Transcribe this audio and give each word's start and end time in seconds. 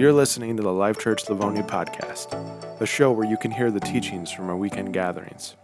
You're 0.00 0.14
listening 0.14 0.56
to 0.56 0.62
the 0.62 0.72
Life 0.72 0.98
Church 0.98 1.28
Livonia 1.28 1.62
podcast, 1.62 2.32
a 2.80 2.86
show 2.86 3.12
where 3.12 3.28
you 3.28 3.36
can 3.36 3.50
hear 3.50 3.70
the 3.70 3.80
teachings 3.80 4.30
from 4.30 4.48
our 4.48 4.56
weekend 4.56 4.94
gatherings. 4.94 5.56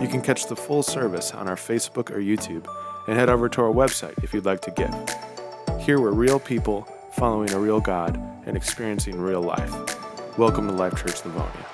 You 0.00 0.08
can 0.08 0.22
catch 0.22 0.46
the 0.46 0.56
full 0.56 0.82
service 0.82 1.34
on 1.34 1.46
our 1.46 1.56
Facebook 1.56 2.10
or 2.10 2.18
YouTube 2.18 2.66
and 3.06 3.18
head 3.18 3.28
over 3.28 3.50
to 3.50 3.60
our 3.60 3.70
website 3.70 4.24
if 4.24 4.32
you'd 4.32 4.46
like 4.46 4.62
to 4.62 4.70
give. 4.70 5.78
Here 5.78 6.00
we're 6.00 6.12
real 6.12 6.40
people 6.40 6.88
following 7.12 7.52
a 7.52 7.60
real 7.60 7.78
God 7.78 8.18
and 8.46 8.56
experiencing 8.56 9.20
real 9.20 9.42
life. 9.42 9.70
Welcome 10.38 10.68
to 10.68 10.72
Life 10.72 10.96
Church 10.96 11.22
Livonia. 11.26 11.66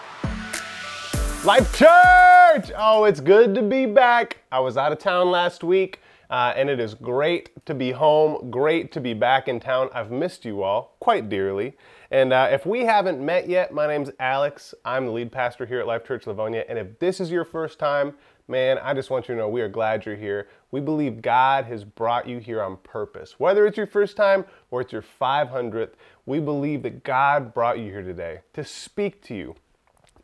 Life 1.45 1.73
Church! 1.79 2.73
Oh, 2.77 3.05
it's 3.05 3.21
good 3.21 3.55
to 3.55 3.63
be 3.63 3.87
back. 3.87 4.39
I 4.51 4.59
was 4.59 4.77
out 4.77 4.91
of 4.91 4.99
town 4.99 5.31
last 5.31 5.63
week. 5.63 6.01
Uh, 6.33 6.51
and 6.57 6.71
it 6.71 6.81
is 6.81 6.95
great 6.95 7.51
to 7.67 7.75
be 7.75 7.91
home, 7.91 8.51
great 8.51 8.91
to 8.91 9.01
be 9.03 9.13
back 9.13 9.49
in 9.49 9.61
town. 9.61 9.91
I've 9.93 10.11
missed 10.11 10.47
you 10.47 10.63
all 10.63 10.97
quite 10.99 11.29
dearly. 11.29 11.77
And 12.11 12.33
uh, 12.33 12.49
if 12.51 12.65
we 12.65 12.87
haven't 12.87 13.21
met 13.21 13.51
yet, 13.51 13.75
my 13.75 13.87
name's 13.87 14.11
Alex. 14.19 14.73
I'm 14.83 15.05
the 15.05 15.13
lead 15.13 15.31
pastor 15.31 15.67
here 15.67 15.81
at 15.81 15.87
Life 15.87 16.07
Church 16.07 16.27
Livonia. 16.27 16.65
And 16.71 16.79
if 16.79 16.99
this 16.99 17.21
is 17.21 17.31
your 17.31 17.45
first 17.45 17.79
time, 17.79 18.15
man, 18.49 18.79
I 18.79 18.95
just 18.95 19.11
want 19.11 19.29
you 19.29 19.35
to 19.35 19.41
know 19.43 19.49
we 19.51 19.61
are 19.61 19.69
glad 19.69 20.07
you're 20.07 20.17
here. 20.17 20.49
We 20.71 20.81
believe 20.81 21.21
God 21.21 21.67
has 21.67 21.85
brought 21.85 22.27
you 22.27 22.39
here 22.39 22.63
on 22.63 22.79
purpose. 22.79 23.39
Whether 23.39 23.67
it's 23.67 23.77
your 23.77 23.87
first 23.87 24.17
time 24.17 24.47
or 24.71 24.81
it's 24.81 24.93
your 24.93 25.05
500th, 25.21 25.93
we 26.25 26.41
believe 26.41 26.83
that 26.85 27.05
God 27.05 27.53
brought 27.53 27.79
you 27.79 27.91
here 27.91 28.03
today 28.03 28.41
to 28.55 28.65
speak 28.65 29.23
to 29.25 29.35
you 29.35 29.55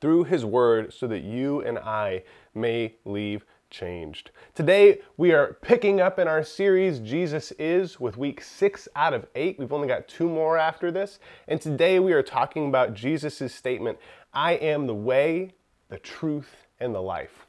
through 0.00 0.24
His 0.24 0.42
Word 0.42 0.94
so 0.94 1.06
that 1.06 1.20
you 1.20 1.60
and 1.60 1.78
I 1.78 2.22
may 2.54 2.94
leave 3.04 3.44
changed. 3.70 4.30
Today, 4.54 5.00
we 5.16 5.32
are 5.32 5.58
picking 5.62 6.00
up 6.00 6.18
in 6.18 6.28
our 6.28 6.42
series, 6.42 6.98
Jesus 7.00 7.52
Is, 7.52 8.00
with 8.00 8.16
week 8.16 8.42
six 8.42 8.88
out 8.96 9.14
of 9.14 9.26
eight. 9.34 9.58
We've 9.58 9.72
only 9.72 9.88
got 9.88 10.08
two 10.08 10.28
more 10.28 10.56
after 10.58 10.90
this. 10.90 11.18
And 11.46 11.60
today, 11.60 11.98
we 11.98 12.12
are 12.12 12.22
talking 12.22 12.68
about 12.68 12.94
Jesus' 12.94 13.54
statement 13.54 13.98
I 14.32 14.52
am 14.52 14.86
the 14.86 14.94
way, 14.94 15.54
the 15.88 15.98
truth, 15.98 16.66
and 16.80 16.94
the 16.94 17.02
life. 17.02 17.46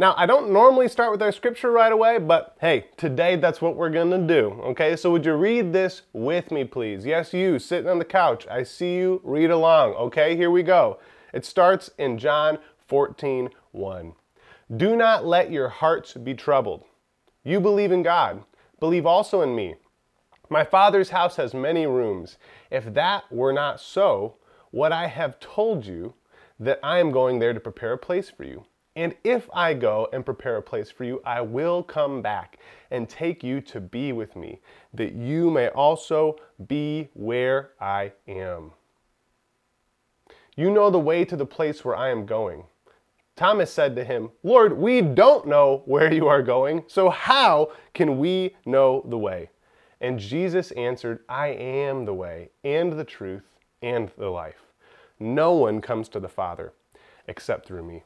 Now, 0.00 0.14
I 0.16 0.24
don't 0.24 0.50
normally 0.50 0.88
start 0.88 1.10
with 1.12 1.20
our 1.20 1.30
scripture 1.30 1.70
right 1.70 1.92
away, 1.92 2.16
but 2.16 2.56
hey, 2.60 2.86
today 2.96 3.36
that's 3.36 3.60
what 3.60 3.76
we're 3.76 3.90
to 3.90 4.18
do. 4.18 4.58
Okay, 4.64 4.96
so 4.96 5.10
would 5.10 5.26
you 5.26 5.34
read 5.34 5.74
this 5.74 6.02
with 6.14 6.50
me, 6.50 6.64
please? 6.64 7.04
Yes, 7.04 7.34
you 7.34 7.58
sitting 7.58 7.90
on 7.90 7.98
the 7.98 8.04
couch. 8.06 8.46
I 8.50 8.62
see 8.62 8.96
you. 8.96 9.20
Read 9.22 9.50
along. 9.50 9.92
Okay, 9.92 10.36
here 10.36 10.50
we 10.50 10.62
go. 10.62 10.98
It 11.34 11.44
starts 11.44 11.90
in 11.98 12.16
John 12.16 12.58
14 12.88 13.50
1. 13.72 14.12
Do 14.76 14.94
not 14.94 15.26
let 15.26 15.50
your 15.50 15.68
hearts 15.68 16.14
be 16.14 16.34
troubled. 16.34 16.84
You 17.42 17.58
believe 17.58 17.90
in 17.90 18.04
God, 18.04 18.44
believe 18.78 19.04
also 19.04 19.42
in 19.42 19.54
me. 19.54 19.74
My 20.48 20.62
Father's 20.62 21.10
house 21.10 21.36
has 21.36 21.54
many 21.54 21.86
rooms. 21.86 22.38
If 22.70 22.94
that 22.94 23.24
were 23.32 23.52
not 23.52 23.80
so, 23.80 24.36
what 24.70 24.92
I 24.92 25.08
have 25.08 25.40
told 25.40 25.84
you, 25.86 26.14
that 26.60 26.78
I 26.84 27.00
am 27.00 27.10
going 27.10 27.40
there 27.40 27.52
to 27.52 27.58
prepare 27.58 27.94
a 27.94 27.98
place 27.98 28.30
for 28.30 28.44
you. 28.44 28.64
And 28.94 29.16
if 29.24 29.48
I 29.52 29.74
go 29.74 30.08
and 30.12 30.24
prepare 30.24 30.56
a 30.56 30.62
place 30.62 30.90
for 30.90 31.04
you, 31.04 31.20
I 31.24 31.40
will 31.40 31.82
come 31.82 32.22
back 32.22 32.58
and 32.90 33.08
take 33.08 33.42
you 33.42 33.60
to 33.62 33.80
be 33.80 34.12
with 34.12 34.36
me, 34.36 34.60
that 34.94 35.14
you 35.14 35.50
may 35.50 35.68
also 35.68 36.36
be 36.68 37.08
where 37.14 37.70
I 37.80 38.12
am. 38.28 38.72
You 40.56 40.70
know 40.70 40.90
the 40.90 40.98
way 40.98 41.24
to 41.24 41.36
the 41.36 41.46
place 41.46 41.84
where 41.84 41.96
I 41.96 42.10
am 42.10 42.26
going. 42.26 42.64
Thomas 43.36 43.72
said 43.72 43.96
to 43.96 44.04
him, 44.04 44.30
Lord, 44.42 44.76
we 44.76 45.00
don't 45.00 45.46
know 45.46 45.82
where 45.86 46.12
you 46.12 46.28
are 46.28 46.42
going, 46.42 46.84
so 46.86 47.08
how 47.08 47.72
can 47.94 48.18
we 48.18 48.54
know 48.66 49.04
the 49.08 49.18
way? 49.18 49.50
And 50.00 50.18
Jesus 50.18 50.70
answered, 50.72 51.20
I 51.28 51.48
am 51.48 52.04
the 52.04 52.14
way, 52.14 52.50
and 52.64 52.92
the 52.92 53.04
truth, 53.04 53.44
and 53.82 54.10
the 54.18 54.28
life. 54.28 54.62
No 55.18 55.52
one 55.52 55.80
comes 55.80 56.08
to 56.10 56.20
the 56.20 56.28
Father 56.28 56.72
except 57.28 57.66
through 57.66 57.84
me. 57.84 58.02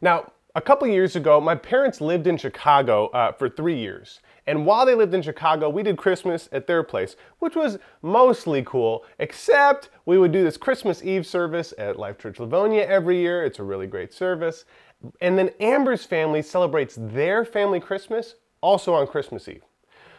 Now, 0.00 0.32
a 0.54 0.60
couple 0.60 0.88
years 0.88 1.14
ago, 1.14 1.40
my 1.40 1.54
parents 1.54 2.00
lived 2.00 2.26
in 2.26 2.36
Chicago 2.36 3.08
uh, 3.08 3.32
for 3.32 3.48
three 3.48 3.78
years. 3.78 4.20
And 4.48 4.64
while 4.64 4.86
they 4.86 4.94
lived 4.94 5.12
in 5.12 5.20
Chicago, 5.20 5.68
we 5.68 5.82
did 5.82 5.98
Christmas 5.98 6.48
at 6.52 6.66
their 6.66 6.82
place, 6.82 7.16
which 7.38 7.54
was 7.54 7.78
mostly 8.00 8.62
cool, 8.62 9.04
except 9.18 9.90
we 10.06 10.16
would 10.16 10.32
do 10.32 10.42
this 10.42 10.56
Christmas 10.56 11.04
Eve 11.04 11.26
service 11.26 11.74
at 11.76 11.98
Life 11.98 12.16
Church 12.16 12.40
Livonia 12.40 12.86
every 12.86 13.18
year. 13.18 13.44
It's 13.44 13.58
a 13.58 13.62
really 13.62 13.86
great 13.86 14.10
service. 14.10 14.64
And 15.20 15.38
then 15.38 15.50
Amber's 15.60 16.06
family 16.06 16.40
celebrates 16.40 16.96
their 16.98 17.44
family 17.44 17.78
Christmas 17.78 18.36
also 18.62 18.94
on 18.94 19.06
Christmas 19.06 19.46
Eve. 19.48 19.64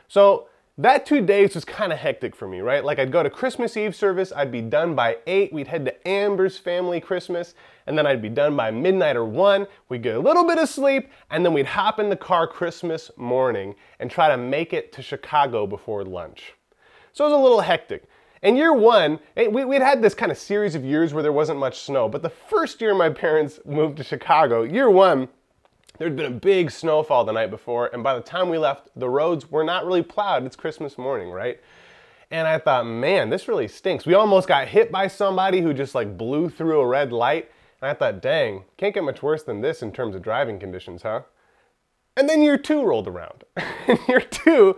So 0.08 0.48
that 0.80 1.06
two 1.06 1.20
days 1.20 1.56
was 1.56 1.66
kind 1.66 1.92
of 1.92 2.00
hectic 2.00 2.34
for 2.34 2.48
me, 2.48 2.62
right? 2.62 2.86
Like 2.86 3.00
I'd 3.00 3.12
go 3.12 3.22
to 3.22 3.30
Christmas 3.30 3.76
Eve 3.76 3.94
service, 3.94 4.32
I'd 4.34 4.50
be 4.50 4.62
done 4.62 4.96
by 4.96 5.18
8, 5.28 5.52
we'd 5.52 5.68
head 5.68 5.84
to 5.84 6.08
Amber's 6.08 6.58
family 6.58 7.02
Christmas, 7.02 7.54
and 7.86 7.98
then 7.98 8.08
I'd 8.08 8.22
be 8.22 8.30
done 8.30 8.56
by 8.56 8.72
midnight 8.72 9.18
or 9.18 9.26
1, 9.26 9.68
we'd 9.90 10.04
get 10.04 10.16
a 10.16 10.20
little 10.20 10.48
bit 10.48 10.58
of 10.58 10.70
sleep, 10.70 11.10
and 11.32 11.44
then 11.44 11.52
we'd 11.52 11.66
hop 11.66 12.00
in 12.00 12.08
the 12.08 12.16
car 12.16 12.48
Christmas 12.48 13.12
morning 13.18 13.76
and 14.00 14.10
try 14.10 14.30
to 14.30 14.38
make 14.38 14.72
it 14.72 14.94
to 14.94 15.02
Chicago 15.02 15.68
before 15.68 16.06
lunch. 16.06 16.54
So 17.12 17.26
it 17.26 17.32
was 17.32 17.38
a 17.38 17.44
little 17.44 17.60
hectic. 17.60 18.06
In 18.42 18.56
year 18.56 18.72
one, 18.72 19.20
eh, 19.36 19.48
we'd 19.48 19.82
had 19.82 20.02
this 20.02 20.14
kind 20.14 20.32
of 20.32 20.38
series 20.38 20.76
of 20.76 20.86
years 20.86 21.14
where 21.14 21.24
there 21.24 21.34
wasn't 21.34 21.60
much 21.60 21.80
snow, 21.82 22.08
but 22.08 22.22
the 22.22 22.30
first 22.30 22.80
year 22.80 22.96
my 22.96 23.10
parents 23.10 23.60
moved 23.66 23.98
to 23.98 24.04
Chicago, 24.06 24.64
year 24.64 24.90
one, 24.90 25.28
There'd 26.00 26.16
been 26.16 26.26
a 26.26 26.32
big 26.32 26.72
snowfall 26.72 27.26
the 27.26 27.34
night 27.34 27.52
before, 27.52 27.90
and 27.92 28.02
by 28.02 28.16
the 28.16 28.22
time 28.22 28.48
we 28.48 28.58
left, 28.58 28.88
the 28.96 29.10
roads 29.10 29.52
were 29.52 29.66
not 29.66 29.86
really 29.86 30.02
plowed. 30.02 30.46
It's 30.46 30.56
Christmas 30.56 30.98
morning, 30.98 31.30
right? 31.30 31.60
And 32.32 32.48
I 32.48 32.58
thought, 32.58 32.86
man, 32.86 33.30
this 33.30 33.50
really 33.50 33.68
stinks. 33.68 34.06
We 34.06 34.14
almost 34.14 34.48
got 34.48 34.70
hit 34.70 34.94
by 34.94 35.10
somebody 35.10 35.60
who 35.60 35.74
just 35.74 35.96
like 35.96 36.18
blew 36.18 36.50
through 36.50 36.80
a 36.80 36.88
red 36.88 37.12
light. 37.12 37.52
And 37.82 37.92
I 37.92 37.94
thought, 37.94 38.22
dang, 38.22 38.64
can't 38.78 38.94
get 38.94 39.04
much 39.04 39.22
worse 39.22 39.44
than 39.44 39.60
this 39.60 39.82
in 39.82 39.92
terms 39.92 40.16
of 40.16 40.22
driving 40.22 40.58
conditions, 40.58 41.02
huh? 41.02 41.24
And 42.16 42.30
then 42.30 42.42
year 42.42 42.58
two 42.58 42.82
rolled 42.84 43.08
around. 43.08 43.44
in 43.88 43.98
year 44.08 44.22
two, 44.22 44.78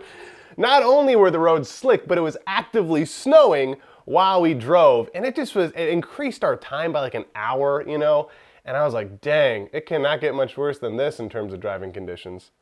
not 0.56 0.82
only 0.82 1.14
were 1.14 1.30
the 1.30 1.38
roads 1.38 1.68
slick, 1.68 2.08
but 2.08 2.18
it 2.18 2.22
was 2.22 2.36
actively 2.48 3.04
snowing 3.04 3.76
while 4.06 4.40
we 4.40 4.54
drove. 4.54 5.08
And 5.14 5.24
it 5.24 5.36
just 5.36 5.54
was, 5.54 5.70
it 5.72 5.88
increased 5.88 6.42
our 6.42 6.56
time 6.56 6.92
by 6.92 7.00
like 7.00 7.14
an 7.14 7.26
hour, 7.36 7.88
you 7.88 7.98
know? 7.98 8.28
And 8.64 8.76
I 8.76 8.84
was 8.84 8.94
like, 8.94 9.20
dang, 9.20 9.68
it 9.72 9.86
cannot 9.86 10.20
get 10.20 10.34
much 10.34 10.56
worse 10.56 10.78
than 10.78 10.96
this 10.96 11.18
in 11.18 11.28
terms 11.28 11.52
of 11.52 11.60
driving 11.60 11.92
conditions. 11.92 12.52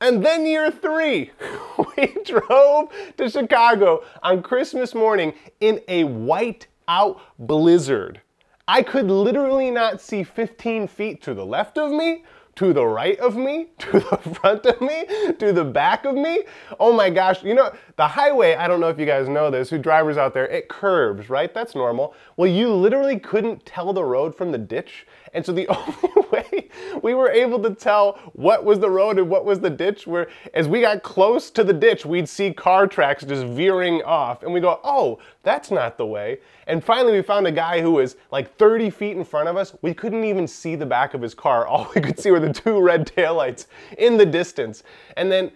And 0.00 0.24
then 0.24 0.46
year 0.46 0.70
three, 0.70 1.32
we 1.96 2.16
drove 2.24 2.90
to 3.16 3.28
Chicago 3.28 4.02
on 4.22 4.42
Christmas 4.42 4.94
morning 4.94 5.34
in 5.60 5.80
a 5.88 6.04
white 6.04 6.68
out 6.88 7.20
blizzard. 7.38 8.20
I 8.66 8.82
could 8.82 9.10
literally 9.10 9.70
not 9.70 10.00
see 10.00 10.22
15 10.22 10.86
feet 10.86 11.22
to 11.22 11.34
the 11.34 11.44
left 11.44 11.76
of 11.76 11.90
me 11.90 12.22
to 12.56 12.74
the 12.74 12.84
right 12.86 13.18
of 13.20 13.36
me, 13.36 13.68
to 13.78 13.92
the 13.92 14.16
front 14.34 14.66
of 14.66 14.80
me, 14.82 15.06
to 15.38 15.50
the 15.50 15.64
back 15.64 16.04
of 16.04 16.14
me. 16.14 16.40
Oh 16.78 16.92
my 16.92 17.08
gosh, 17.08 17.42
you 17.42 17.54
know, 17.54 17.72
the 17.96 18.06
highway, 18.06 18.54
I 18.54 18.68
don't 18.68 18.80
know 18.80 18.88
if 18.88 18.98
you 18.98 19.06
guys 19.06 19.28
know 19.28 19.50
this, 19.50 19.70
who 19.70 19.78
drivers 19.78 20.18
out 20.18 20.34
there, 20.34 20.46
it 20.46 20.68
curves, 20.68 21.30
right? 21.30 21.54
That's 21.54 21.74
normal. 21.74 22.14
Well, 22.36 22.50
you 22.50 22.72
literally 22.72 23.18
couldn't 23.18 23.64
tell 23.64 23.94
the 23.94 24.04
road 24.04 24.36
from 24.36 24.52
the 24.52 24.58
ditch. 24.58 25.06
And 25.32 25.44
so 25.44 25.52
the 25.52 25.68
only 25.68 26.28
way 26.30 26.68
we 27.02 27.14
were 27.14 27.30
able 27.30 27.60
to 27.62 27.74
tell 27.74 28.18
what 28.32 28.64
was 28.64 28.78
the 28.78 28.90
road 28.90 29.18
and 29.18 29.28
what 29.28 29.44
was 29.44 29.60
the 29.60 29.70
ditch 29.70 30.06
were 30.06 30.28
as 30.54 30.68
we 30.68 30.80
got 30.80 31.02
close 31.02 31.50
to 31.50 31.64
the 31.64 31.72
ditch, 31.72 32.04
we'd 32.04 32.28
see 32.28 32.52
car 32.52 32.86
tracks 32.86 33.24
just 33.24 33.46
veering 33.46 34.02
off. 34.02 34.42
And 34.42 34.52
we 34.52 34.60
go, 34.60 34.80
oh, 34.84 35.18
that's 35.42 35.70
not 35.70 35.96
the 35.96 36.06
way. 36.06 36.38
And 36.66 36.82
finally, 36.82 37.12
we 37.12 37.22
found 37.22 37.46
a 37.46 37.52
guy 37.52 37.80
who 37.80 37.92
was 37.92 38.16
like 38.30 38.56
30 38.56 38.90
feet 38.90 39.16
in 39.16 39.24
front 39.24 39.48
of 39.48 39.56
us. 39.56 39.74
We 39.82 39.94
couldn't 39.94 40.24
even 40.24 40.46
see 40.46 40.76
the 40.76 40.86
back 40.86 41.14
of 41.14 41.22
his 41.22 41.34
car. 41.34 41.66
All 41.70 41.90
we 41.94 42.00
could 42.00 42.18
see 42.18 42.30
were 42.30 42.40
the 42.40 42.52
two 42.52 42.80
red 42.80 43.06
taillights 43.06 43.66
in 43.98 44.16
the 44.16 44.26
distance. 44.26 44.82
And 45.16 45.30
then, 45.30 45.52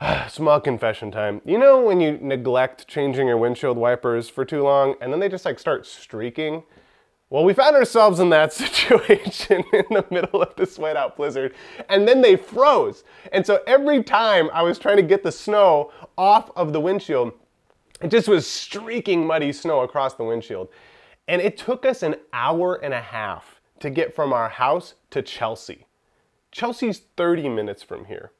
small 0.28 0.60
confession 0.60 1.10
time. 1.10 1.40
You 1.44 1.58
know 1.58 1.80
when 1.80 2.00
you 2.00 2.18
neglect 2.20 2.86
changing 2.88 3.26
your 3.26 3.38
windshield 3.38 3.76
wipers 3.76 4.28
for 4.28 4.44
too 4.44 4.62
long 4.62 4.94
and 5.00 5.12
then 5.12 5.20
they 5.20 5.28
just 5.28 5.44
like 5.44 5.58
start 5.58 5.86
streaking? 5.86 6.62
Well, 7.28 7.44
we 7.44 7.54
found 7.54 7.74
ourselves 7.74 8.20
in 8.20 8.30
that 8.30 8.52
situation 8.52 9.64
in 9.72 9.84
the 9.90 10.04
middle 10.10 10.42
of 10.42 10.54
this 10.56 10.78
whiteout 10.78 11.16
blizzard, 11.16 11.54
and 11.88 12.06
then 12.06 12.22
they 12.22 12.36
froze. 12.36 13.04
And 13.32 13.44
so 13.44 13.60
every 13.66 14.02
time 14.02 14.48
I 14.52 14.62
was 14.62 14.78
trying 14.78 14.96
to 14.96 15.02
get 15.02 15.22
the 15.22 15.32
snow 15.32 15.92
off 16.16 16.50
of 16.56 16.72
the 16.72 16.80
windshield, 16.80 17.32
it 18.00 18.08
just 18.08 18.28
was 18.28 18.46
streaking 18.46 19.26
muddy 19.26 19.52
snow 19.52 19.80
across 19.80 20.14
the 20.14 20.24
windshield. 20.24 20.68
And 21.28 21.42
it 21.42 21.56
took 21.56 21.84
us 21.84 22.02
an 22.02 22.16
hour 22.32 22.76
and 22.76 22.94
a 22.94 23.00
half 23.00 23.60
to 23.80 23.90
get 23.90 24.14
from 24.14 24.32
our 24.32 24.48
house 24.48 24.94
to 25.10 25.22
Chelsea. 25.22 25.86
Chelsea's 26.52 27.02
30 27.16 27.48
minutes 27.48 27.82
from 27.82 28.04
here. 28.04 28.30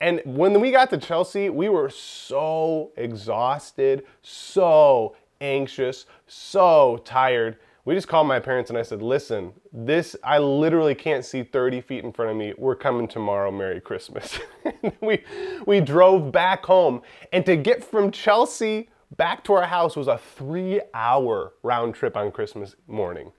And 0.00 0.20
when 0.24 0.60
we 0.60 0.72
got 0.72 0.90
to 0.90 0.98
Chelsea, 0.98 1.50
we 1.50 1.68
were 1.68 1.90
so 1.90 2.90
exhausted, 2.96 4.04
so 4.22 5.14
anxious, 5.40 6.06
so 6.26 7.00
tired 7.04 7.58
we 7.88 7.94
just 7.94 8.06
called 8.06 8.28
my 8.28 8.38
parents 8.38 8.68
and 8.68 8.78
I 8.78 8.82
said, 8.82 9.00
listen, 9.00 9.50
this, 9.72 10.14
I 10.22 10.36
literally 10.36 10.94
can't 10.94 11.24
see 11.24 11.42
30 11.42 11.80
feet 11.80 12.04
in 12.04 12.12
front 12.12 12.30
of 12.30 12.36
me. 12.36 12.52
We're 12.58 12.76
coming 12.76 13.08
tomorrow. 13.08 13.50
Merry 13.50 13.80
Christmas. 13.80 14.38
we, 15.00 15.24
we 15.64 15.80
drove 15.80 16.30
back 16.30 16.66
home. 16.66 17.00
And 17.32 17.46
to 17.46 17.56
get 17.56 17.82
from 17.82 18.10
Chelsea 18.10 18.90
back 19.16 19.42
to 19.44 19.54
our 19.54 19.64
house 19.64 19.96
was 19.96 20.06
a 20.06 20.18
three 20.18 20.82
hour 20.92 21.54
round 21.62 21.94
trip 21.94 22.14
on 22.14 22.30
Christmas 22.30 22.76
morning. 22.88 23.32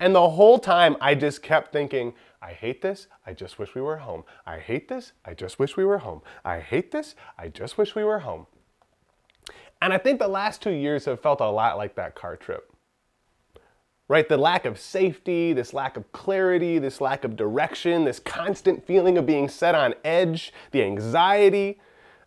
And 0.00 0.14
the 0.14 0.28
whole 0.28 0.58
time 0.58 0.98
I 1.00 1.14
just 1.14 1.42
kept 1.42 1.72
thinking, 1.72 2.12
I 2.42 2.52
hate 2.52 2.82
this. 2.82 3.06
I 3.26 3.32
just 3.32 3.58
wish 3.58 3.74
we 3.74 3.80
were 3.80 3.96
home. 3.96 4.24
I 4.44 4.58
hate 4.58 4.86
this. 4.86 5.12
I 5.24 5.32
just 5.32 5.58
wish 5.58 5.78
we 5.78 5.84
were 5.86 5.96
home. 5.96 6.20
I 6.44 6.60
hate 6.60 6.90
this. 6.90 7.14
I 7.38 7.48
just 7.48 7.78
wish 7.78 7.94
we 7.94 8.04
were 8.04 8.18
home. 8.18 8.48
And 9.80 9.94
I 9.94 9.96
think 9.96 10.18
the 10.18 10.28
last 10.28 10.60
two 10.60 10.72
years 10.72 11.06
have 11.06 11.20
felt 11.20 11.40
a 11.40 11.48
lot 11.48 11.78
like 11.78 11.94
that 11.94 12.14
car 12.14 12.36
trip. 12.36 12.70
Right? 14.06 14.28
The 14.28 14.36
lack 14.36 14.66
of 14.66 14.78
safety, 14.78 15.54
this 15.54 15.72
lack 15.72 15.96
of 15.96 16.12
clarity, 16.12 16.78
this 16.78 17.00
lack 17.00 17.24
of 17.24 17.36
direction, 17.36 18.04
this 18.04 18.20
constant 18.20 18.86
feeling 18.86 19.16
of 19.16 19.24
being 19.24 19.48
set 19.48 19.74
on 19.74 19.94
edge, 20.04 20.52
the 20.72 20.82
anxiety. 20.82 21.80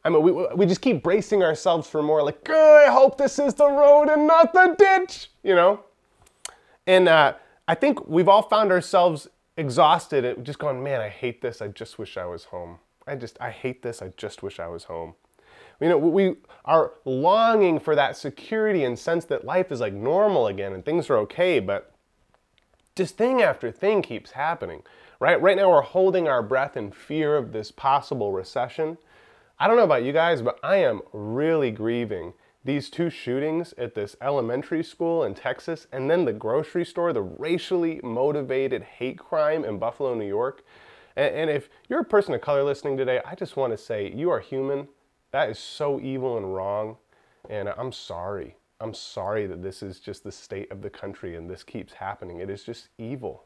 I 0.03 0.09
mean, 0.09 0.23
we, 0.23 0.31
we 0.31 0.65
just 0.65 0.81
keep 0.81 1.03
bracing 1.03 1.43
ourselves 1.43 1.87
for 1.87 2.01
more, 2.01 2.23
like, 2.23 2.49
I 2.49 2.87
hope 2.89 3.17
this 3.17 3.37
is 3.37 3.53
the 3.53 3.69
road 3.69 4.09
and 4.09 4.25
not 4.25 4.53
the 4.53 4.75
ditch, 4.77 5.29
you 5.43 5.53
know? 5.53 5.81
And 6.87 7.07
uh, 7.07 7.33
I 7.67 7.75
think 7.75 8.07
we've 8.07 8.29
all 8.29 8.43
found 8.43 8.71
ourselves 8.71 9.27
exhausted 9.57 10.43
just 10.45 10.57
going, 10.59 10.81
man, 10.81 11.01
I 11.01 11.09
hate 11.09 11.41
this. 11.41 11.61
I 11.61 11.67
just 11.67 11.99
wish 11.99 12.17
I 12.17 12.25
was 12.25 12.45
home. 12.45 12.79
I 13.05 13.15
just, 13.15 13.37
I 13.39 13.51
hate 13.51 13.83
this. 13.83 14.01
I 14.01 14.13
just 14.17 14.41
wish 14.41 14.59
I 14.59 14.67
was 14.67 14.85
home. 14.85 15.13
You 15.79 15.89
know, 15.89 15.97
we 15.97 16.35
are 16.65 16.93
longing 17.05 17.79
for 17.79 17.95
that 17.95 18.17
security 18.17 18.83
and 18.83 18.97
sense 18.97 19.25
that 19.25 19.45
life 19.45 19.71
is 19.71 19.79
like 19.79 19.93
normal 19.93 20.47
again 20.47 20.73
and 20.73 20.83
things 20.83 21.09
are 21.09 21.17
okay, 21.17 21.59
but 21.59 21.93
just 22.95 23.15
thing 23.15 23.41
after 23.41 23.71
thing 23.71 24.01
keeps 24.01 24.31
happening, 24.31 24.81
right? 25.19 25.39
Right 25.39 25.55
now 25.55 25.69
we're 25.69 25.81
holding 25.81 26.27
our 26.27 26.41
breath 26.41 26.75
in 26.75 26.91
fear 26.91 27.37
of 27.37 27.51
this 27.51 27.71
possible 27.71 28.31
recession. 28.31 28.97
I 29.59 29.67
don't 29.67 29.77
know 29.77 29.83
about 29.83 30.03
you 30.03 30.13
guys, 30.13 30.41
but 30.41 30.59
I 30.63 30.77
am 30.77 31.01
really 31.13 31.71
grieving 31.71 32.33
these 32.63 32.89
two 32.89 33.09
shootings 33.09 33.73
at 33.77 33.95
this 33.95 34.15
elementary 34.21 34.83
school 34.83 35.23
in 35.23 35.35
Texas 35.35 35.87
and 35.91 36.09
then 36.09 36.25
the 36.25 36.33
grocery 36.33 36.83
store, 36.85 37.13
the 37.13 37.21
racially 37.21 38.01
motivated 38.03 38.83
hate 38.83 39.19
crime 39.19 39.63
in 39.63 39.77
Buffalo, 39.77 40.15
New 40.15 40.27
York. 40.27 40.65
And, 41.15 41.49
if 41.49 41.69
you're 41.89 42.01
a 42.01 42.05
person 42.05 42.35
of 42.35 42.41
color 42.41 42.63
listening 42.63 42.95
today, 42.95 43.21
I 43.25 43.33
just 43.33 43.57
want 43.57 43.73
to 43.73 43.77
say 43.77 44.13
you 44.13 44.29
are 44.29 44.39
human. 44.39 44.87
That 45.31 45.49
is 45.49 45.59
so 45.59 45.99
evil 45.99 46.37
and 46.37 46.53
wrong. 46.53 46.97
And 47.49 47.69
I'm 47.69 47.91
sorry. 47.91 48.55
I'm 48.79 48.93
sorry 48.93 49.47
that 49.47 49.63
this 49.63 49.81
is 49.81 49.99
just 49.99 50.23
the 50.23 50.31
state 50.31 50.71
of 50.71 50.81
the 50.81 50.89
country 50.89 51.35
and 51.35 51.49
this 51.49 51.63
keeps 51.63 51.93
happening. 51.93 52.39
It 52.39 52.49
is 52.49 52.63
just 52.63 52.89
evil. 52.97 53.43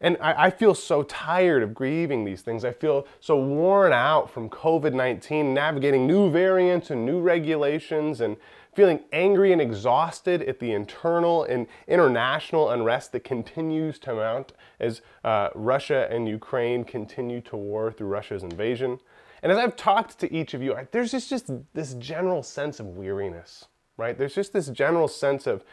And 0.00 0.16
I, 0.20 0.44
I, 0.44 0.50
feel 0.50 0.74
so 0.76 1.02
tired 1.02 1.62
of 1.64 1.74
grieving 1.74 2.24
these 2.24 2.42
things. 2.42 2.64
I 2.64 2.72
feel 2.72 3.06
so 3.18 3.36
worn 3.36 3.92
out 3.92 4.30
from 4.30 4.48
COVID 4.48 4.94
19, 4.94 5.52
navigating 5.52 6.06
new 6.06 6.30
variants 6.30 6.90
and 6.90 7.04
new 7.04 7.20
regulations, 7.20 8.20
and 8.20 8.36
feeling 8.74 9.00
angry 9.12 9.52
and 9.52 9.60
exhausted 9.60 10.40
at 10.42 10.60
the 10.60 10.70
internal 10.70 11.42
and 11.42 11.66
international 11.88 12.70
unrest 12.70 13.10
that 13.10 13.24
continues 13.24 13.98
to 13.98 14.14
mount 14.14 14.52
as 14.78 15.00
uh, 15.24 15.48
Russia 15.56 16.06
and 16.12 16.28
Ukraine 16.28 16.84
continue 16.84 17.40
to 17.40 17.56
war 17.56 17.90
through 17.90 18.06
Russia's 18.06 18.44
invasion. 18.44 19.00
And 19.42 19.52
as 19.52 19.58
I've 19.58 19.76
talked 19.76 20.18
to 20.20 20.32
each 20.32 20.54
of 20.54 20.62
you, 20.62 20.76
there's 20.90 21.12
just, 21.12 21.30
just 21.30 21.50
this 21.74 21.94
general 21.94 22.42
sense 22.42 22.80
of 22.80 22.96
weariness, 22.96 23.66
right? 23.96 24.16
There's 24.16 24.34
just 24.34 24.52
this 24.52 24.68
general 24.68 25.08
sense 25.08 25.46
of, 25.46 25.64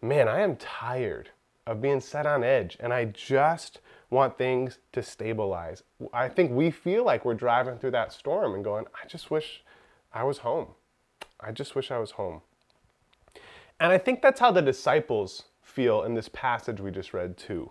man, 0.00 0.28
I 0.28 0.40
am 0.40 0.56
tired 0.56 1.30
of 1.66 1.80
being 1.80 2.00
set 2.00 2.26
on 2.26 2.42
edge 2.44 2.76
and 2.80 2.92
I 2.92 3.06
just 3.06 3.80
want 4.10 4.36
things 4.36 4.78
to 4.92 5.02
stabilize. 5.02 5.82
I 6.12 6.28
think 6.28 6.52
we 6.52 6.70
feel 6.70 7.04
like 7.04 7.24
we're 7.24 7.34
driving 7.34 7.78
through 7.78 7.92
that 7.92 8.12
storm 8.12 8.54
and 8.54 8.62
going, 8.62 8.84
I 8.94 9.06
just 9.06 9.30
wish 9.30 9.62
I 10.12 10.24
was 10.24 10.38
home. 10.38 10.68
I 11.40 11.50
just 11.50 11.74
wish 11.74 11.90
I 11.90 11.98
was 11.98 12.12
home. 12.12 12.42
And 13.80 13.90
I 13.90 13.98
think 13.98 14.22
that's 14.22 14.38
how 14.38 14.52
the 14.52 14.62
disciples 14.62 15.44
feel 15.62 16.02
in 16.02 16.14
this 16.14 16.28
passage 16.28 16.80
we 16.80 16.90
just 16.90 17.14
read 17.14 17.36
too. 17.36 17.70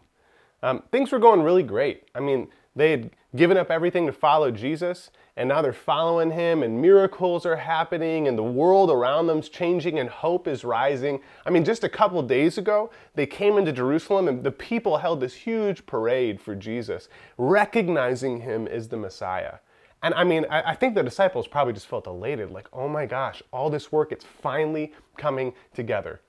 Um, 0.63 0.83
things 0.91 1.11
were 1.11 1.19
going 1.19 1.41
really 1.41 1.63
great. 1.63 2.09
I 2.13 2.19
mean, 2.19 2.49
they 2.75 2.91
had 2.91 3.11
given 3.35 3.57
up 3.57 3.71
everything 3.71 4.05
to 4.05 4.11
follow 4.11 4.51
Jesus, 4.51 5.09
and 5.37 5.47
now 5.47 5.61
they're 5.61 5.71
following 5.71 6.31
him, 6.31 6.63
and 6.63 6.81
miracles 6.81 7.45
are 7.45 7.55
happening, 7.55 8.27
and 8.27 8.37
the 8.37 8.43
world 8.43 8.91
around 8.91 9.27
them's 9.27 9.47
changing, 9.47 9.99
and 9.99 10.09
hope 10.09 10.47
is 10.47 10.65
rising. 10.65 11.21
I 11.45 11.49
mean, 11.49 11.63
just 11.63 11.83
a 11.83 11.89
couple 11.89 12.21
days 12.23 12.57
ago, 12.57 12.91
they 13.15 13.25
came 13.25 13.57
into 13.57 13.71
Jerusalem, 13.71 14.27
and 14.27 14.43
the 14.43 14.51
people 14.51 14.97
held 14.97 15.21
this 15.21 15.33
huge 15.33 15.85
parade 15.85 16.41
for 16.41 16.55
Jesus, 16.55 17.07
recognizing 17.37 18.41
him 18.41 18.67
as 18.67 18.89
the 18.89 18.97
Messiah. 18.97 19.55
And 20.03 20.13
I 20.15 20.23
mean, 20.23 20.45
I, 20.49 20.71
I 20.71 20.75
think 20.75 20.95
the 20.95 21.03
disciples 21.03 21.47
probably 21.47 21.73
just 21.73 21.87
felt 21.87 22.07
elated, 22.07 22.51
like, 22.51 22.67
oh 22.73 22.89
my 22.89 23.05
gosh, 23.05 23.41
all 23.53 23.69
this 23.69 23.91
work, 23.91 24.11
it's 24.11 24.25
finally 24.25 24.93
coming 25.17 25.53
together. 25.73 26.19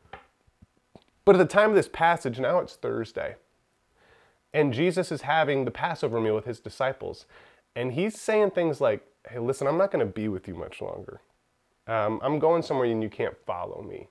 But 1.25 1.35
at 1.35 1.39
the 1.39 1.47
time 1.47 1.71
of 1.71 1.77
this 1.77 1.89
passage, 1.89 2.39
now 2.39 2.59
it's 2.59 2.77
Thursday. 2.77 3.37
And 4.55 4.73
Jesus 4.73 5.11
is 5.11 5.23
having 5.23 5.65
the 5.65 5.71
Passover 5.71 6.21
meal 6.21 6.35
with 6.35 6.45
his 6.45 6.61
disciples. 6.61 7.27
And 7.75 7.93
he's 7.93 8.21
saying 8.21 8.51
things 8.51 8.81
like, 8.81 9.07
hey, 9.29 9.39
listen, 9.39 9.67
I'm 9.67 9.79
not 9.79 9.91
going 9.91 10.05
to 10.07 10.13
be 10.13 10.29
with 10.29 10.47
you 10.47 10.55
much 10.55 10.81
longer. 10.81 11.21
Um, 11.87 12.21
I'm 12.23 12.39
going 12.39 12.63
somewhere 12.63 12.87
and 12.87 13.03
you 13.03 13.09
can't 13.09 13.37
follow 13.47 13.83
me. 13.83 14.09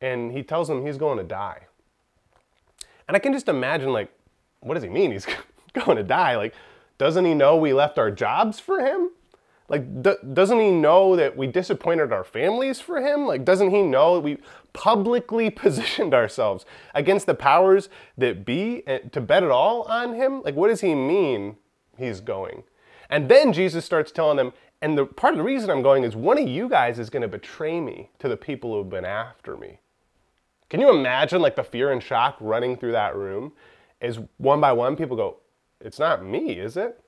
And 0.00 0.32
he 0.32 0.42
tells 0.42 0.68
them 0.68 0.84
he's 0.84 0.98
going 0.98 1.18
to 1.18 1.24
die. 1.24 1.66
And 3.08 3.16
I 3.16 3.20
can 3.20 3.32
just 3.32 3.48
imagine, 3.48 3.92
like, 3.92 4.12
what 4.60 4.74
does 4.74 4.82
he 4.82 4.88
mean? 4.88 5.12
He's 5.12 5.26
going 5.72 5.96
to 5.96 6.02
die. 6.02 6.36
Like, 6.36 6.54
doesn't 6.98 7.24
he 7.24 7.34
know 7.34 7.56
we 7.56 7.72
left 7.72 7.98
our 7.98 8.10
jobs 8.10 8.58
for 8.58 8.80
him? 8.80 9.10
Like, 9.68 10.02
d- 10.02 10.16
doesn't 10.32 10.60
he 10.60 10.70
know 10.70 11.16
that 11.16 11.36
we 11.36 11.46
disappointed 11.46 12.12
our 12.12 12.24
families 12.24 12.80
for 12.80 13.00
him? 13.00 13.26
Like, 13.26 13.44
doesn't 13.44 13.70
he 13.70 13.82
know 13.82 14.18
we 14.20 14.38
publicly 14.76 15.48
positioned 15.64 16.14
ourselves 16.14 16.64
against 16.94 17.26
the 17.26 17.34
powers 17.34 17.88
that 18.16 18.44
be 18.44 18.86
eh, 18.86 18.98
to 19.10 19.20
bet 19.20 19.42
it 19.42 19.50
all 19.50 19.82
on 19.84 20.14
him? 20.14 20.42
Like, 20.42 20.54
what 20.54 20.68
does 20.68 20.82
he 20.82 20.94
mean 20.94 21.56
he's 21.98 22.20
going? 22.20 22.62
And 23.08 23.28
then 23.28 23.52
Jesus 23.52 23.84
starts 23.84 24.12
telling 24.12 24.36
them, 24.36 24.52
and 24.82 24.98
the 24.98 25.06
part 25.06 25.32
of 25.32 25.38
the 25.38 25.44
reason 25.44 25.70
I'm 25.70 25.82
going 25.82 26.04
is 26.04 26.14
one 26.14 26.38
of 26.38 26.46
you 26.46 26.68
guys 26.68 26.98
is 26.98 27.08
going 27.08 27.22
to 27.22 27.28
betray 27.28 27.80
me 27.80 28.10
to 28.18 28.28
the 28.28 28.36
people 28.36 28.72
who 28.72 28.78
have 28.78 28.90
been 28.90 29.06
after 29.06 29.56
me. 29.56 29.78
Can 30.68 30.80
you 30.80 30.90
imagine 30.90 31.40
like 31.40 31.56
the 31.56 31.64
fear 31.64 31.90
and 31.90 32.02
shock 32.02 32.36
running 32.40 32.76
through 32.76 32.92
that 32.92 33.16
room 33.16 33.52
as 34.00 34.18
one 34.36 34.60
by 34.60 34.72
one 34.72 34.96
people 34.96 35.16
go, 35.16 35.38
It's 35.80 35.98
not 35.98 36.24
me, 36.24 36.58
is 36.58 36.76
it? 36.76 37.00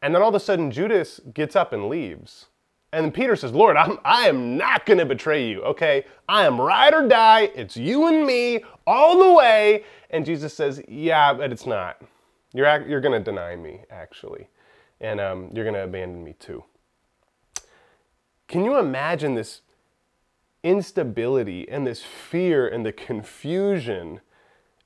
And 0.00 0.14
then 0.14 0.22
all 0.22 0.28
of 0.28 0.34
a 0.34 0.40
sudden, 0.40 0.70
Judas 0.70 1.20
gets 1.32 1.56
up 1.56 1.72
and 1.72 1.88
leaves. 1.88 2.46
And 2.94 3.12
Peter 3.12 3.36
says, 3.36 3.52
Lord, 3.52 3.76
I'm, 3.76 3.98
I 4.04 4.28
am 4.28 4.56
not 4.56 4.86
going 4.86 4.98
to 4.98 5.06
betray 5.06 5.48
you, 5.48 5.62
okay? 5.62 6.04
I 6.28 6.46
am 6.46 6.60
ride 6.60 6.94
or 6.94 7.06
die. 7.06 7.50
It's 7.54 7.76
you 7.76 8.06
and 8.06 8.26
me 8.26 8.64
all 8.86 9.18
the 9.18 9.32
way. 9.32 9.84
And 10.10 10.24
Jesus 10.24 10.54
says, 10.54 10.82
Yeah, 10.88 11.34
but 11.34 11.52
it's 11.52 11.66
not. 11.66 12.00
You're, 12.52 12.86
you're 12.86 13.00
going 13.00 13.18
to 13.18 13.24
deny 13.24 13.56
me, 13.56 13.80
actually. 13.90 14.48
And 15.00 15.20
um, 15.20 15.50
you're 15.52 15.64
going 15.64 15.74
to 15.74 15.84
abandon 15.84 16.22
me 16.22 16.34
too. 16.38 16.64
Can 18.46 18.64
you 18.64 18.78
imagine 18.78 19.34
this 19.34 19.62
instability 20.64 21.68
and 21.68 21.86
this 21.86 22.02
fear 22.02 22.66
and 22.66 22.84
the 22.84 22.92
confusion 22.92 24.20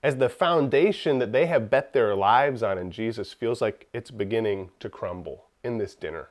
as 0.02 0.16
the 0.16 0.28
foundation 0.28 1.18
that 1.18 1.32
they 1.32 1.47
have 1.47 1.71
bet 1.71 1.92
their 1.92 2.14
lives 2.14 2.62
on 2.62 2.78
in 2.78 2.90
Jesus 2.90 3.32
feels 3.32 3.61
like 3.61 3.88
it's 3.92 4.11
beginning 4.11 4.71
to 4.80 4.88
crumble 4.90 5.47
in 5.64 5.78
this 5.78 5.94
dinner. 5.94 6.28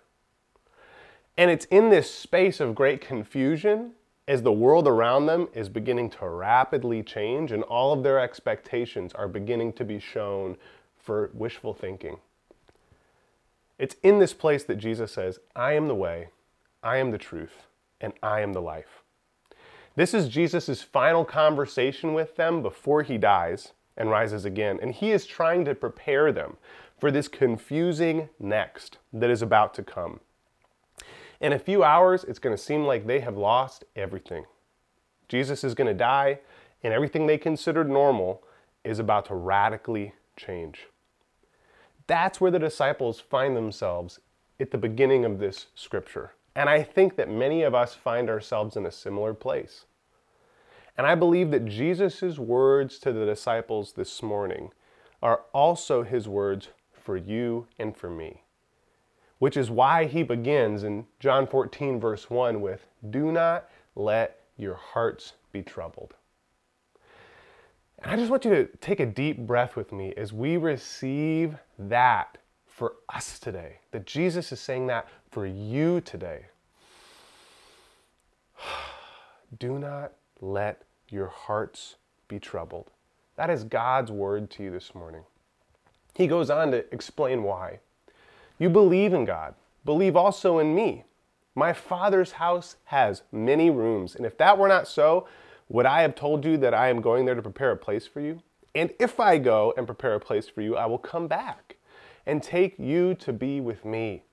And 1.38 1.51
it's 1.51 1.65
in 1.65 1.89
this 1.89 2.13
space 2.13 2.60
of 2.60 2.74
great 2.74 3.00
confusion 3.00 3.91
as 4.27 4.41
the 4.41 4.51
world 4.51 4.88
around 4.88 5.27
them 5.27 5.48
is 5.53 5.70
beginning 5.70 6.10
to 6.10 6.27
rapidly 6.27 7.03
change 7.03 7.51
and 7.51 7.63
all 7.63 7.94
of 7.94 8.03
their 8.03 8.20
expectations 8.20 9.13
are 9.13 9.27
beginning 9.27 9.72
to 9.74 9.86
be 9.86 10.00
shown 10.00 10.58
for 10.98 11.29
wishful 11.34 11.74
thinking. 11.74 12.17
It's 13.77 13.96
in 14.01 14.20
this 14.20 14.34
place 14.34 14.63
that 14.63 14.77
Jesus 14.77 15.12
says, 15.12 15.39
I 15.56 15.74
am 15.74 15.88
the 15.88 15.96
way, 15.96 16.29
I 16.82 16.98
am 16.98 17.12
the 17.12 17.17
truth, 17.17 17.67
and 18.01 18.13
I 18.24 18.41
am 18.41 18.53
the 18.53 18.62
life. 18.62 19.03
This 19.96 20.13
is 20.13 20.27
Jesus' 20.27 20.82
final 20.82 21.24
conversation 21.24 22.13
with 22.13 22.36
them 22.36 22.62
before 22.62 23.03
he 23.03 23.17
dies 23.17 23.74
and 23.96 24.10
rises 24.10 24.46
again. 24.46 24.79
And 24.82 24.94
he 24.94 25.12
is 25.12 25.25
trying 25.25 25.65
to 25.65 25.75
prepare 25.75 26.32
them 26.32 26.58
for 27.00 27.12
this 27.12 27.27
confusing 27.27 28.29
next 28.39 28.98
that 29.13 29.29
is 29.29 29.41
about 29.41 29.74
to 29.75 29.84
come. 29.84 30.20
In 31.39 31.53
a 31.53 31.60
few 31.60 31.84
hours, 31.84 32.24
it's 32.24 32.39
going 32.39 32.56
to 32.56 32.62
seem 32.62 32.86
like 32.86 33.06
they 33.06 33.20
have 33.20 33.38
lost 33.38 33.86
everything. 33.96 34.46
Jesus 35.27 35.63
is 35.63 35.75
going 35.75 35.88
to 35.88 35.94
die, 35.94 36.39
and 36.84 36.94
everything 36.94 37.27
they 37.27 37.38
considered 37.38 37.89
normal 37.89 38.44
is 38.84 39.00
about 39.00 39.25
to 39.25 39.36
radically 39.36 40.13
change. 40.36 40.88
That's 42.08 42.39
where 42.39 42.51
the 42.51 42.60
disciples 42.60 43.20
find 43.20 43.56
themselves 43.56 44.20
at 44.60 44.72
the 44.72 44.77
beginning 44.77 45.25
of 45.25 45.39
this 45.39 45.67
scripture. 45.75 46.34
And 46.56 46.70
I 46.70 46.82
think 46.82 47.17
that 47.17 47.29
many 47.29 47.62
of 47.62 47.75
us 47.75 47.94
find 47.94 48.29
ourselves 48.29 48.75
in 48.75 48.86
a 48.86 48.91
similar 48.91 49.34
place. 49.34 49.86
And 50.98 51.06
I 51.06 51.13
believe 51.13 51.51
that 51.51 51.65
Jesus' 51.65 52.39
words 52.39 52.98
to 53.00 53.13
the 53.13 53.25
disciples 53.25 53.94
this 53.94 54.24
morning 54.24 54.72
are 55.22 55.41
also 55.53 56.01
his 56.01 56.27
words 56.27 56.70
for 56.91 57.15
you 57.15 57.67
and 57.77 57.96
for 57.96 58.10
me. 58.10 58.41
Which 59.39 59.58
is 59.58 59.70
why 59.70 60.06
he 60.06 60.24
begins 60.24 60.84
in 60.84 61.06
John 61.20 61.46
14, 61.48 62.00
verse 62.00 62.29
1 62.29 62.60
with, 62.62 62.88
Do 63.10 63.32
not 63.32 63.70
let 63.96 64.39
your 64.58 64.75
hearts 64.75 65.34
be 65.51 65.62
troubled. 65.62 66.15
And 68.00 68.12
I 68.12 68.15
just 68.15 68.29
want 68.29 68.46
you 68.46 68.51
to 68.51 68.65
take 68.77 69.00
a 69.00 69.06
deep 69.06 69.39
breath 69.39 69.75
with 69.75 69.91
me 69.91 70.13
as 70.15 70.34
we 70.34 70.58
receive 70.58 71.56
that 71.77 72.38
for 72.65 72.94
us 73.10 73.39
today. 73.39 73.79
That 73.91 74.06
Jesus 74.06 74.51
is 74.51 74.60
saying 74.60 74.88
that 74.88 75.08
for 75.32 75.46
you 75.46 76.01
today. 76.01 76.46
Do 79.60 79.79
not 79.79 80.13
let 80.41 80.84
your 81.10 81.27
hearts 81.27 81.96
be 82.27 82.39
troubled. 82.39 82.91
That 83.36 83.50
is 83.50 83.63
God's 83.63 84.12
word 84.12 84.50
to 84.51 84.63
you 84.63 84.72
this 84.72 84.94
morning. 84.94 85.24
He 86.13 86.27
goes 86.27 86.50
on 86.50 86.72
to 86.72 86.86
explain 86.94 87.44
why. 87.44 87.79
You 88.60 88.70
believe 88.70 89.14
in 89.14 89.26
God, 89.26 89.56
believe 89.86 90.16
also 90.16 90.60
in 90.60 90.74
me. 90.74 91.04
My 91.56 91.74
Father's 91.74 92.34
house 92.34 92.78
has 92.86 93.24
many 93.32 93.70
rooms, 93.70 94.16
and 94.16 94.26
if 94.26 94.38
that 94.38 94.58
were 94.58 94.68
not 94.68 94.88
so, 94.88 95.28
would 95.70 95.86
I 95.86 96.02
have 96.02 96.16
told 96.16 96.46
you 96.46 96.58
that 96.58 96.74
I 96.74 96.90
am 96.90 97.02
going 97.02 97.26
there 97.26 97.36
to 97.36 97.42
prepare 97.42 97.72
a 97.72 97.78
place 97.78 98.08
for 98.08 98.20
you? 98.20 98.42
And 98.76 98.92
if 99.00 99.20
I 99.20 99.38
go 99.38 99.74
and 99.76 99.88
prepare 99.88 100.14
a 100.14 100.20
place 100.20 100.48
for 100.48 100.62
you, 100.62 100.76
I 100.76 100.86
will 100.86 100.98
come 100.98 101.28
back 101.28 101.78
and 102.26 102.44
take 102.44 102.78
you 102.78 103.16
to 103.16 103.34
be 103.34 103.60
with 103.60 103.86
me, 103.86 104.24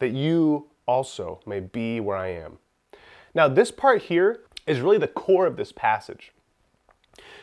that 0.00 0.10
you 0.10 0.66
also 0.86 1.40
may 1.46 1.60
be 1.60 2.00
where 2.00 2.16
I 2.16 2.28
am. 2.28 2.58
Now, 3.34 3.46
this 3.46 3.70
part 3.70 4.02
here 4.02 4.40
is 4.66 4.80
really 4.80 4.98
the 4.98 5.06
core 5.06 5.46
of 5.46 5.56
this 5.56 5.72
passage. 5.72 6.32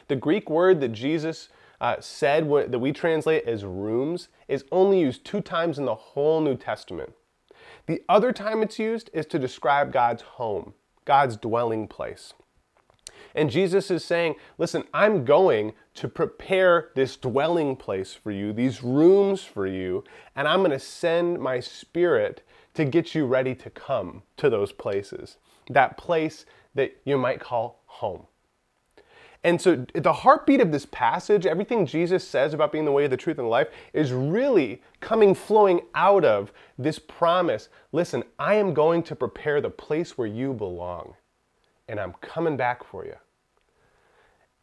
The 0.07 0.15
Greek 0.15 0.49
word 0.49 0.81
that 0.81 0.89
Jesus 0.89 1.49
uh, 1.79 1.97
said 1.99 2.49
that 2.49 2.79
we 2.79 2.91
translate 2.91 3.45
as 3.45 3.63
rooms 3.63 4.29
is 4.47 4.65
only 4.71 4.99
used 4.99 5.25
two 5.25 5.41
times 5.41 5.77
in 5.77 5.85
the 5.85 5.95
whole 5.95 6.41
New 6.41 6.55
Testament. 6.55 7.13
The 7.85 8.01
other 8.09 8.31
time 8.31 8.61
it's 8.61 8.79
used 8.79 9.09
is 9.13 9.25
to 9.27 9.39
describe 9.39 9.93
God's 9.93 10.21
home, 10.21 10.73
God's 11.05 11.37
dwelling 11.37 11.87
place. 11.87 12.33
And 13.33 13.49
Jesus 13.49 13.91
is 13.91 14.03
saying, 14.03 14.35
Listen, 14.57 14.83
I'm 14.93 15.23
going 15.23 15.73
to 15.95 16.07
prepare 16.07 16.89
this 16.95 17.17
dwelling 17.17 17.75
place 17.75 18.13
for 18.13 18.31
you, 18.31 18.53
these 18.53 18.83
rooms 18.83 19.43
for 19.43 19.67
you, 19.67 20.03
and 20.35 20.47
I'm 20.47 20.59
going 20.59 20.71
to 20.71 20.79
send 20.79 21.39
my 21.39 21.59
spirit 21.59 22.41
to 22.73 22.85
get 22.85 23.15
you 23.15 23.25
ready 23.25 23.55
to 23.55 23.69
come 23.69 24.23
to 24.37 24.49
those 24.49 24.71
places. 24.71 25.37
That 25.69 25.97
place 25.97 26.45
that 26.75 26.95
you 27.05 27.17
might 27.17 27.39
call 27.39 27.81
home. 27.85 28.26
And 29.43 29.61
so, 29.61 29.85
the 29.93 30.13
heartbeat 30.13 30.61
of 30.61 30.71
this 30.71 30.85
passage, 30.85 31.45
everything 31.45 31.85
Jesus 31.85 32.27
says 32.27 32.53
about 32.53 32.71
being 32.71 32.85
the 32.85 32.91
way, 32.91 33.07
the 33.07 33.17
truth, 33.17 33.37
and 33.37 33.45
the 33.45 33.49
life, 33.49 33.67
is 33.93 34.11
really 34.11 34.81
coming, 34.99 35.35
flowing 35.35 35.81
out 35.95 36.25
of 36.25 36.51
this 36.77 36.99
promise 36.99 37.69
listen, 37.91 38.23
I 38.37 38.55
am 38.55 38.73
going 38.73 39.03
to 39.03 39.15
prepare 39.15 39.61
the 39.61 39.69
place 39.69 40.17
where 40.17 40.27
you 40.27 40.53
belong, 40.53 41.13
and 41.87 41.99
I'm 41.99 42.13
coming 42.21 42.57
back 42.57 42.83
for 42.83 43.05
you. 43.05 43.15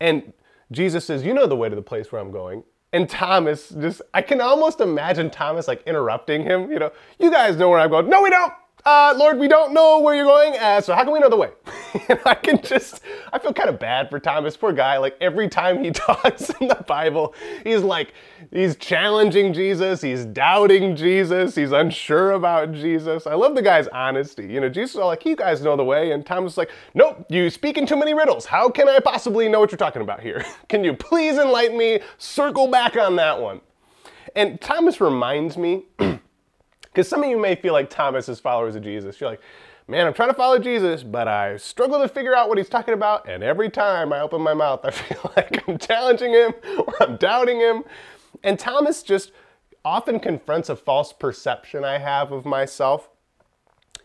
And 0.00 0.32
Jesus 0.70 1.04
says, 1.04 1.24
You 1.24 1.34
know 1.34 1.46
the 1.46 1.56
way 1.56 1.68
to 1.68 1.76
the 1.76 1.82
place 1.82 2.12
where 2.12 2.20
I'm 2.20 2.32
going. 2.32 2.64
And 2.92 3.08
Thomas 3.08 3.70
just, 3.70 4.02
I 4.12 4.22
can 4.22 4.40
almost 4.40 4.80
imagine 4.80 5.28
Thomas 5.28 5.66
like 5.66 5.82
interrupting 5.84 6.44
him. 6.44 6.70
You 6.70 6.78
know, 6.78 6.92
you 7.18 7.30
guys 7.30 7.56
know 7.56 7.68
where 7.68 7.80
I'm 7.80 7.90
going. 7.90 8.08
No, 8.08 8.22
we 8.22 8.30
don't 8.30 8.52
uh, 8.84 9.14
Lord, 9.16 9.38
we 9.38 9.48
don't 9.48 9.72
know 9.72 10.00
where 10.00 10.14
you're 10.14 10.26
going, 10.26 10.58
uh, 10.58 10.80
so 10.80 10.94
how 10.94 11.04
can 11.04 11.12
we 11.12 11.18
know 11.18 11.30
the 11.30 11.36
way? 11.36 11.50
and 12.08 12.18
I 12.24 12.34
can 12.34 12.60
just, 12.62 13.00
I 13.32 13.38
feel 13.38 13.52
kind 13.52 13.68
of 13.68 13.78
bad 13.78 14.10
for 14.10 14.18
Thomas, 14.18 14.56
poor 14.56 14.72
guy. 14.72 14.98
Like 14.98 15.16
every 15.20 15.48
time 15.48 15.82
he 15.82 15.90
talks 15.92 16.50
in 16.50 16.68
the 16.68 16.84
Bible, 16.86 17.34
he's 17.62 17.82
like, 17.82 18.12
he's 18.50 18.76
challenging 18.76 19.52
Jesus, 19.52 20.00
he's 20.00 20.24
doubting 20.24 20.96
Jesus, 20.96 21.54
he's 21.54 21.72
unsure 21.72 22.32
about 22.32 22.72
Jesus. 22.72 23.26
I 23.26 23.34
love 23.34 23.54
the 23.54 23.62
guy's 23.62 23.88
honesty. 23.88 24.46
You 24.46 24.60
know, 24.60 24.68
Jesus 24.68 24.92
is 24.92 24.96
all 24.96 25.06
like, 25.06 25.24
you 25.24 25.36
guys 25.36 25.62
know 25.62 25.76
the 25.76 25.84
way. 25.84 26.12
And 26.12 26.26
Thomas 26.26 26.52
is 26.52 26.58
like, 26.58 26.70
nope, 26.94 27.24
you 27.28 27.48
speak 27.50 27.78
in 27.78 27.86
too 27.86 27.96
many 27.96 28.14
riddles. 28.14 28.46
How 28.46 28.68
can 28.68 28.88
I 28.88 28.98
possibly 28.98 29.48
know 29.48 29.60
what 29.60 29.70
you're 29.70 29.78
talking 29.78 30.02
about 30.02 30.20
here? 30.20 30.44
can 30.68 30.84
you 30.84 30.94
please 30.94 31.38
enlighten 31.38 31.78
me? 31.78 32.00
Circle 32.18 32.68
back 32.68 32.96
on 32.96 33.16
that 33.16 33.40
one. 33.40 33.60
And 34.36 34.60
Thomas 34.60 35.00
reminds 35.00 35.56
me, 35.56 35.84
Because 36.94 37.08
some 37.08 37.24
of 37.24 37.28
you 37.28 37.36
may 37.36 37.56
feel 37.56 37.72
like 37.72 37.90
Thomas 37.90 38.28
is 38.28 38.38
followers 38.38 38.76
of 38.76 38.84
Jesus. 38.84 39.20
You're 39.20 39.30
like, 39.30 39.40
man, 39.86 40.06
I'm 40.06 40.14
trying 40.14 40.30
to 40.30 40.34
follow 40.34 40.58
Jesus, 40.58 41.02
but 41.02 41.28
I 41.28 41.56
struggle 41.56 42.00
to 42.00 42.08
figure 42.08 42.34
out 42.34 42.48
what 42.48 42.58
he's 42.58 42.68
talking 42.68 42.94
about. 42.94 43.28
And 43.28 43.42
every 43.42 43.70
time 43.70 44.12
I 44.12 44.20
open 44.20 44.40
my 44.40 44.54
mouth, 44.54 44.80
I 44.84 44.90
feel 44.90 45.32
like 45.36 45.66
I'm 45.68 45.78
challenging 45.78 46.32
him 46.32 46.54
or 46.78 46.94
I'm 47.02 47.16
doubting 47.16 47.60
him. 47.60 47.84
And 48.42 48.58
Thomas 48.58 49.02
just 49.02 49.32
often 49.84 50.18
confronts 50.18 50.68
a 50.68 50.76
false 50.76 51.12
perception 51.12 51.84
I 51.84 51.98
have 51.98 52.32
of 52.32 52.44
myself. 52.44 53.10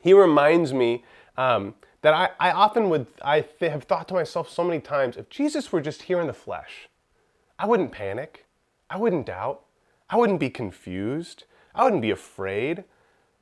He 0.01 0.13
reminds 0.13 0.73
me 0.73 1.03
um, 1.37 1.75
that 2.01 2.13
I, 2.13 2.29
I, 2.39 2.51
often 2.51 2.89
would, 2.89 3.07
I 3.21 3.41
th- 3.41 3.71
have 3.71 3.83
thought 3.83 4.07
to 4.09 4.13
myself 4.13 4.49
so 4.49 4.63
many 4.63 4.79
times, 4.79 5.17
if 5.17 5.29
Jesus 5.29 5.71
were 5.71 5.81
just 5.81 6.03
here 6.03 6.19
in 6.19 6.27
the 6.27 6.33
flesh, 6.33 6.89
I 7.57 7.65
wouldn't 7.65 7.91
panic. 7.91 8.45
I 8.89 8.97
wouldn't 8.97 9.25
doubt. 9.25 9.61
I 10.09 10.17
wouldn't 10.17 10.39
be 10.39 10.49
confused. 10.49 11.43
I 11.75 11.83
wouldn't 11.83 12.01
be 12.01 12.11
afraid. 12.11 12.83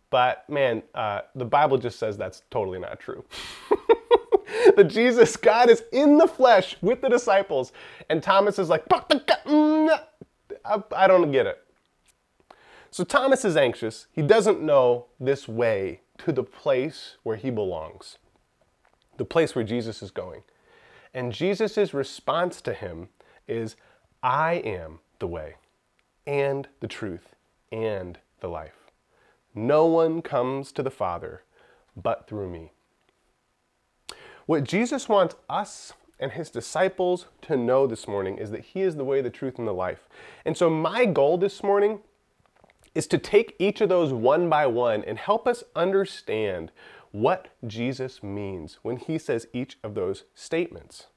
But 0.10 0.50
man, 0.50 0.84
uh, 0.96 1.22
the 1.36 1.46
Bible 1.46 1.78
just 1.78 2.00
says 2.00 2.18
that's 2.18 2.44
totally 2.50 2.80
not 2.80 3.00
true. 3.00 3.26
that 4.76 4.88
Jesus, 4.88 5.36
God, 5.36 5.70
is 5.70 5.84
in 5.92 6.18
the 6.18 6.28
flesh 6.28 6.78
with 6.82 7.02
the 7.02 7.10
disciples, 7.10 7.74
and 8.10 8.24
Thomas 8.24 8.60
is 8.60 8.70
like, 8.70 8.88
mm, 8.88 10.00
I 10.66 11.08
don't 11.08 11.32
get 11.32 11.46
it. 11.46 11.64
So 12.92 13.04
Thomas 13.04 13.46
is 13.46 13.58
anxious. 13.58 14.08
He 14.12 14.22
doesn't 14.22 14.62
know 14.62 15.08
this 15.20 15.48
way 15.48 16.02
to 16.20 16.32
the 16.32 16.44
place 16.44 17.18
where 17.24 17.36
he 17.36 17.50
belongs, 17.50 18.18
the 19.18 19.26
place 19.26 19.56
where 19.56 19.66
Jesus 19.66 20.02
is 20.02 20.12
going. 20.12 20.44
And 21.14 21.32
Jesus' 21.32 21.94
response 21.94 22.62
to 22.62 22.74
him 22.74 23.10
is, 23.48 23.76
I 24.24 24.56
am 24.56 25.00
the 25.20 25.28
way 25.28 25.56
and 26.26 26.68
the 26.80 26.88
truth 26.88 27.36
and 27.72 28.18
the 28.40 28.48
life. 28.48 28.87
No 29.58 29.88
one 29.88 30.22
comes 30.22 30.72
to 30.74 30.84
the 30.84 30.92
Father 30.92 31.42
but 31.96 32.28
through 32.28 32.48
me. 32.48 32.74
What 34.46 34.64
Jesus 34.64 35.10
wants 35.10 35.36
us 35.50 35.94
and 36.20 36.34
his 36.34 36.52
disciples 36.52 37.26
to 37.42 37.58
know 37.58 37.88
this 37.88 38.08
morning 38.08 38.38
is 38.38 38.52
that 38.52 38.66
he 38.66 38.84
is 38.84 38.98
the 38.98 39.04
way, 39.04 39.20
the 39.20 39.32
truth, 39.32 39.58
and 39.58 39.68
the 39.68 39.74
life. 39.74 40.08
And 40.46 40.56
so, 40.56 40.70
my 40.70 41.06
goal 41.06 41.40
this 41.40 41.64
morning 41.64 42.02
is 42.94 43.08
to 43.08 43.18
take 43.18 43.56
each 43.58 43.82
of 43.82 43.90
those 43.90 44.14
one 44.14 44.48
by 44.48 44.68
one 44.68 45.04
and 45.04 45.18
help 45.18 45.48
us 45.48 45.64
understand 45.76 46.72
what 47.12 47.48
Jesus 47.66 48.22
means 48.22 48.78
when 48.84 48.98
he 48.98 49.18
says 49.18 49.48
each 49.54 49.80
of 49.84 49.96
those 49.96 50.26
statements 50.36 51.08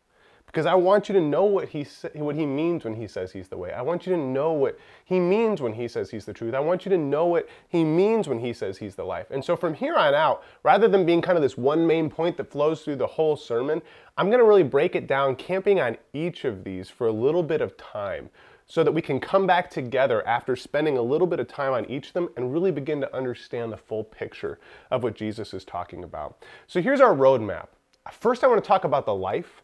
because 0.50 0.66
I 0.66 0.74
want 0.74 1.08
you 1.08 1.12
to 1.12 1.20
know 1.20 1.44
what 1.44 1.68
he 1.68 1.86
what 2.14 2.34
he 2.34 2.44
means 2.44 2.82
when 2.84 2.94
he 2.94 3.06
says 3.06 3.30
he's 3.30 3.46
the 3.46 3.56
way. 3.56 3.72
I 3.72 3.82
want 3.82 4.04
you 4.04 4.12
to 4.12 4.18
know 4.18 4.52
what 4.52 4.76
he 5.04 5.20
means 5.20 5.62
when 5.62 5.72
he 5.72 5.86
says 5.86 6.10
he's 6.10 6.24
the 6.24 6.32
truth. 6.32 6.54
I 6.54 6.60
want 6.60 6.84
you 6.84 6.90
to 6.90 6.98
know 6.98 7.26
what 7.26 7.48
he 7.68 7.84
means 7.84 8.26
when 8.26 8.40
he 8.40 8.52
says 8.52 8.76
he's 8.76 8.96
the 8.96 9.04
life. 9.04 9.30
And 9.30 9.44
so 9.44 9.54
from 9.54 9.74
here 9.74 9.94
on 9.94 10.12
out, 10.12 10.42
rather 10.64 10.88
than 10.88 11.06
being 11.06 11.22
kind 11.22 11.38
of 11.38 11.42
this 11.42 11.56
one 11.56 11.86
main 11.86 12.10
point 12.10 12.36
that 12.36 12.50
flows 12.50 12.82
through 12.82 12.96
the 12.96 13.06
whole 13.06 13.36
sermon, 13.36 13.80
I'm 14.16 14.26
going 14.26 14.40
to 14.40 14.44
really 14.44 14.64
break 14.64 14.96
it 14.96 15.06
down 15.06 15.36
camping 15.36 15.78
on 15.78 15.96
each 16.12 16.44
of 16.44 16.64
these 16.64 16.90
for 16.90 17.06
a 17.06 17.12
little 17.12 17.44
bit 17.44 17.60
of 17.60 17.76
time 17.76 18.28
so 18.66 18.82
that 18.82 18.92
we 18.92 19.02
can 19.02 19.20
come 19.20 19.46
back 19.46 19.70
together 19.70 20.26
after 20.26 20.56
spending 20.56 20.96
a 20.96 21.02
little 21.02 21.26
bit 21.26 21.38
of 21.38 21.46
time 21.46 21.72
on 21.72 21.84
each 21.86 22.08
of 22.08 22.12
them 22.12 22.28
and 22.36 22.52
really 22.52 22.72
begin 22.72 23.00
to 23.00 23.16
understand 23.16 23.72
the 23.72 23.76
full 23.76 24.04
picture 24.04 24.58
of 24.90 25.04
what 25.04 25.14
Jesus 25.14 25.54
is 25.54 25.64
talking 25.64 26.02
about. 26.02 26.42
So 26.66 26.82
here's 26.82 27.00
our 27.00 27.14
roadmap. 27.14 27.68
First, 28.12 28.42
I 28.42 28.46
want 28.48 28.62
to 28.62 28.66
talk 28.66 28.84
about 28.84 29.06
the 29.06 29.14
life 29.14 29.62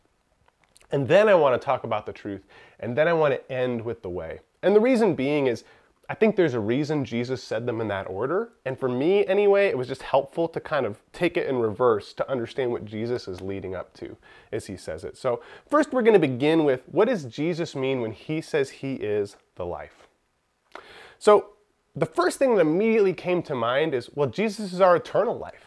and 0.90 1.08
then 1.08 1.28
I 1.28 1.34
want 1.34 1.60
to 1.60 1.64
talk 1.64 1.84
about 1.84 2.06
the 2.06 2.12
truth. 2.12 2.42
And 2.80 2.96
then 2.96 3.08
I 3.08 3.12
want 3.12 3.34
to 3.34 3.52
end 3.52 3.84
with 3.84 4.02
the 4.02 4.10
way. 4.10 4.40
And 4.62 4.74
the 4.74 4.80
reason 4.80 5.14
being 5.14 5.46
is 5.46 5.64
I 6.08 6.14
think 6.14 6.36
there's 6.36 6.54
a 6.54 6.60
reason 6.60 7.04
Jesus 7.04 7.42
said 7.42 7.66
them 7.66 7.80
in 7.80 7.88
that 7.88 8.08
order. 8.08 8.50
And 8.64 8.78
for 8.78 8.88
me, 8.88 9.26
anyway, 9.26 9.66
it 9.66 9.76
was 9.76 9.88
just 9.88 10.02
helpful 10.02 10.46
to 10.48 10.60
kind 10.60 10.86
of 10.86 11.00
take 11.12 11.36
it 11.36 11.48
in 11.48 11.58
reverse 11.58 12.12
to 12.14 12.30
understand 12.30 12.70
what 12.70 12.84
Jesus 12.84 13.26
is 13.26 13.40
leading 13.40 13.74
up 13.74 13.92
to 13.94 14.16
as 14.52 14.66
he 14.66 14.76
says 14.76 15.02
it. 15.02 15.16
So, 15.16 15.42
first, 15.68 15.92
we're 15.92 16.02
going 16.02 16.14
to 16.14 16.20
begin 16.20 16.64
with 16.64 16.82
what 16.86 17.08
does 17.08 17.24
Jesus 17.24 17.74
mean 17.74 18.00
when 18.00 18.12
he 18.12 18.40
says 18.40 18.70
he 18.70 18.94
is 18.94 19.36
the 19.56 19.66
life? 19.66 20.06
So, 21.18 21.54
the 21.96 22.06
first 22.06 22.38
thing 22.38 22.54
that 22.54 22.60
immediately 22.60 23.14
came 23.14 23.42
to 23.42 23.54
mind 23.56 23.92
is 23.92 24.08
well, 24.14 24.28
Jesus 24.28 24.72
is 24.72 24.80
our 24.80 24.94
eternal 24.94 25.36
life 25.36 25.65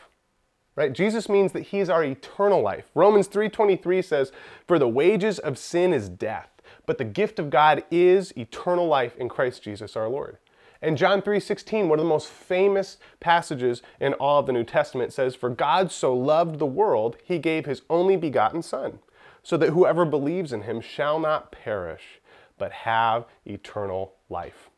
right? 0.79 0.93
Jesus 0.93 1.27
means 1.27 1.51
that 1.51 1.67
he's 1.67 1.89
our 1.89 2.05
eternal 2.05 2.61
life. 2.61 2.85
Romans 2.95 3.27
3:23 3.27 4.01
says, 4.01 4.31
"For 4.65 4.79
the 4.79 4.87
wages 4.87 5.37
of 5.37 5.57
sin 5.57 5.91
is 5.93 6.07
death, 6.07 6.49
but 6.85 6.97
the 6.97 7.03
gift 7.03 7.37
of 7.37 7.49
God 7.49 7.83
is 7.91 8.35
eternal 8.37 8.87
life 8.87 9.17
in 9.17 9.27
Christ 9.27 9.61
Jesus 9.61 9.97
our 9.97 10.07
Lord." 10.07 10.37
And 10.81 10.97
John 10.97 11.21
3:16, 11.21 11.89
one 11.89 11.99
of 11.99 12.05
the 12.05 12.09
most 12.09 12.29
famous 12.29 12.97
passages 13.19 13.81
in 13.99 14.13
all 14.13 14.39
of 14.39 14.45
the 14.45 14.53
New 14.53 14.63
Testament 14.63 15.11
says, 15.11 15.35
"For 15.35 15.49
God 15.49 15.91
so 15.91 16.15
loved 16.15 16.59
the 16.59 16.65
world, 16.65 17.17
he 17.25 17.39
gave 17.39 17.65
his 17.65 17.81
only 17.89 18.15
begotten 18.15 18.61
son, 18.61 18.99
so 19.43 19.57
that 19.57 19.71
whoever 19.71 20.05
believes 20.05 20.53
in 20.53 20.61
him 20.61 20.79
shall 20.79 21.19
not 21.19 21.51
perish, 21.51 22.21
but 22.57 22.71
have 22.71 23.25
eternal 23.45 24.13
life." 24.29 24.68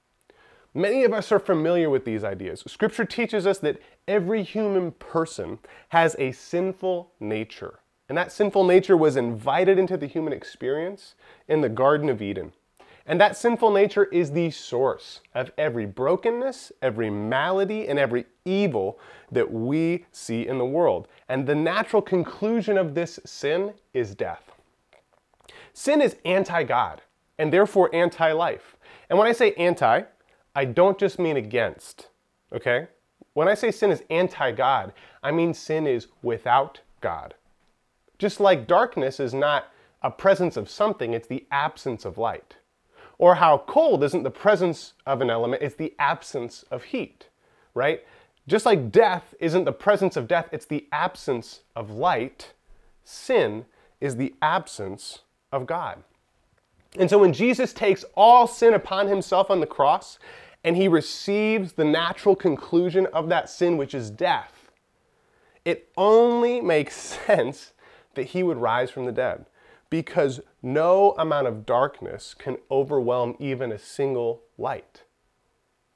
Many 0.74 1.04
of 1.04 1.14
us 1.14 1.32
are 1.32 1.40
familiar 1.40 1.90
with 1.90 2.06
these 2.06 2.24
ideas. 2.24 2.64
Scripture 2.66 3.04
teaches 3.04 3.46
us 3.46 3.60
that 3.60 3.82
every 4.08 4.44
human 4.44 4.92
person 4.94 5.60
has 5.90 6.16
a 6.18 6.32
sinful 6.32 7.12
nature 7.20 7.80
And 8.08 8.18
that 8.18 8.32
sinful 8.34 8.66
nature 8.66 8.98
was 8.98 9.16
invited 9.16 9.80
into 9.80 9.96
the 9.96 10.06
human 10.06 10.34
experience 10.34 11.16
in 11.48 11.62
the 11.62 11.70
Garden 11.70 12.10
of 12.10 12.22
Eden. 12.22 12.52
And 13.06 13.22
that 13.22 13.38
sinful 13.38 13.72
nature 13.72 14.04
is 14.06 14.32
the 14.32 14.52
source 14.52 15.22
of 15.34 15.52
every 15.58 15.86
brokenness, 15.86 16.74
every 16.82 17.10
malady, 17.10 17.88
and 17.88 17.98
every 17.98 18.26
evil 18.44 19.00
that 19.32 19.52
we 19.52 20.06
see 20.12 20.46
in 20.46 20.58
the 20.58 20.66
world. 20.66 21.08
And 21.30 21.48
the 21.48 21.56
natural 21.56 22.02
conclusion 22.02 22.78
of 22.78 22.94
this 22.94 23.18
sin 23.26 23.74
is 23.94 24.14
death. 24.14 24.52
Sin 25.74 26.02
is 26.02 26.18
anti 26.26 26.64
God 26.64 27.02
and 27.40 27.52
therefore 27.52 27.90
anti 27.94 28.34
life. 28.34 28.76
And 29.10 29.18
when 29.18 29.28
I 29.28 29.32
say 29.32 29.54
anti, 29.54 30.04
I 30.56 30.66
don't 30.66 30.98
just 30.98 31.20
mean 31.20 31.38
against, 31.38 32.08
okay? 32.54 32.88
When 33.34 33.48
I 33.48 33.54
say 33.54 33.72
sin 33.72 33.92
is 33.92 34.04
anti 34.10 34.52
God, 34.52 34.94
I 35.24 35.32
mean 35.32 35.54
sin 35.54 35.88
is 35.88 36.08
without 36.22 36.82
God. 37.00 37.36
Just 38.18 38.40
like 38.40 38.68
darkness 38.68 39.20
is 39.20 39.34
not 39.34 39.66
a 40.04 40.12
presence 40.12 40.58
of 40.58 40.70
something, 40.70 41.14
it's 41.14 41.28
the 41.28 41.46
absence 41.52 42.06
of 42.06 42.18
light. 42.18 42.56
Or 43.18 43.36
how 43.36 43.60
cold 43.60 44.04
isn't 44.04 44.24
the 44.24 44.32
presence 44.32 44.94
of 45.06 45.22
an 45.22 45.30
element, 45.30 45.62
it's 45.62 45.76
the 45.76 45.94
absence 46.00 46.64
of 46.72 46.84
heat, 46.84 47.30
right? 47.74 48.04
Just 48.48 48.66
like 48.66 48.92
death 48.92 49.34
isn't 49.40 49.66
the 49.66 49.72
presence 49.72 50.18
of 50.18 50.28
death, 50.28 50.50
it's 50.52 50.66
the 50.66 50.88
absence 50.92 51.62
of 51.76 51.92
light, 51.92 52.54
sin 53.04 53.66
is 54.00 54.18
the 54.18 54.34
absence 54.42 55.20
of 55.52 55.66
God. 55.66 56.04
And 56.98 57.10
so 57.10 57.18
when 57.18 57.34
Jesus 57.34 57.74
takes 57.74 58.04
all 58.16 58.48
sin 58.48 58.74
upon 58.74 59.08
himself 59.08 59.50
on 59.50 59.60
the 59.60 59.68
cross 59.68 60.20
and 60.64 60.76
he 60.76 60.88
receives 60.88 61.74
the 61.74 61.86
natural 61.86 62.36
conclusion 62.36 63.08
of 63.08 63.30
that 63.30 63.50
sin, 63.50 63.78
which 63.78 63.94
is 63.94 64.10
death, 64.10 64.72
it 65.64 65.90
only 65.98 66.62
makes 66.62 66.96
sense 67.26 67.74
that 68.16 68.28
he 68.28 68.44
would 68.44 68.58
rise 68.58 68.92
from 68.92 69.06
the 69.06 69.12
dead 69.12 69.46
because 69.90 70.40
no 70.62 71.14
amount 71.18 71.48
of 71.48 71.66
darkness 71.66 72.34
can 72.34 72.58
overwhelm 72.70 73.36
even 73.40 73.72
a 73.72 73.80
single 73.80 74.42
light. 74.58 75.04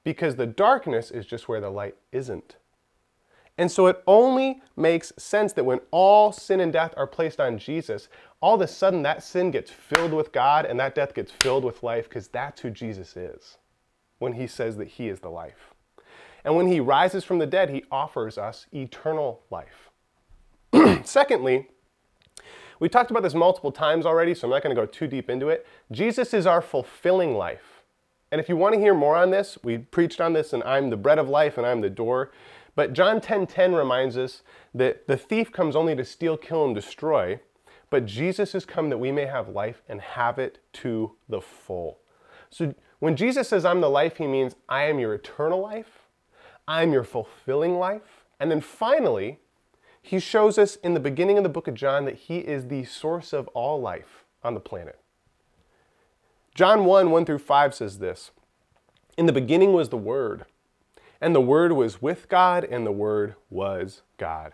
Because 0.04 0.36
the 0.36 0.46
darkness 0.46 1.10
is 1.10 1.26
just 1.26 1.48
where 1.48 1.62
the 1.62 1.70
light 1.70 1.96
isn't. 2.12 2.58
And 3.58 3.72
so 3.72 3.88
it 3.88 4.04
only 4.06 4.62
makes 4.76 5.14
sense 5.18 5.54
that 5.54 5.64
when 5.64 5.80
all 5.92 6.32
sin 6.32 6.60
and 6.60 6.74
death 6.74 6.94
are 6.98 7.08
placed 7.08 7.40
on 7.40 7.58
Jesus, 7.58 8.10
all 8.42 8.56
of 8.56 8.62
a 8.62 8.68
sudden 8.68 9.02
that 9.04 9.24
sin 9.24 9.52
gets 9.52 9.72
filled 9.72 10.14
with 10.14 10.32
God 10.32 10.66
and 10.66 10.80
that 10.80 10.96
death 10.96 11.14
gets 11.14 11.32
filled 11.32 11.64
with 11.64 11.82
life 11.82 12.10
because 12.10 12.28
that's 12.28 12.62
who 12.62 12.70
Jesus 12.70 13.16
is 13.16 13.58
when 14.20 14.34
he 14.34 14.48
says 14.48 14.78
that 14.78 14.88
he 14.88 15.08
is 15.08 15.20
the 15.20 15.30
life. 15.30 15.74
And 16.44 16.56
when 16.56 16.68
he 16.68 16.80
rises 16.80 17.24
from 17.24 17.40
the 17.40 17.48
dead, 17.48 17.70
he 17.70 17.84
offers 17.92 18.38
us 18.38 18.68
eternal 18.74 19.42
life. 19.50 19.90
Secondly, 21.04 21.70
we 22.80 22.90
talked 22.90 23.10
about 23.10 23.24
this 23.24 23.34
multiple 23.34 23.72
times 23.72 24.06
already, 24.06 24.36
so 24.36 24.48
I'm 24.48 24.52
not 24.52 24.62
going 24.62 24.76
to 24.76 24.82
go 24.82 24.86
too 24.86 25.08
deep 25.08 25.30
into 25.30 25.48
it. 25.48 25.66
Jesus 25.92 26.34
is 26.34 26.46
our 26.46 26.62
fulfilling 26.62 27.36
life. 27.36 27.84
And 28.32 28.42
if 28.42 28.50
you 28.50 28.58
want 28.58 28.74
to 28.74 28.80
hear 28.80 28.94
more 28.94 29.16
on 29.16 29.32
this, 29.32 29.58
we 29.64 29.78
preached 29.78 30.20
on 30.20 30.34
this 30.34 30.52
and 30.52 30.62
I'm 30.64 30.90
the 30.90 30.98
bread 30.98 31.20
of 31.20 31.30
life 31.30 31.58
and 31.58 31.66
I'm 31.66 31.82
the 31.82 31.90
door. 31.90 32.32
But 32.76 32.94
John 32.94 33.22
10:10 33.22 33.22
10, 33.22 33.48
10 33.48 33.76
reminds 33.76 34.18
us 34.18 34.42
that 34.74 35.08
the 35.08 35.18
thief 35.18 35.52
comes 35.52 35.76
only 35.76 35.96
to 35.96 36.06
steal, 36.06 36.38
kill 36.38 36.66
and 36.66 36.76
destroy, 36.76 37.40
but 37.90 38.06
Jesus 38.06 38.52
has 38.52 38.66
come 38.66 38.90
that 38.90 38.98
we 38.98 39.12
may 39.12 39.26
have 39.26 39.50
life 39.50 39.82
and 39.88 40.02
have 40.02 40.38
it 40.38 40.60
to 40.74 41.16
the 41.30 41.42
full. 41.42 42.00
So 42.50 42.74
when 43.00 43.16
Jesus 43.16 43.50
says 43.50 43.66
I'm 43.66 43.82
the 43.82 43.90
life, 43.90 44.18
he 44.18 44.28
means 44.28 44.56
I 44.68 44.84
am 44.84 45.00
your 45.00 45.14
eternal 45.14 45.62
life. 45.62 46.02
I'm 46.68 46.92
your 46.92 47.04
fulfilling 47.04 47.78
life. 47.78 48.26
And 48.40 48.50
then 48.50 48.62
finally, 48.62 49.40
he 50.02 50.20
shows 50.20 50.58
us 50.58 50.76
in 50.78 50.94
the 50.94 51.00
beginning 51.00 51.38
of 51.38 51.44
the 51.44 51.50
book 51.50 51.68
of 51.68 51.74
John 51.74 52.06
that 52.06 52.16
he 52.16 52.40
is 52.40 52.68
the 52.68 52.84
source 52.86 53.34
of 53.34 53.48
all 53.50 53.80
life 53.80 54.26
on 54.44 54.54
the 54.54 54.60
planet. 54.60 55.00
John 56.54 56.86
1 56.86 57.12
1 57.12 57.26
through 57.26 57.40
5 57.40 57.76
says 57.76 58.00
this 58.00 58.32
In 59.18 59.26
the 59.26 59.34
beginning 59.34 59.74
was 59.74 59.90
the 59.90 59.98
Word, 59.98 60.46
and 61.22 61.36
the 61.36 61.42
Word 61.42 61.72
was 61.74 62.02
with 62.02 62.30
God, 62.30 62.64
and 62.64 62.86
the 62.86 62.92
Word 62.92 63.36
was 63.50 64.02
God. 64.18 64.54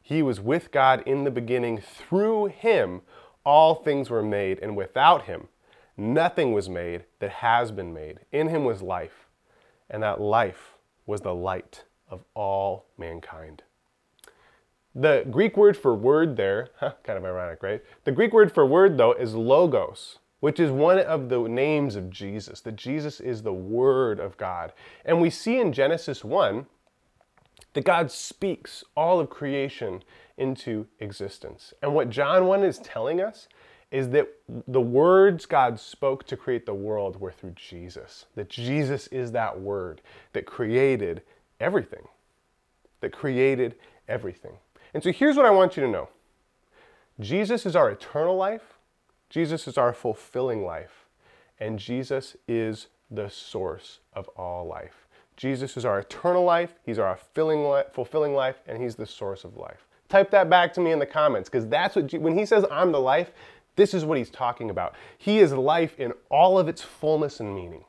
He 0.00 0.22
was 0.22 0.40
with 0.40 0.70
God 0.72 1.02
in 1.06 1.24
the 1.24 1.30
beginning. 1.30 1.78
Through 1.78 2.46
him, 2.46 3.02
all 3.44 3.74
things 3.74 4.10
were 4.10 4.22
made, 4.22 4.58
and 4.60 4.76
without 4.76 5.26
him, 5.26 5.48
nothing 5.96 6.52
was 6.52 6.68
made 6.68 7.04
that 7.20 7.30
has 7.30 7.70
been 7.70 7.92
made. 7.92 8.20
In 8.32 8.48
him 8.48 8.64
was 8.64 8.82
life, 8.82 9.28
and 9.88 10.02
that 10.02 10.20
life 10.20 10.74
was 11.06 11.20
the 11.20 11.34
light 11.34 11.84
of 12.08 12.24
all 12.34 12.86
mankind. 12.98 13.62
The 14.94 15.26
Greek 15.30 15.56
word 15.56 15.76
for 15.76 15.94
word 15.94 16.36
there, 16.36 16.68
huh, 16.78 16.92
kind 17.04 17.18
of 17.18 17.24
ironic, 17.24 17.62
right? 17.62 17.82
The 18.04 18.12
Greek 18.12 18.32
word 18.32 18.52
for 18.52 18.66
word, 18.66 18.98
though, 18.98 19.12
is 19.12 19.34
logos, 19.34 20.18
which 20.42 20.58
is 20.58 20.72
one 20.72 20.98
of 20.98 21.28
the 21.28 21.38
names 21.38 21.94
of 21.94 22.10
Jesus, 22.10 22.60
that 22.62 22.74
Jesus 22.74 23.20
is 23.20 23.42
the 23.42 23.52
Word 23.52 24.18
of 24.18 24.36
God. 24.36 24.72
And 25.04 25.20
we 25.20 25.30
see 25.30 25.60
in 25.60 25.72
Genesis 25.72 26.24
1 26.24 26.66
that 27.74 27.84
God 27.84 28.10
speaks 28.10 28.82
all 28.96 29.20
of 29.20 29.30
creation 29.30 30.02
into 30.36 30.88
existence. 30.98 31.72
And 31.80 31.94
what 31.94 32.10
John 32.10 32.46
1 32.46 32.64
is 32.64 32.78
telling 32.78 33.20
us 33.20 33.46
is 33.92 34.08
that 34.08 34.26
the 34.66 34.80
words 34.80 35.46
God 35.46 35.78
spoke 35.78 36.26
to 36.26 36.36
create 36.36 36.66
the 36.66 36.74
world 36.74 37.20
were 37.20 37.30
through 37.30 37.54
Jesus, 37.54 38.24
that 38.34 38.48
Jesus 38.48 39.06
is 39.06 39.30
that 39.30 39.60
word 39.60 40.00
that 40.32 40.44
created 40.44 41.22
everything, 41.60 42.08
that 43.00 43.12
created 43.12 43.76
everything. 44.08 44.54
And 44.92 45.04
so 45.04 45.12
here's 45.12 45.36
what 45.36 45.46
I 45.46 45.50
want 45.50 45.76
you 45.76 45.84
to 45.84 45.88
know 45.88 46.08
Jesus 47.20 47.64
is 47.64 47.76
our 47.76 47.90
eternal 47.90 48.34
life, 48.34 48.71
Jesus 49.32 49.66
is 49.66 49.78
our 49.78 49.94
fulfilling 49.94 50.62
life, 50.62 51.06
and 51.58 51.78
Jesus 51.78 52.36
is 52.46 52.88
the 53.10 53.30
source 53.30 54.00
of 54.12 54.28
all 54.36 54.66
life. 54.66 55.06
Jesus 55.38 55.78
is 55.78 55.86
our 55.86 56.00
eternal 56.00 56.44
life, 56.44 56.74
He's 56.84 56.98
our 56.98 57.16
fulfilling 57.16 58.34
life, 58.34 58.56
and 58.66 58.82
He's 58.82 58.94
the 58.94 59.06
source 59.06 59.44
of 59.44 59.56
life. 59.56 59.86
Type 60.10 60.30
that 60.32 60.50
back 60.50 60.74
to 60.74 60.82
me 60.82 60.92
in 60.92 60.98
the 60.98 61.06
comments 61.06 61.48
because 61.48 61.66
that's 61.66 61.96
what, 61.96 62.12
when 62.12 62.36
He 62.36 62.44
says, 62.44 62.66
I'm 62.70 62.92
the 62.92 63.00
life, 63.00 63.30
this 63.74 63.94
is 63.94 64.04
what 64.04 64.18
He's 64.18 64.28
talking 64.28 64.68
about. 64.68 64.94
He 65.16 65.38
is 65.38 65.54
life 65.54 65.98
in 65.98 66.12
all 66.30 66.58
of 66.58 66.68
its 66.68 66.82
fullness 66.82 67.40
and 67.40 67.54
meaning. 67.54 67.84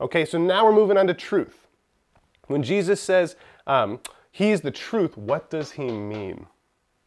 Okay, 0.00 0.24
so 0.24 0.38
now 0.38 0.64
we're 0.64 0.72
moving 0.72 0.96
on 0.96 1.06
to 1.06 1.14
truth. 1.14 1.68
When 2.48 2.64
Jesus 2.64 3.00
says, 3.00 3.36
um, 3.64 4.00
he 4.32 4.50
is 4.50 4.62
the 4.62 4.72
truth, 4.72 5.16
what 5.16 5.50
does 5.50 5.70
he 5.72 5.86
mean? 5.86 6.46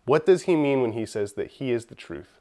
What 0.06 0.26
does 0.26 0.44
he 0.44 0.56
mean 0.56 0.82
when 0.82 0.94
he 0.94 1.06
says 1.06 1.34
that 1.34 1.52
he 1.52 1.74
is 1.74 1.88
the 1.88 1.96
truth? 1.96 2.40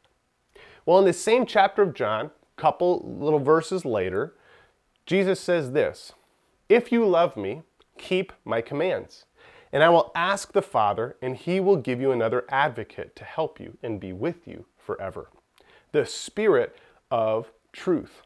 Well, 0.86 0.98
in 0.98 1.04
the 1.04 1.12
same 1.12 1.46
chapter 1.46 1.82
of 1.82 1.94
John, 1.94 2.26
a 2.26 2.60
couple 2.60 3.16
little 3.18 3.38
verses 3.38 3.84
later, 3.84 4.34
Jesus 5.06 5.40
says 5.40 5.72
this 5.72 6.12
If 6.68 6.92
you 6.92 7.06
love 7.06 7.36
me, 7.36 7.62
keep 7.98 8.32
my 8.44 8.60
commands. 8.60 9.26
And 9.72 9.82
I 9.82 9.88
will 9.88 10.12
ask 10.14 10.52
the 10.52 10.62
Father, 10.62 11.16
and 11.20 11.36
he 11.36 11.58
will 11.58 11.76
give 11.76 12.00
you 12.00 12.12
another 12.12 12.44
advocate 12.48 13.16
to 13.16 13.24
help 13.24 13.58
you 13.58 13.76
and 13.82 13.98
be 13.98 14.12
with 14.12 14.46
you 14.46 14.66
forever. 14.78 15.30
The 15.90 16.06
Spirit 16.06 16.76
of 17.10 17.50
truth. 17.72 18.22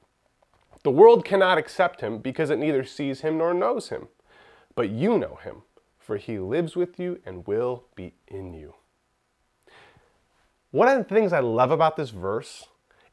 The 0.85 0.91
world 0.91 1.25
cannot 1.25 1.57
accept 1.57 2.03
him 2.03 2.19
because 2.19 2.51
it 2.51 2.59
neither 2.59 2.85
sees 2.85 3.23
him 3.23 3.39
nor 3.39 3.55
knows 3.55 3.89
him. 3.89 4.09
But 4.75 4.91
you 4.91 5.19
know 5.19 5.39
him 5.43 5.63
for 6.09 6.17
he 6.17 6.39
lives 6.39 6.75
with 6.75 6.99
you 6.99 7.21
and 7.27 7.47
will 7.47 7.85
be 7.95 8.15
in 8.27 8.55
you. 8.55 8.73
One 10.71 10.89
of 10.89 10.99
the 10.99 11.15
things 11.15 11.33
I 11.33 11.41
love 11.41 11.71
about 11.71 11.97
this 11.97 12.11
verse 12.11 12.67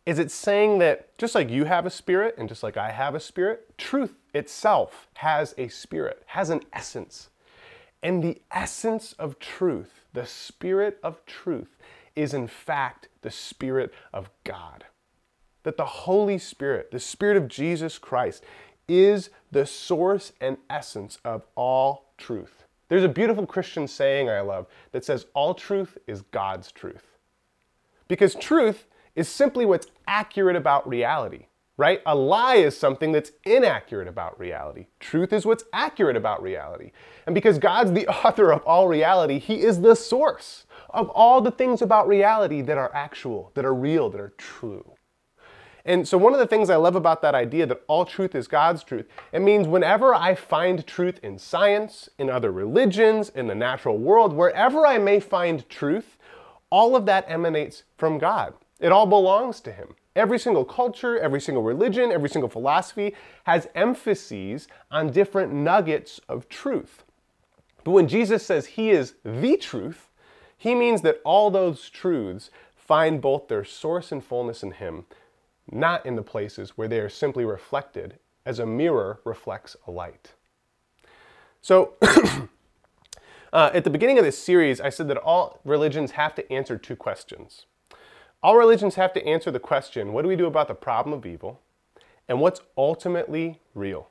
is 0.06 0.20
it's 0.20 0.34
saying 0.34 0.80
that 0.80 1.18
just 1.18 1.36
like 1.36 1.50
you 1.50 1.66
have 1.66 1.86
a 1.86 1.90
spirit 1.90 2.36
and 2.38 2.50
just 2.50 2.64
like 2.64 2.76
I 2.76 2.92
have 2.92 3.16
a 3.16 3.20
spirit, 3.20 3.78
truth 3.78 4.14
itself 4.34 5.08
has 5.16 5.56
a 5.58 5.70
spirit, 5.70 6.24
has 6.28 6.50
an 6.50 6.62
essence. 6.74 7.30
And 8.04 8.22
the 8.22 8.42
essence 8.52 9.14
of 9.14 9.40
truth, 9.40 10.06
the 10.14 10.26
spirit 10.26 11.00
of 11.02 11.26
truth, 11.26 11.78
is 12.16 12.34
in 12.34 12.48
fact 12.48 13.08
the 13.22 13.32
spirit 13.32 13.94
of 14.14 14.30
God. 14.44 14.84
That 15.64 15.78
the 15.78 15.86
Holy 15.86 16.38
Spirit, 16.38 16.92
the 16.92 17.00
spirit 17.00 17.38
of 17.38 17.48
Jesus 17.48 17.98
Christ, 17.98 18.44
is 18.88 19.30
the 19.52 19.66
source 19.66 20.34
and 20.40 20.58
essence 20.70 21.18
of 21.26 21.46
all 21.56 22.14
truth. 22.18 22.66
There's 22.90 23.04
a 23.04 23.10
beautiful 23.10 23.48
Christian 23.48 23.88
saying 23.88 24.30
I 24.30 24.42
love 24.42 24.68
that 24.92 25.04
says, 25.04 25.26
All 25.34 25.56
truth 25.56 25.98
is 26.06 26.22
God's 26.22 26.72
truth. 26.72 27.15
Because 28.08 28.36
truth 28.36 28.86
is 29.16 29.28
simply 29.28 29.66
what's 29.66 29.88
accurate 30.08 30.56
about 30.56 30.88
reality, 30.88 31.48
right? 31.78 32.02
A 32.06 32.16
lie 32.16 32.56
is 32.56 32.78
something 32.78 33.12
that's 33.12 33.32
inaccurate 33.46 34.08
about 34.08 34.40
reality. 34.40 34.88
Truth 35.00 35.34
is 35.34 35.46
what's 35.46 35.64
accurate 35.74 36.18
about 36.18 36.42
reality. 36.42 36.92
And 37.26 37.34
because 37.34 37.58
God's 37.58 37.94
the 37.94 38.08
author 38.26 38.52
of 38.52 38.62
all 38.64 38.88
reality, 38.88 39.40
He 39.40 39.62
is 39.62 39.82
the 39.82 39.96
source 39.96 40.66
of 40.90 41.10
all 41.10 41.42
the 41.42 41.52
things 41.52 41.82
about 41.82 42.08
reality 42.08 42.62
that 42.62 42.78
are 42.78 42.94
actual, 42.94 43.52
that 43.56 43.66
are 43.66 43.74
real, 43.74 44.10
that 44.10 44.22
are 44.22 44.34
true. 44.38 44.96
And 45.88 46.08
so, 46.08 46.18
one 46.18 46.34
of 46.34 46.40
the 46.40 46.48
things 46.48 46.72
I 46.72 46.78
love 46.78 46.96
about 46.96 47.22
that 47.22 47.36
idea 47.36 47.68
that 47.68 47.84
all 47.88 48.06
truth 48.06 48.34
is 48.34 48.48
God's 48.48 48.84
truth, 48.84 49.06
it 49.32 49.42
means 49.42 49.68
whenever 49.68 50.16
I 50.16 50.34
find 50.34 50.86
truth 50.88 51.20
in 51.22 51.38
science, 51.38 52.10
in 52.18 52.28
other 52.28 52.52
religions, 52.52 53.30
in 53.30 53.46
the 53.46 53.54
natural 53.54 54.00
world, 54.00 54.34
wherever 54.34 54.88
I 54.88 54.98
may 54.98 55.20
find 55.20 55.68
truth, 55.70 56.18
all 56.70 56.96
of 56.96 57.06
that 57.06 57.26
emanates 57.28 57.84
from 57.98 58.18
God. 58.18 58.54
It 58.80 58.92
all 58.92 59.06
belongs 59.06 59.62
to 59.62 59.72
Him. 59.72 59.96
Every 60.16 60.40
single 60.40 60.66
culture, 60.66 61.20
every 61.20 61.42
single 61.42 61.64
religion, 61.64 62.12
every 62.12 62.30
single 62.30 62.50
philosophy 62.50 63.16
has 63.46 63.68
emphases 63.76 64.68
on 64.90 65.12
different 65.12 65.54
nuggets 65.54 66.20
of 66.30 66.48
truth. 66.48 67.04
But 67.84 67.92
when 67.92 68.08
Jesus 68.08 68.46
says 68.46 68.66
He 68.66 68.92
is 68.92 69.16
the 69.24 69.58
truth, 69.58 70.10
He 70.58 70.74
means 70.76 71.02
that 71.02 71.22
all 71.24 71.52
those 71.52 71.90
truths 71.90 72.50
find 72.76 73.22
both 73.22 73.48
their 73.48 73.66
source 73.66 74.12
and 74.12 74.24
fullness 74.24 74.64
in 74.64 74.72
Him, 74.72 75.06
not 75.72 76.06
in 76.06 76.16
the 76.16 76.22
places 76.22 76.78
where 76.78 76.88
they 76.88 77.00
are 77.00 77.10
simply 77.10 77.46
reflected 77.46 78.20
as 78.46 78.60
a 78.60 78.66
mirror 78.66 79.20
reflects 79.26 79.76
a 79.88 79.92
light. 79.92 80.34
So, 81.62 81.94
uh, 83.56 83.72
at 83.74 83.86
the 83.86 83.90
beginning 83.90 84.20
of 84.20 84.26
this 84.26 84.38
series, 84.38 84.82
I 84.82 84.90
said 84.90 85.08
that 85.08 85.16
all 85.16 85.62
religions 85.64 86.12
have 86.12 86.36
to 86.36 86.52
answer 86.52 86.78
two 86.78 86.98
questions. 86.98 87.68
All 88.44 88.58
religions 88.58 88.96
have 88.96 89.14
to 89.14 89.26
answer 89.26 89.50
the 89.50 89.62
question 89.62 90.12
what 90.12 90.24
do 90.24 90.28
we 90.28 90.36
do 90.36 90.46
about 90.46 90.68
the 90.68 90.76
problem 90.76 91.14
of 91.14 91.26
evil? 91.26 91.62
And 92.28 92.42
what's 92.42 92.60
ultimately 92.78 93.62
real? 93.74 94.10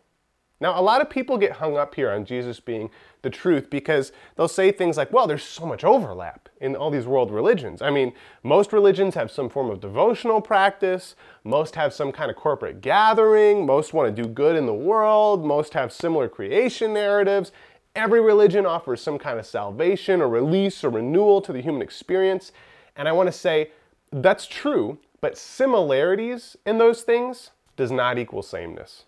Now, 0.61 0.81
a 0.81 0.83
lot 0.83 1.03
of 1.03 1.11
people 1.11 1.37
get 1.37 1.53
hung 1.53 1.77
up 1.77 1.95
here 1.95 2.11
on 2.11 2.25
Jesus 2.25 2.59
being 2.59 2.89
the 3.21 3.29
truth 3.29 3.69
because 3.69 4.13
they'll 4.35 4.49
say 4.49 4.73
things 4.73 4.97
like, 4.97 5.13
well, 5.13 5.27
there's 5.27 5.43
so 5.43 5.67
much 5.67 5.85
overlap 5.85 6.49
in 6.59 6.75
all 6.75 6.91
these 6.91 7.07
world 7.07 7.31
religions. 7.31 7.83
I 7.83 7.91
mean, 7.91 8.15
most 8.43 8.73
religions 8.73 9.15
have 9.15 9.31
some 9.31 9.51
form 9.51 9.69
of 9.69 9.81
devotional 9.81 10.41
practice, 10.41 11.17
most 11.43 11.75
have 11.75 11.93
some 11.93 12.13
kind 12.13 12.31
of 12.31 12.37
corporate 12.37 12.81
gathering, 12.81 13.67
most 13.67 13.93
want 13.93 14.17
to 14.17 14.23
do 14.23 14.27
good 14.27 14.57
in 14.57 14.65
the 14.65 14.73
world, 14.73 15.45
most 15.45 15.75
have 15.75 15.93
similar 15.93 16.31
creation 16.31 16.95
narratives. 16.95 17.53
Every 17.97 18.21
religion 18.21 18.67
offers 18.67 19.01
some 19.01 19.19
kind 19.19 19.39
of 19.39 19.47
salvation 19.47 20.21
or 20.21 20.29
release 20.29 20.83
or 20.83 20.91
renewal 20.91 21.41
to 21.43 21.53
the 21.53 21.61
human 21.61 21.83
experience. 21.83 22.51
And 22.97 23.09
I 23.09 23.13
want 23.13 23.29
to 23.29 23.33
say 23.33 23.71
that's 24.11 24.47
true, 24.47 24.99
but 25.21 25.39
similarities 25.39 26.57
in 26.67 26.79
those 26.79 27.03
things 27.03 27.51
does 27.77 27.91
not 27.91 28.19
equal 28.19 28.43
sameness. 28.43 29.05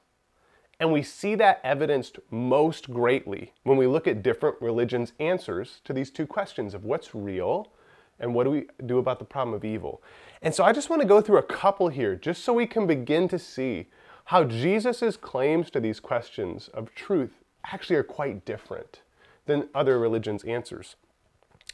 And 0.78 0.92
we 0.92 1.02
see 1.02 1.34
that 1.36 1.60
evidenced 1.64 2.18
most 2.30 2.90
greatly 2.90 3.52
when 3.62 3.78
we 3.78 3.86
look 3.86 4.06
at 4.06 4.22
different 4.22 4.60
religions' 4.60 5.12
answers 5.18 5.80
to 5.84 5.92
these 5.92 6.10
two 6.10 6.26
questions 6.26 6.74
of 6.74 6.84
what's 6.84 7.14
real 7.14 7.72
and 8.18 8.34
what 8.34 8.44
do 8.44 8.50
we 8.50 8.66
do 8.84 8.98
about 8.98 9.18
the 9.18 9.24
problem 9.24 9.54
of 9.54 9.64
evil. 9.64 10.02
And 10.42 10.54
so 10.54 10.64
I 10.64 10.72
just 10.72 10.90
want 10.90 11.02
to 11.02 11.08
go 11.08 11.20
through 11.20 11.38
a 11.38 11.42
couple 11.42 11.88
here 11.88 12.14
just 12.14 12.44
so 12.44 12.52
we 12.52 12.66
can 12.66 12.86
begin 12.86 13.26
to 13.28 13.38
see 13.38 13.88
how 14.26 14.44
Jesus' 14.44 15.16
claims 15.16 15.70
to 15.70 15.80
these 15.80 16.00
questions 16.00 16.68
of 16.68 16.94
truth 16.94 17.42
actually 17.72 17.96
are 17.96 18.02
quite 18.02 18.44
different 18.44 19.00
than 19.46 19.68
other 19.74 19.98
religions' 19.98 20.44
answers. 20.44 20.96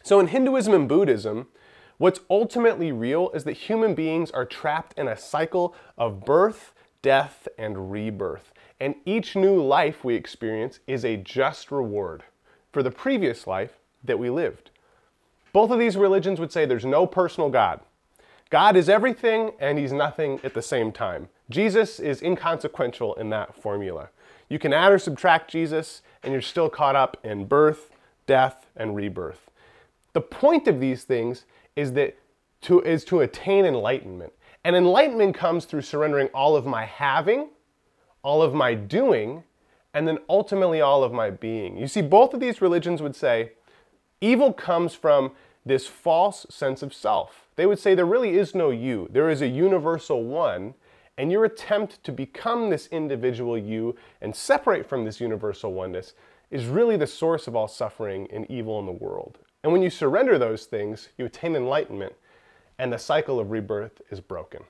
So 0.02 0.18
in 0.20 0.28
Hinduism 0.28 0.74
and 0.74 0.88
Buddhism, 0.88 1.48
what's 1.98 2.20
ultimately 2.28 2.92
real 2.92 3.30
is 3.30 3.44
that 3.44 3.52
human 3.52 3.94
beings 3.94 4.30
are 4.30 4.44
trapped 4.44 4.98
in 4.98 5.08
a 5.08 5.16
cycle 5.16 5.74
of 5.96 6.24
birth, 6.24 6.72
death, 7.02 7.46
and 7.56 7.90
rebirth. 7.92 8.52
And 8.80 8.96
each 9.04 9.36
new 9.36 9.62
life 9.62 10.02
we 10.02 10.14
experience 10.14 10.80
is 10.86 11.04
a 11.04 11.16
just 11.16 11.70
reward 11.70 12.24
for 12.72 12.82
the 12.82 12.90
previous 12.90 13.46
life 13.46 13.78
that 14.02 14.18
we 14.18 14.28
lived. 14.28 14.70
Both 15.52 15.70
of 15.70 15.78
these 15.78 15.96
religions 15.96 16.40
would 16.40 16.50
say 16.50 16.64
there's 16.64 16.84
no 16.84 17.06
personal 17.06 17.50
God. 17.50 17.80
God 18.50 18.76
is 18.76 18.88
everything 18.88 19.52
and 19.60 19.78
he's 19.78 19.92
nothing 19.92 20.40
at 20.42 20.54
the 20.54 20.62
same 20.62 20.92
time. 20.92 21.28
Jesus 21.48 22.00
is 22.00 22.22
inconsequential 22.22 23.14
in 23.14 23.30
that 23.30 23.54
formula. 23.54 24.08
You 24.52 24.58
can 24.58 24.72
add 24.72 24.92
or 24.92 24.98
subtract 24.98 25.50
Jesus 25.50 26.02
and 26.22 26.32
you're 26.32 26.42
still 26.42 26.68
caught 26.68 26.94
up 26.94 27.16
in 27.24 27.46
birth, 27.46 27.90
death, 28.26 28.66
and 28.76 28.94
rebirth. 28.94 29.50
The 30.12 30.20
point 30.20 30.68
of 30.68 30.78
these 30.78 31.04
things 31.04 31.46
is 31.74 31.94
that 31.94 32.16
to, 32.62 32.80
is 32.82 33.04
to 33.06 33.20
attain 33.20 33.64
enlightenment. 33.64 34.32
And 34.64 34.76
enlightenment 34.76 35.34
comes 35.34 35.64
through 35.64 35.82
surrendering 35.82 36.28
all 36.28 36.54
of 36.54 36.66
my 36.66 36.84
having 36.84 37.48
all 38.22 38.42
of 38.42 38.54
my 38.54 38.74
doing, 38.74 39.44
and 39.94 40.06
then 40.06 40.18
ultimately 40.28 40.80
all 40.80 41.02
of 41.02 41.12
my 41.12 41.30
being. 41.30 41.76
You 41.76 41.88
see, 41.88 42.02
both 42.02 42.32
of 42.32 42.40
these 42.40 42.62
religions 42.62 43.02
would 43.02 43.16
say 43.16 43.52
evil 44.20 44.52
comes 44.52 44.94
from 44.94 45.32
this 45.66 45.86
false 45.86 46.46
sense 46.48 46.82
of 46.82 46.94
self. 46.94 47.48
They 47.56 47.66
would 47.66 47.78
say 47.78 47.94
there 47.94 48.06
really 48.06 48.38
is 48.38 48.54
no 48.54 48.70
you, 48.70 49.08
there 49.10 49.28
is 49.28 49.42
a 49.42 49.48
universal 49.48 50.24
one, 50.24 50.74
and 51.18 51.30
your 51.30 51.44
attempt 51.44 52.02
to 52.04 52.12
become 52.12 52.70
this 52.70 52.86
individual 52.88 53.58
you 53.58 53.94
and 54.20 54.34
separate 54.34 54.88
from 54.88 55.04
this 55.04 55.20
universal 55.20 55.72
oneness 55.72 56.14
is 56.50 56.66
really 56.66 56.96
the 56.96 57.06
source 57.06 57.46
of 57.46 57.56
all 57.56 57.68
suffering 57.68 58.28
and 58.32 58.50
evil 58.50 58.78
in 58.78 58.86
the 58.86 58.92
world. 58.92 59.38
And 59.62 59.72
when 59.72 59.82
you 59.82 59.90
surrender 59.90 60.38
those 60.38 60.66
things, 60.66 61.08
you 61.16 61.24
attain 61.26 61.54
enlightenment, 61.54 62.14
and 62.78 62.92
the 62.92 62.98
cycle 62.98 63.38
of 63.38 63.50
rebirth 63.50 64.02
is 64.10 64.20
broken. 64.20 64.64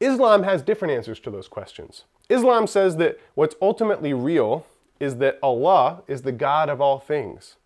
Islam 0.00 0.42
has 0.42 0.62
different 0.62 0.92
answers 0.92 1.20
to 1.20 1.30
those 1.30 1.48
questions. 1.48 2.04
Islam 2.28 2.66
says 2.66 2.96
that 2.96 3.18
what's 3.34 3.54
ultimately 3.62 4.12
real 4.12 4.66
is 4.98 5.16
that 5.16 5.38
Allah 5.42 6.02
is 6.08 6.22
the 6.22 6.32
God 6.32 6.68
of 6.68 6.80
all 6.80 6.98
things. 6.98 7.56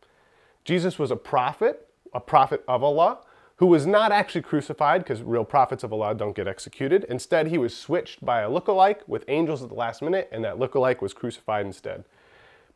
Jesus 0.64 0.98
was 0.98 1.10
a 1.10 1.16
prophet, 1.16 1.88
a 2.12 2.20
prophet 2.20 2.62
of 2.66 2.82
Allah, 2.82 3.18
who 3.56 3.66
was 3.66 3.86
not 3.86 4.12
actually 4.12 4.42
crucified 4.42 5.02
because 5.02 5.22
real 5.22 5.44
prophets 5.44 5.82
of 5.82 5.92
Allah 5.92 6.14
don't 6.14 6.36
get 6.36 6.46
executed. 6.46 7.04
Instead, 7.08 7.48
he 7.48 7.58
was 7.58 7.76
switched 7.76 8.24
by 8.24 8.42
a 8.42 8.50
lookalike 8.50 9.00
with 9.06 9.24
angels 9.28 9.62
at 9.62 9.70
the 9.70 9.74
last 9.74 10.02
minute, 10.02 10.28
and 10.30 10.44
that 10.44 10.58
lookalike 10.58 11.00
was 11.00 11.14
crucified 11.14 11.64
instead. 11.64 12.04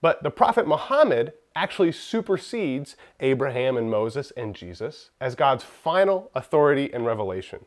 But 0.01 0.23
the 0.23 0.31
prophet 0.31 0.66
Muhammad 0.66 1.35
actually 1.55 1.93
supersedes 1.93 2.97
Abraham 3.21 3.77
and 3.77 3.90
Moses 3.90 4.31
and 4.37 4.55
Jesus 4.55 5.11
as 5.21 5.35
God's 5.35 5.64
final 5.64 6.31
authority 6.35 6.93
and 6.93 7.05
revelation. 7.05 7.66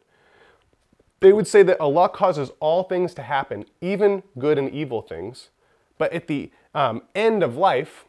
They 1.19 1.34
would 1.34 1.47
say 1.47 1.63
that 1.63 1.80
Allah 1.80 2.10
causes 2.10 2.52
all 2.60 2.84
things 2.84 3.13
to 3.13 3.21
happen, 3.21 3.65
even 3.80 4.23
good 4.39 4.58
and 4.58 4.69
evil 4.71 5.02
things. 5.02 5.49
But 5.97 6.12
at 6.12 6.28
the 6.28 6.52
um, 6.73 7.04
end 7.13 7.43
of 7.43 7.56
life, 7.56 8.06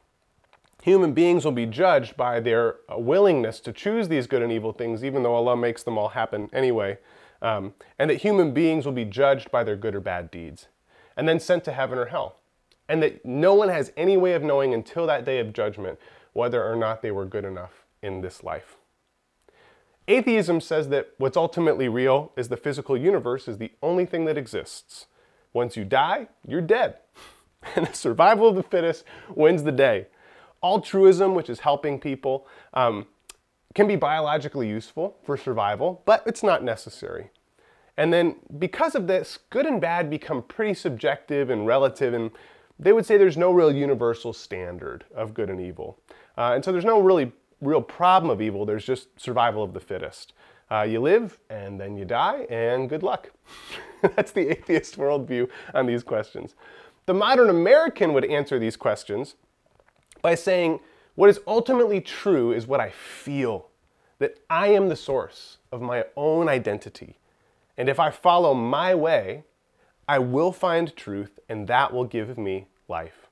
human 0.85 1.15
beings 1.15 1.47
will 1.47 1.53
be 1.53 1.65
judged 1.65 2.15
by 2.15 2.41
their 2.41 2.77
uh, 2.93 2.99
willingness 2.99 3.59
to 3.59 3.73
choose 3.73 4.09
these 4.09 4.27
good 4.27 4.43
and 4.43 4.53
evil 4.53 4.71
things, 4.71 5.03
even 5.03 5.23
though 5.23 5.35
Allah 5.35 5.57
makes 5.57 5.83
them 5.83 5.97
all 5.97 6.11
happen 6.11 6.51
anyway. 6.53 6.99
Um, 7.41 7.73
and 7.99 8.11
that 8.11 8.21
human 8.21 8.53
beings 8.53 8.85
will 8.85 8.93
be 8.93 9.07
judged 9.07 9.51
by 9.51 9.65
their 9.65 9.77
good 9.77 9.95
or 9.95 10.01
bad 10.01 10.31
deeds, 10.31 10.69
and 11.17 11.27
then 11.27 11.41
sent 11.41 11.65
to 11.65 11.73
heaven 11.73 11.99
or 11.99 12.07
hell. 12.07 12.37
And 12.87 13.03
that 13.03 13.25
no 13.25 13.55
one 13.55 13.71
has 13.71 13.93
any 13.97 14.19
way 14.19 14.35
of 14.35 14.43
knowing 14.43 14.75
until 14.75 15.07
that 15.07 15.25
day 15.25 15.39
of 15.39 15.55
judgment 15.55 15.99
whether 16.35 16.63
or 16.63 16.77
not 16.77 17.01
they 17.01 17.11
were 17.11 17.25
good 17.25 17.47
enough 17.47 17.85
in 18.03 18.21
this 18.21 18.45
life. 18.45 18.77
Atheism 20.07 20.61
says 20.61 20.91
that 20.91 21.13
what's 21.17 21.37
ultimately 21.37 21.89
real 21.89 22.31
is 22.37 22.49
the 22.49 22.59
physical 22.59 22.95
universe 22.95 23.49
is 23.49 23.57
the 23.57 23.73
only 23.83 24.05
thing 24.05 24.27
that 24.27 24.37
exists. 24.37 25.07
Once 25.55 25.79
you 25.79 25.85
die, 25.85 26.29
you're 26.47 26.61
dead. 26.61 26.99
And 27.75 27.87
the 27.87 27.95
survival 27.95 28.47
of 28.47 28.57
the 28.57 28.63
fittest 28.63 29.07
wins 29.35 29.63
the 29.63 29.73
day. 29.73 30.09
Altruism, 30.65 31.35
which 31.35 31.51
is 31.51 31.61
helping 31.61 32.01
people, 32.01 32.49
um, 32.73 33.07
can 33.75 33.87
be 33.87 33.97
biologically 33.97 34.69
useful 34.69 35.17
for 35.23 35.37
survival, 35.37 36.03
but 36.07 36.23
it's 36.27 36.43
not 36.43 36.65
necessary. 36.65 37.31
And 37.97 38.13
then 38.13 38.37
because 38.59 38.95
of 38.95 39.07
this, 39.07 39.39
good 39.51 39.67
and 39.67 39.81
bad 39.81 40.11
become 40.11 40.43
pretty 40.43 40.75
subjective 40.75 41.51
and 41.51 41.67
relative, 41.67 42.15
and 42.15 42.31
they 42.79 42.93
would 42.93 43.07
say 43.07 43.17
there's 43.19 43.37
no 43.37 43.53
real 43.53 43.71
universal 43.71 44.33
standard 44.33 45.05
of 45.15 45.35
good 45.35 45.51
and 45.51 45.61
evil. 45.61 45.99
Uh, 46.37 46.53
and 46.55 46.65
so 46.65 46.73
there's 46.73 46.85
no 46.85 47.01
really 47.01 47.31
real 47.61 47.83
problem 47.83 48.31
of 48.31 48.43
evil. 48.43 48.67
There's 48.67 48.85
just 48.85 49.09
survival 49.21 49.63
of 49.63 49.75
the 49.75 49.81
fittest. 49.81 50.33
Uh, 50.71 50.83
you 50.83 51.01
live 51.01 51.39
and 51.51 51.79
then 51.79 51.97
you 51.97 52.05
die, 52.05 52.47
and 52.51 52.89
good 52.89 53.03
luck. 53.03 53.31
That's 54.17 54.33
the 54.33 54.51
atheist 54.51 54.97
worldview 54.97 55.49
on 55.73 55.87
these 55.87 56.03
questions. 56.03 56.55
The 57.07 57.15
modern 57.15 57.51
American 57.51 58.13
would 58.15 58.25
answer 58.25 58.59
these 58.59 58.77
questions 58.77 59.35
by 60.25 60.35
saying, 60.35 60.81
What 61.17 61.29
is 61.29 61.39
ultimately 61.47 62.01
true 62.01 62.51
is 62.51 62.67
what 62.67 62.81
I 62.81 62.89
feel, 62.89 63.69
that 64.19 64.39
I 64.49 64.69
am 64.69 64.89
the 64.89 64.97
source 64.97 65.59
of 65.71 65.83
my 65.83 66.07
own 66.17 66.49
identity. 66.49 67.19
And 67.77 67.91
if 67.91 68.01
I 68.01 68.11
follow 68.11 68.55
my 68.55 68.95
way, 68.95 69.45
I 70.09 70.19
will 70.19 70.51
find 70.51 70.97
truth, 70.97 71.39
and 71.47 71.69
that 71.69 71.93
will 71.93 72.07
give 72.07 72.39
me 72.39 72.69
life. 72.89 73.29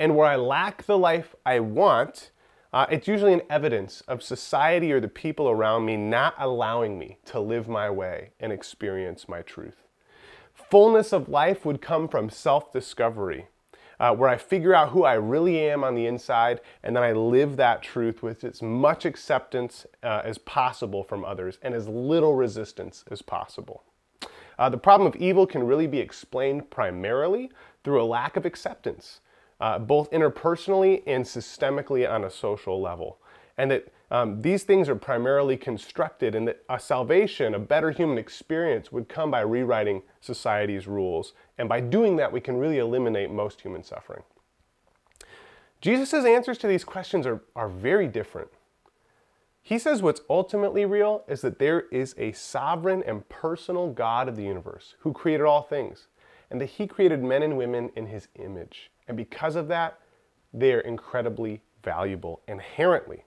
And 0.00 0.16
where 0.16 0.26
I 0.26 0.34
lack 0.34 0.82
the 0.82 0.98
life 0.98 1.36
I 1.46 1.60
want, 1.60 2.32
uh, 2.72 2.86
it's 2.90 3.06
usually 3.06 3.34
an 3.34 3.42
evidence 3.48 4.02
of 4.08 4.20
society 4.20 4.90
or 4.90 4.98
the 4.98 5.06
people 5.06 5.48
around 5.48 5.84
me 5.84 5.96
not 5.96 6.34
allowing 6.38 6.98
me 6.98 7.18
to 7.26 7.38
live 7.38 7.68
my 7.68 7.88
way 7.88 8.30
and 8.40 8.50
experience 8.52 9.28
my 9.28 9.42
truth. 9.42 9.86
Fullness 10.54 11.12
of 11.12 11.28
life 11.28 11.64
would 11.64 11.80
come 11.80 12.08
from 12.08 12.30
self 12.30 12.72
discovery, 12.72 13.46
uh, 14.02 14.12
where 14.12 14.28
I 14.28 14.36
figure 14.36 14.74
out 14.74 14.90
who 14.90 15.04
I 15.04 15.14
really 15.14 15.60
am 15.60 15.84
on 15.84 15.94
the 15.94 16.06
inside 16.06 16.60
and 16.82 16.94
then 16.94 17.04
I 17.04 17.12
live 17.12 17.56
that 17.56 17.82
truth 17.82 18.20
with 18.20 18.42
as 18.42 18.60
much 18.60 19.04
acceptance 19.04 19.86
uh, 20.02 20.22
as 20.24 20.38
possible 20.38 21.04
from 21.04 21.24
others 21.24 21.58
and 21.62 21.72
as 21.72 21.86
little 21.86 22.34
resistance 22.34 23.04
as 23.12 23.22
possible. 23.22 23.84
Uh, 24.58 24.68
the 24.68 24.76
problem 24.76 25.06
of 25.06 25.14
evil 25.16 25.46
can 25.46 25.62
really 25.62 25.86
be 25.86 26.00
explained 26.00 26.68
primarily 26.68 27.50
through 27.84 28.02
a 28.02 28.04
lack 28.04 28.36
of 28.36 28.44
acceptance 28.44 29.20
uh, 29.60 29.78
both 29.78 30.10
interpersonally 30.10 31.04
and 31.06 31.24
systemically 31.24 32.08
on 32.08 32.24
a 32.24 32.30
social 32.30 32.82
level. 32.82 33.18
And 33.56 33.70
that 33.70 33.86
Um, 34.12 34.42
these 34.42 34.64
things 34.64 34.90
are 34.90 34.94
primarily 34.94 35.56
constructed, 35.56 36.34
and 36.34 36.46
that 36.46 36.62
a 36.68 36.78
salvation, 36.78 37.54
a 37.54 37.58
better 37.58 37.90
human 37.90 38.18
experience, 38.18 38.92
would 38.92 39.08
come 39.08 39.30
by 39.30 39.40
rewriting 39.40 40.02
society's 40.20 40.86
rules. 40.86 41.32
And 41.56 41.66
by 41.66 41.80
doing 41.80 42.16
that, 42.16 42.30
we 42.30 42.38
can 42.38 42.58
really 42.58 42.76
eliminate 42.76 43.30
most 43.30 43.62
human 43.62 43.82
suffering. 43.82 44.22
Jesus' 45.80 46.26
answers 46.26 46.58
to 46.58 46.66
these 46.68 46.84
questions 46.84 47.26
are, 47.26 47.42
are 47.56 47.70
very 47.70 48.06
different. 48.06 48.48
He 49.62 49.78
says 49.78 50.02
what's 50.02 50.20
ultimately 50.28 50.84
real 50.84 51.24
is 51.26 51.40
that 51.40 51.58
there 51.58 51.88
is 51.90 52.14
a 52.18 52.32
sovereign 52.32 53.02
and 53.06 53.26
personal 53.30 53.88
God 53.88 54.28
of 54.28 54.36
the 54.36 54.44
universe 54.44 54.94
who 54.98 55.14
created 55.14 55.46
all 55.46 55.62
things, 55.62 56.08
and 56.50 56.60
that 56.60 56.66
He 56.66 56.86
created 56.86 57.24
men 57.24 57.42
and 57.42 57.56
women 57.56 57.90
in 57.96 58.08
His 58.08 58.28
image. 58.34 58.90
And 59.08 59.16
because 59.16 59.56
of 59.56 59.68
that, 59.68 60.00
they 60.52 60.74
are 60.74 60.80
incredibly 60.80 61.62
valuable 61.82 62.42
inherently. 62.46 63.24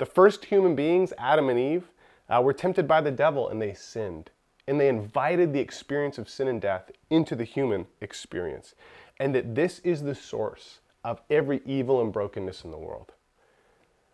The 0.00 0.06
first 0.06 0.46
human 0.46 0.74
beings, 0.74 1.12
Adam 1.18 1.50
and 1.50 1.58
Eve, 1.58 1.90
uh, 2.30 2.40
were 2.40 2.54
tempted 2.54 2.88
by 2.88 3.02
the 3.02 3.10
devil 3.10 3.50
and 3.50 3.60
they 3.60 3.74
sinned. 3.74 4.30
And 4.66 4.80
they 4.80 4.88
invited 4.88 5.52
the 5.52 5.60
experience 5.60 6.16
of 6.16 6.26
sin 6.26 6.48
and 6.48 6.58
death 6.58 6.90
into 7.10 7.36
the 7.36 7.44
human 7.44 7.86
experience. 8.00 8.74
And 9.18 9.34
that 9.34 9.54
this 9.54 9.78
is 9.80 10.02
the 10.02 10.14
source 10.14 10.80
of 11.04 11.20
every 11.28 11.60
evil 11.66 12.00
and 12.00 12.14
brokenness 12.14 12.64
in 12.64 12.70
the 12.70 12.78
world. 12.78 13.12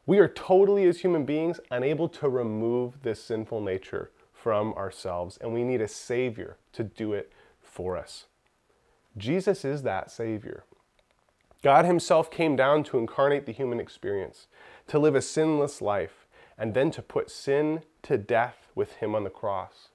We 0.07 0.19
are 0.19 0.27
totally, 0.27 0.89
as 0.89 1.03
human 1.03 1.25
beings, 1.25 1.61
unable 1.71 2.09
to 2.09 2.29
remove 2.29 3.03
this 3.03 3.23
sinful 3.23 3.61
nature 3.61 4.11
from 4.33 4.75
ourselves, 4.75 5.39
and 5.41 5.55
we 5.55 5.63
need 5.63 5.81
a 5.81 5.89
Savior 5.89 6.57
to 6.73 6.83
do 6.83 7.13
it 7.13 7.33
for 7.61 7.97
us. 7.97 8.25
Jesus 9.17 9.65
is 9.65 9.83
that 9.83 10.11
Savior. 10.11 10.65
God 11.63 11.85
Himself 11.85 12.29
came 12.29 12.57
down 12.57 12.83
to 12.85 12.99
incarnate 12.99 13.47
the 13.47 13.53
human 13.53 13.79
experience 13.79 14.49
to 14.89 14.99
live 14.99 15.15
a 15.15 15.23
sinless 15.23 15.83
life, 15.83 16.27
and 16.59 16.75
then 16.75 16.91
to 16.93 17.03
put 17.03 17.31
sin 17.31 17.83
to 18.03 18.17
death 18.17 18.69
with 18.75 18.95
him 18.95 19.15
on 19.15 19.25
the 19.25 19.31
cross. 19.31 19.89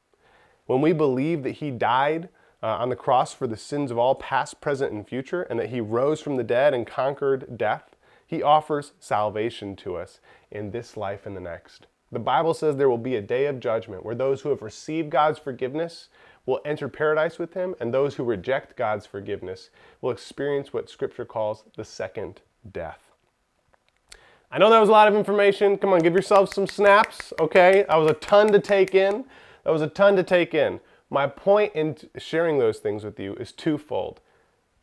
When 0.66 0.82
we 0.82 0.94
believe 0.94 1.44
that 1.44 1.52
he 1.58 1.72
died 1.72 2.30
uh, 2.64 2.68
on 2.68 2.90
the 2.90 2.96
cross 2.96 3.34
for 3.34 3.48
the 3.48 3.58
sins 3.58 3.92
of 3.92 3.98
all 3.98 4.16
past, 4.16 4.62
present, 4.62 4.92
and 4.92 5.08
future, 5.08 5.44
and 5.44 5.60
that 5.60 5.70
he 5.70 5.82
rose 5.82 6.22
from 6.22 6.38
the 6.38 6.44
dead 6.44 6.74
and 6.74 6.86
conquered 6.86 7.58
death, 7.58 7.96
he 8.26 8.42
offers 8.42 8.94
salvation 9.00 9.76
to 9.78 9.98
us 9.98 10.20
in 10.50 10.72
this 10.72 10.96
life 10.96 11.26
and 11.26 11.36
the 11.36 11.42
next. 11.42 11.88
The 12.12 12.20
Bible 12.20 12.54
says 12.54 12.76
there 12.76 12.90
will 12.90 12.98
be 12.98 13.16
a 13.16 13.22
day 13.22 13.46
of 13.46 13.60
judgment 13.60 14.06
where 14.06 14.16
those 14.16 14.42
who 14.42 14.50
have 14.50 14.62
received 14.62 15.10
God's 15.10 15.40
forgiveness 15.40 16.10
will 16.46 16.62
enter 16.66 16.90
paradise 16.90 17.40
with 17.40 17.54
him, 17.54 17.76
and 17.80 17.94
those 17.94 18.16
who 18.16 18.24
reject 18.24 18.76
God's 18.76 19.06
forgiveness 19.06 19.70
will 20.02 20.12
experience 20.12 20.74
what 20.74 20.90
Scripture 20.90 21.26
calls 21.26 21.64
the 21.76 21.86
second 21.86 22.42
death. 22.72 23.11
I 24.54 24.58
know 24.58 24.70
that 24.70 24.80
was 24.80 24.90
a 24.90 24.92
lot 24.92 25.08
of 25.08 25.16
information. 25.16 25.78
Come 25.78 25.94
on, 25.94 26.02
give 26.02 26.14
yourself 26.14 26.54
some 26.54 26.68
snaps, 26.68 27.32
okay? 27.40 27.86
That 27.88 27.96
was 27.96 28.12
a 28.12 28.16
ton 28.16 28.52
to 28.52 28.60
take 28.60 28.94
in. 28.94 29.24
That 29.64 29.72
was 29.72 29.82
a 29.82 29.88
ton 29.88 30.18
to 30.18 30.24
take 30.24 30.54
in. 30.54 30.82
My 31.10 31.26
point 31.26 31.74
in 31.74 31.96
sharing 32.18 32.60
those 32.60 32.80
things 32.80 33.06
with 33.06 33.18
you 33.18 33.34
is 33.36 33.54
twofold. 33.54 34.20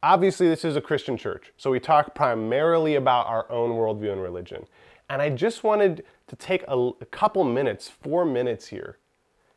Obviously, 0.02 0.48
this 0.48 0.64
is 0.64 0.76
a 0.76 0.80
Christian 0.80 1.18
church, 1.18 1.52
so 1.58 1.70
we 1.70 1.80
talk 1.80 2.14
primarily 2.14 2.94
about 2.94 3.26
our 3.26 3.50
own 3.50 3.72
worldview 3.72 4.12
and 4.12 4.22
religion. 4.22 4.64
And 5.10 5.20
I 5.20 5.28
just 5.28 5.64
wanted 5.64 6.04
to 6.28 6.36
take 6.36 6.64
a, 6.66 6.76
a 7.00 7.06
couple 7.06 7.44
minutes, 7.44 7.88
four 7.88 8.24
minutes 8.24 8.68
here, 8.68 8.98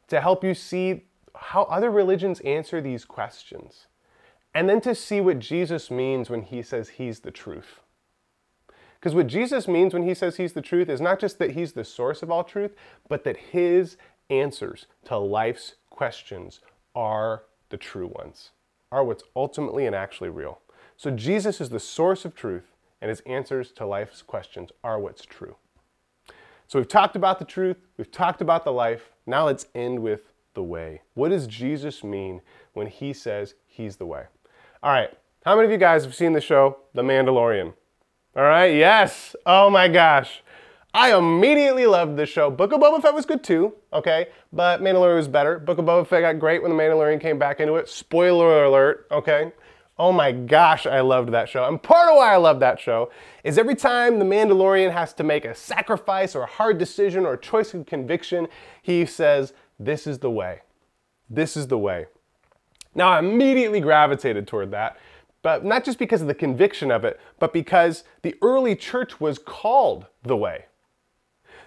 to 0.07 0.19
help 0.19 0.43
you 0.43 0.53
see 0.53 1.05
how 1.35 1.63
other 1.63 1.89
religions 1.89 2.41
answer 2.41 2.81
these 2.81 3.05
questions. 3.05 3.87
And 4.53 4.67
then 4.67 4.81
to 4.81 4.93
see 4.93 5.21
what 5.21 5.39
Jesus 5.39 5.89
means 5.89 6.29
when 6.29 6.41
he 6.41 6.61
says 6.61 6.89
he's 6.89 7.21
the 7.21 7.31
truth. 7.31 7.79
Because 9.01 9.15
what 9.15 9.25
Jesus 9.25 9.67
means 9.67 9.95
when 9.95 10.03
he 10.03 10.13
says 10.13 10.37
he's 10.37 10.53
the 10.53 10.61
truth 10.61 10.87
is 10.87 11.01
not 11.01 11.19
just 11.19 11.39
that 11.39 11.51
he's 11.51 11.71
the 11.73 11.83
source 11.83 12.21
of 12.21 12.29
all 12.29 12.43
truth, 12.43 12.75
but 13.09 13.23
that 13.23 13.35
his 13.35 13.97
answers 14.29 14.85
to 15.05 15.17
life's 15.17 15.73
questions 15.89 16.61
are 16.93 17.41
the 17.69 17.77
true 17.77 18.05
ones, 18.05 18.51
are 18.91 19.03
what's 19.03 19.23
ultimately 19.35 19.87
and 19.87 19.95
actually 19.95 20.29
real. 20.29 20.59
So 20.97 21.09
Jesus 21.09 21.59
is 21.59 21.69
the 21.69 21.79
source 21.79 22.25
of 22.25 22.35
truth, 22.35 22.75
and 23.01 23.09
his 23.09 23.21
answers 23.21 23.71
to 23.71 23.87
life's 23.87 24.21
questions 24.21 24.69
are 24.83 24.99
what's 24.99 25.25
true. 25.25 25.55
So 26.67 26.77
we've 26.77 26.87
talked 26.87 27.15
about 27.15 27.39
the 27.39 27.45
truth, 27.45 27.77
we've 27.97 28.11
talked 28.11 28.39
about 28.39 28.63
the 28.63 28.71
life. 28.71 29.09
Now 29.25 29.47
let's 29.47 29.65
end 29.73 30.03
with 30.03 30.31
the 30.53 30.61
way. 30.61 31.01
What 31.15 31.29
does 31.29 31.47
Jesus 31.47 32.03
mean 32.03 32.41
when 32.73 32.85
he 32.85 33.13
says 33.13 33.55
he's 33.65 33.95
the 33.95 34.05
way? 34.05 34.25
All 34.83 34.91
right, 34.91 35.09
how 35.43 35.55
many 35.55 35.65
of 35.65 35.71
you 35.71 35.79
guys 35.79 36.03
have 36.05 36.13
seen 36.13 36.33
the 36.33 36.39
show 36.39 36.77
The 36.93 37.01
Mandalorian? 37.01 37.73
All 38.33 38.43
right, 38.43 38.73
yes. 38.73 39.35
Oh 39.45 39.69
my 39.69 39.89
gosh. 39.89 40.41
I 40.93 41.17
immediately 41.17 41.85
loved 41.85 42.15
this 42.15 42.29
show. 42.29 42.49
Book 42.49 42.71
of 42.71 42.79
Boba 42.79 43.01
Fett 43.01 43.13
was 43.13 43.25
good 43.25 43.43
too, 43.43 43.73
okay? 43.91 44.27
But 44.53 44.81
Mandalorian 44.81 45.17
was 45.17 45.27
better. 45.27 45.59
Book 45.59 45.77
of 45.77 45.85
Boba 45.85 46.07
Fett 46.07 46.21
got 46.21 46.39
great 46.39 46.61
when 46.61 46.71
the 46.71 46.81
Mandalorian 46.81 47.19
came 47.19 47.37
back 47.37 47.59
into 47.59 47.75
it. 47.75 47.89
Spoiler 47.89 48.63
alert, 48.63 49.05
okay? 49.11 49.51
Oh 49.99 50.13
my 50.13 50.31
gosh, 50.31 50.85
I 50.85 51.01
loved 51.01 51.33
that 51.33 51.49
show. 51.49 51.67
And 51.67 51.81
part 51.81 52.09
of 52.09 52.15
why 52.15 52.33
I 52.33 52.37
love 52.37 52.61
that 52.61 52.79
show 52.79 53.11
is 53.43 53.57
every 53.57 53.75
time 53.75 54.17
the 54.17 54.25
Mandalorian 54.25 54.93
has 54.93 55.13
to 55.15 55.23
make 55.23 55.43
a 55.43 55.53
sacrifice 55.53 56.33
or 56.33 56.43
a 56.43 56.47
hard 56.47 56.77
decision 56.77 57.25
or 57.25 57.33
a 57.33 57.37
choice 57.37 57.73
of 57.73 57.85
conviction, 57.85 58.47
he 58.81 59.05
says, 59.05 59.53
This 59.77 60.07
is 60.07 60.19
the 60.19 60.31
way. 60.31 60.61
This 61.29 61.57
is 61.57 61.67
the 61.67 61.77
way. 61.77 62.05
Now, 62.95 63.09
I 63.09 63.19
immediately 63.19 63.81
gravitated 63.81 64.47
toward 64.47 64.71
that 64.71 64.97
but 65.41 65.65
not 65.65 65.83
just 65.83 65.99
because 65.99 66.21
of 66.21 66.27
the 66.27 66.33
conviction 66.33 66.91
of 66.91 67.03
it, 67.03 67.19
but 67.39 67.53
because 67.53 68.03
the 68.21 68.35
early 68.41 68.75
church 68.75 69.19
was 69.19 69.39
called 69.39 70.05
the 70.23 70.37
way. 70.37 70.65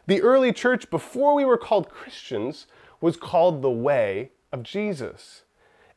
The 0.07 0.21
early 0.23 0.53
church, 0.53 0.91
before 0.91 1.35
we 1.35 1.45
were 1.45 1.57
called 1.57 1.89
Christians, 1.89 2.67
was 3.01 3.17
called 3.17 3.63
the 3.63 3.71
way 3.71 4.31
of 4.53 4.63
Jesus. 4.63 5.43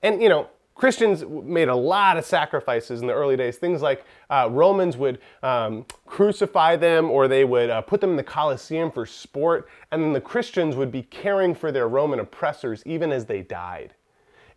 And, 0.01 0.21
you 0.21 0.29
know, 0.29 0.49
Christians 0.77 1.25
made 1.25 1.69
a 1.69 1.75
lot 1.75 2.17
of 2.17 2.25
sacrifices 2.25 3.01
in 3.01 3.07
the 3.07 3.13
early 3.13 3.35
days. 3.35 3.57
Things 3.57 3.81
like 3.81 4.05
uh, 4.29 4.47
Romans 4.51 4.95
would 4.95 5.19
um, 5.41 5.85
crucify 6.05 6.75
them 6.75 7.09
or 7.09 7.27
they 7.27 7.43
would 7.43 7.69
uh, 7.69 7.81
put 7.81 7.99
them 7.99 8.11
in 8.11 8.15
the 8.15 8.23
Colosseum 8.23 8.91
for 8.91 9.05
sport, 9.05 9.67
and 9.91 10.03
then 10.03 10.13
the 10.13 10.21
Christians 10.21 10.75
would 10.75 10.91
be 10.91 11.03
caring 11.03 11.55
for 11.55 11.71
their 11.71 11.87
Roman 11.87 12.19
oppressors 12.19 12.83
even 12.85 13.11
as 13.11 13.25
they 13.25 13.41
died. 13.41 13.95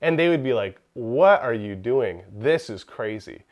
And 0.01 0.19
they 0.19 0.29
would 0.29 0.43
be 0.43 0.53
like, 0.53 0.81
What 0.95 1.43
are 1.43 1.55
you 1.55 1.75
doing? 1.75 2.23
This 2.33 2.71
is 2.71 2.85
crazy. 2.85 3.43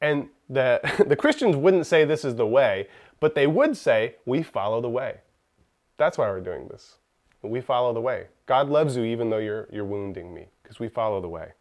And 0.00 0.28
the, 0.48 0.80
the 1.06 1.16
Christians 1.16 1.56
wouldn't 1.56 1.86
say 1.86 2.04
this 2.04 2.24
is 2.24 2.36
the 2.36 2.46
way, 2.46 2.88
but 3.20 3.34
they 3.34 3.46
would 3.46 3.76
say, 3.76 4.16
We 4.26 4.42
follow 4.42 4.80
the 4.80 4.90
way. 4.90 5.20
That's 5.96 6.18
why 6.18 6.28
we're 6.28 6.40
doing 6.40 6.68
this. 6.68 6.96
We 7.42 7.60
follow 7.60 7.92
the 7.92 8.00
way. 8.00 8.26
God 8.46 8.68
loves 8.68 8.96
you 8.96 9.04
even 9.04 9.30
though 9.30 9.38
you're, 9.38 9.68
you're 9.70 9.84
wounding 9.84 10.32
me, 10.32 10.46
because 10.62 10.80
we 10.80 10.88
follow 10.88 11.20
the 11.20 11.28
way. 11.28 11.52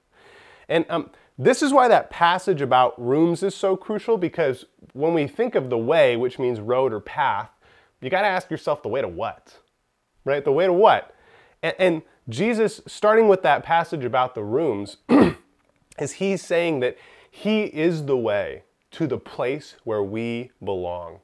And 0.69 0.86
um, 0.89 1.10
this 1.38 1.62
is 1.62 1.73
why 1.73 1.88
that 1.89 2.10
passage 2.10 2.62
about 2.62 2.99
rooms 3.01 3.43
is 3.43 3.53
so 3.53 3.75
crucial, 3.75 4.17
because 4.17 4.65
when 4.93 5.13
we 5.13 5.27
think 5.27 5.56
of 5.56 5.69
the 5.69 5.77
way, 5.77 6.15
which 6.15 6.39
means 6.39 6.60
road 6.60 6.93
or 6.93 6.99
path, 6.99 7.49
you 8.01 8.10
got 8.10 8.21
to 8.21 8.27
ask 8.27 8.49
yourself 8.49 8.82
the 8.82 8.89
way 8.89 9.01
to 9.01 9.08
what? 9.08 9.58
Right? 10.25 10.43
The 10.43 10.51
way 10.51 10.65
to 10.65 10.73
what? 10.73 11.15
And, 11.62 11.75
and 11.79 12.01
Jesus, 12.30 12.82
starting 12.88 13.28
with 13.28 13.42
that 13.44 13.64
passage 13.64 14.06
about 14.06 14.34
the 14.34 14.44
rooms, 14.44 14.98
is 16.00 16.14
he's 16.14 16.42
saying 16.42 16.80
that 16.80 16.98
he 17.30 17.64
is 17.64 18.06
the 18.06 18.18
way 18.18 18.64
to 18.92 19.08
the 19.08 19.18
place 19.18 19.76
where 19.84 20.04
we 20.04 20.52
belong. 20.64 21.20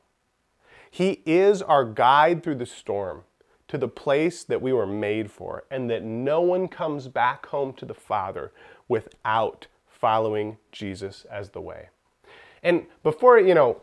He 0.91 1.21
is 1.25 1.61
our 1.61 1.85
guide 1.85 2.43
through 2.43 2.55
the 2.55 2.65
storm 2.65 3.23
to 3.67 3.77
the 3.77 3.87
place 3.87 4.43
that 4.43 4.61
we 4.61 4.73
were 4.73 4.87
made 4.87 5.31
for, 5.31 5.63
and 5.69 5.89
that 5.89 6.03
no 6.03 6.41
one 6.41 6.67
comes 6.67 7.07
back 7.07 7.45
home 7.45 7.71
to 7.73 7.85
the 7.85 7.93
Father 7.93 8.51
without 8.87 9.67
following 9.87 10.57
Jesus 10.71 11.25
as 11.31 11.51
the 11.51 11.61
way. 11.61 11.89
And 12.63 12.87
before, 13.03 13.39
you 13.39 13.53
know, 13.53 13.81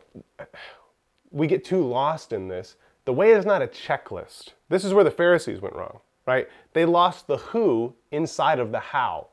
we 1.31 1.47
get 1.47 1.65
too 1.65 1.87
lost 1.87 2.33
in 2.33 2.49
this, 2.49 2.75
the 3.05 3.13
way 3.13 3.31
is 3.31 3.47
not 3.47 3.63
a 3.63 3.69
checklist. 3.69 4.51
This 4.69 4.85
is 4.85 4.93
where 4.93 5.05
the 5.05 5.11
Pharisees 5.11 5.61
went 5.61 5.77
wrong 5.77 6.01
right? 6.27 6.49
They 6.73 6.85
lost 6.85 7.27
the 7.27 7.37
who 7.37 7.95
inside 8.11 8.59
of 8.59 8.73
the 8.73 8.81
how. 8.81 9.29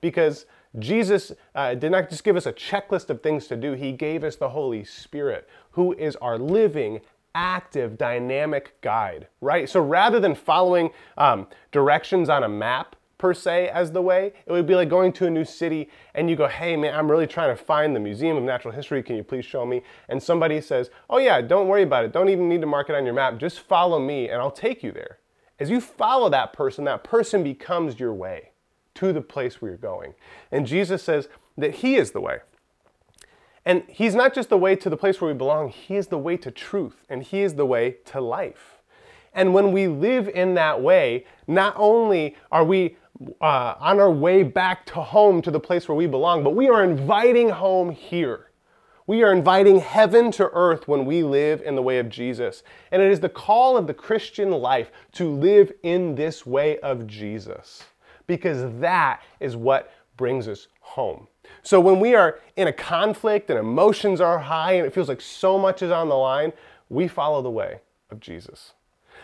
Because 0.00 0.46
Jesus 0.78 1.32
uh, 1.54 1.74
did 1.74 1.92
not 1.92 2.08
just 2.08 2.24
give 2.24 2.36
us 2.36 2.46
a 2.46 2.52
checklist 2.52 3.10
of 3.10 3.22
things 3.22 3.46
to 3.48 3.56
do, 3.56 3.72
He 3.72 3.92
gave 3.92 4.24
us 4.24 4.36
the 4.36 4.48
Holy 4.48 4.84
Spirit, 4.84 5.48
who 5.72 5.92
is 5.94 6.16
our 6.16 6.38
living, 6.38 7.00
active, 7.34 7.98
dynamic 7.98 8.80
guide, 8.80 9.26
right? 9.40 9.68
So 9.68 9.80
rather 9.80 10.20
than 10.20 10.34
following 10.34 10.90
um, 11.18 11.46
directions 11.72 12.28
on 12.28 12.44
a 12.44 12.48
map, 12.48 12.96
per 13.20 13.34
se 13.34 13.68
as 13.68 13.92
the 13.92 14.00
way. 14.00 14.32
It 14.46 14.50
would 14.50 14.66
be 14.66 14.74
like 14.74 14.88
going 14.88 15.12
to 15.12 15.26
a 15.26 15.30
new 15.30 15.44
city 15.44 15.90
and 16.14 16.30
you 16.30 16.36
go, 16.36 16.48
hey 16.48 16.74
man, 16.74 16.94
I'm 16.94 17.08
really 17.08 17.26
trying 17.26 17.54
to 17.54 17.62
find 17.62 17.94
the 17.94 18.00
Museum 18.00 18.36
of 18.38 18.42
Natural 18.42 18.72
History. 18.72 19.02
Can 19.02 19.14
you 19.14 19.22
please 19.22 19.44
show 19.44 19.66
me? 19.66 19.82
And 20.08 20.20
somebody 20.20 20.60
says, 20.62 20.90
oh 21.10 21.18
yeah, 21.18 21.42
don't 21.42 21.68
worry 21.68 21.82
about 21.82 22.06
it. 22.06 22.12
Don't 22.12 22.30
even 22.30 22.48
need 22.48 22.62
to 22.62 22.66
mark 22.66 22.88
it 22.88 22.96
on 22.96 23.04
your 23.04 23.12
map. 23.12 23.36
Just 23.36 23.60
follow 23.60 24.00
me 24.00 24.30
and 24.30 24.40
I'll 24.40 24.50
take 24.50 24.82
you 24.82 24.90
there. 24.90 25.18
As 25.60 25.68
you 25.68 25.80
follow 25.80 26.30
that 26.30 26.54
person, 26.54 26.84
that 26.84 27.04
person 27.04 27.44
becomes 27.44 28.00
your 28.00 28.14
way 28.14 28.50
to 28.94 29.12
the 29.12 29.20
place 29.20 29.60
where 29.60 29.70
you're 29.70 29.78
going. 29.78 30.14
And 30.50 30.66
Jesus 30.66 31.02
says 31.02 31.28
that 31.58 31.76
He 31.76 31.96
is 31.96 32.12
the 32.12 32.20
way. 32.20 32.38
And 33.66 33.84
He's 33.86 34.14
not 34.14 34.34
just 34.34 34.48
the 34.48 34.58
way 34.58 34.74
to 34.74 34.88
the 34.88 34.96
place 34.96 35.20
where 35.20 35.30
we 35.30 35.36
belong, 35.36 35.68
He 35.68 35.96
is 35.96 36.08
the 36.08 36.18
way 36.18 36.38
to 36.38 36.50
truth, 36.50 37.04
and 37.10 37.22
He 37.22 37.42
is 37.42 37.54
the 37.54 37.66
way 37.66 37.98
to 38.06 38.20
life. 38.20 38.78
And 39.34 39.54
when 39.54 39.70
we 39.70 39.86
live 39.86 40.28
in 40.28 40.54
that 40.54 40.80
way, 40.82 41.26
not 41.46 41.74
only 41.76 42.36
are 42.50 42.64
we 42.64 42.96
uh, 43.40 43.74
on 43.78 44.00
our 44.00 44.10
way 44.10 44.42
back 44.42 44.86
to 44.86 44.94
home, 44.94 45.42
to 45.42 45.50
the 45.50 45.60
place 45.60 45.88
where 45.88 45.94
we 45.94 46.06
belong, 46.06 46.42
but 46.42 46.56
we 46.56 46.68
are 46.68 46.82
inviting 46.82 47.50
home 47.50 47.90
here. 47.90 48.49
We 49.10 49.24
are 49.24 49.32
inviting 49.32 49.80
heaven 49.80 50.30
to 50.30 50.48
earth 50.52 50.86
when 50.86 51.04
we 51.04 51.24
live 51.24 51.62
in 51.62 51.74
the 51.74 51.82
way 51.82 51.98
of 51.98 52.08
Jesus. 52.08 52.62
And 52.92 53.02
it 53.02 53.10
is 53.10 53.18
the 53.18 53.28
call 53.28 53.76
of 53.76 53.88
the 53.88 53.92
Christian 53.92 54.52
life 54.52 54.92
to 55.14 55.28
live 55.28 55.72
in 55.82 56.14
this 56.14 56.46
way 56.46 56.78
of 56.78 57.08
Jesus, 57.08 57.82
because 58.28 58.72
that 58.78 59.20
is 59.40 59.56
what 59.56 59.92
brings 60.16 60.46
us 60.46 60.68
home. 60.78 61.26
So 61.64 61.80
when 61.80 61.98
we 61.98 62.14
are 62.14 62.38
in 62.54 62.68
a 62.68 62.72
conflict 62.72 63.50
and 63.50 63.58
emotions 63.58 64.20
are 64.20 64.38
high 64.38 64.74
and 64.74 64.86
it 64.86 64.94
feels 64.94 65.08
like 65.08 65.20
so 65.20 65.58
much 65.58 65.82
is 65.82 65.90
on 65.90 66.08
the 66.08 66.14
line, 66.14 66.52
we 66.88 67.08
follow 67.08 67.42
the 67.42 67.50
way 67.50 67.80
of 68.12 68.20
Jesus. 68.20 68.74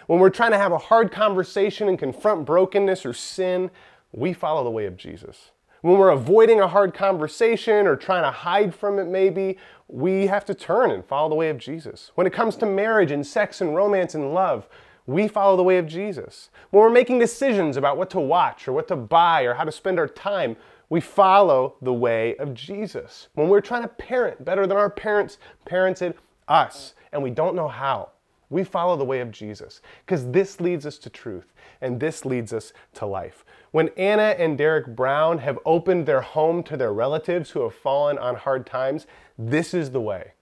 When 0.09 0.19
we're 0.19 0.31
trying 0.31 0.51
to 0.51 0.59
have 0.59 0.73
a 0.73 0.79
hard 0.79 1.13
conversation 1.13 1.89
and 1.89 1.97
confront 1.97 2.45
brokenness 2.45 3.07
or 3.07 3.13
sin, 3.13 3.71
we 4.11 4.33
follow 4.33 4.65
the 4.65 4.71
way 4.71 4.87
of 4.87 4.97
Jesus. 4.97 5.53
When 5.83 5.99
we're 5.99 6.11
avoiding 6.11 6.61
a 6.61 6.67
hard 6.67 6.95
conversation 6.95 7.87
or 7.87 7.95
trying 7.95 8.25
to 8.25 8.31
hide 8.33 8.75
from 8.75 8.99
it, 8.99 9.07
maybe, 9.07 9.57
we 9.89 10.27
have 10.27 10.45
to 10.47 10.55
turn 10.55 10.91
and 10.91 11.05
follow 11.05 11.29
the 11.29 11.35
way 11.35 11.49
of 11.49 11.59
Jesus. 11.59 12.11
When 12.15 12.27
it 12.27 12.33
comes 12.33 12.57
to 12.57 12.67
marriage 12.67 13.11
and 13.11 13.27
sex 13.27 13.61
and 13.61 13.75
romance 13.75 14.15
and 14.15 14.35
love, 14.35 14.69
we 15.07 15.29
follow 15.29 15.57
the 15.57 15.63
way 15.63 15.79
of 15.79 15.87
Jesus. 15.87 16.51
When 16.71 16.83
we're 16.83 16.91
making 16.91 17.21
decisions 17.21 17.77
about 17.77 17.97
what 17.97 18.11
to 18.11 18.21
watch 18.21 18.67
or 18.67 18.73
what 18.73 18.89
to 18.89 18.97
buy 18.97 19.43
or 19.43 19.55
how 19.55 19.65
to 19.65 19.71
spend 19.71 19.99
our 19.99 20.09
time, 20.09 20.57
we 20.89 21.01
follow 21.01 21.77
the 21.81 21.93
way 21.93 22.37
of 22.37 22.55
Jesus. 22.55 23.29
When 23.35 23.49
we're 23.49 23.61
trying 23.61 23.83
to 23.83 23.89
parent 23.89 24.45
better 24.45 24.67
than 24.67 24.77
our 24.77 24.91
parents 24.91 25.39
parented 25.65 26.15
us 26.49 26.95
and 27.13 27.23
we 27.23 27.31
don't 27.31 27.55
know 27.57 27.69
how, 27.69 28.11
we 28.49 28.65
follow 28.65 28.97
the 28.97 29.05
way 29.05 29.21
of 29.21 29.31
Jesus 29.31 29.81
because 30.05 30.31
this 30.31 30.61
leads 30.61 30.87
us 30.87 30.99
to 30.99 31.11
truth 31.11 31.53
and 31.81 31.99
this 32.01 32.25
leads 32.25 32.53
us 32.53 32.73
to 32.95 33.07
life. 33.07 33.45
When 33.73 33.91
Anna 33.97 34.35
and 34.39 34.57
Derek 34.57 34.95
Brown 34.95 35.39
have 35.39 35.59
opened 35.65 36.07
their 36.07 36.21
home 36.21 36.63
to 36.65 36.77
their 36.77 36.93
relatives 36.93 37.51
who 37.51 37.63
have 37.63 37.75
fallen 37.75 38.19
on 38.19 38.37
hard 38.37 38.67
times, 38.67 39.07
this 39.39 39.75
is 39.75 39.91
the 39.91 40.01
way. 40.01 40.33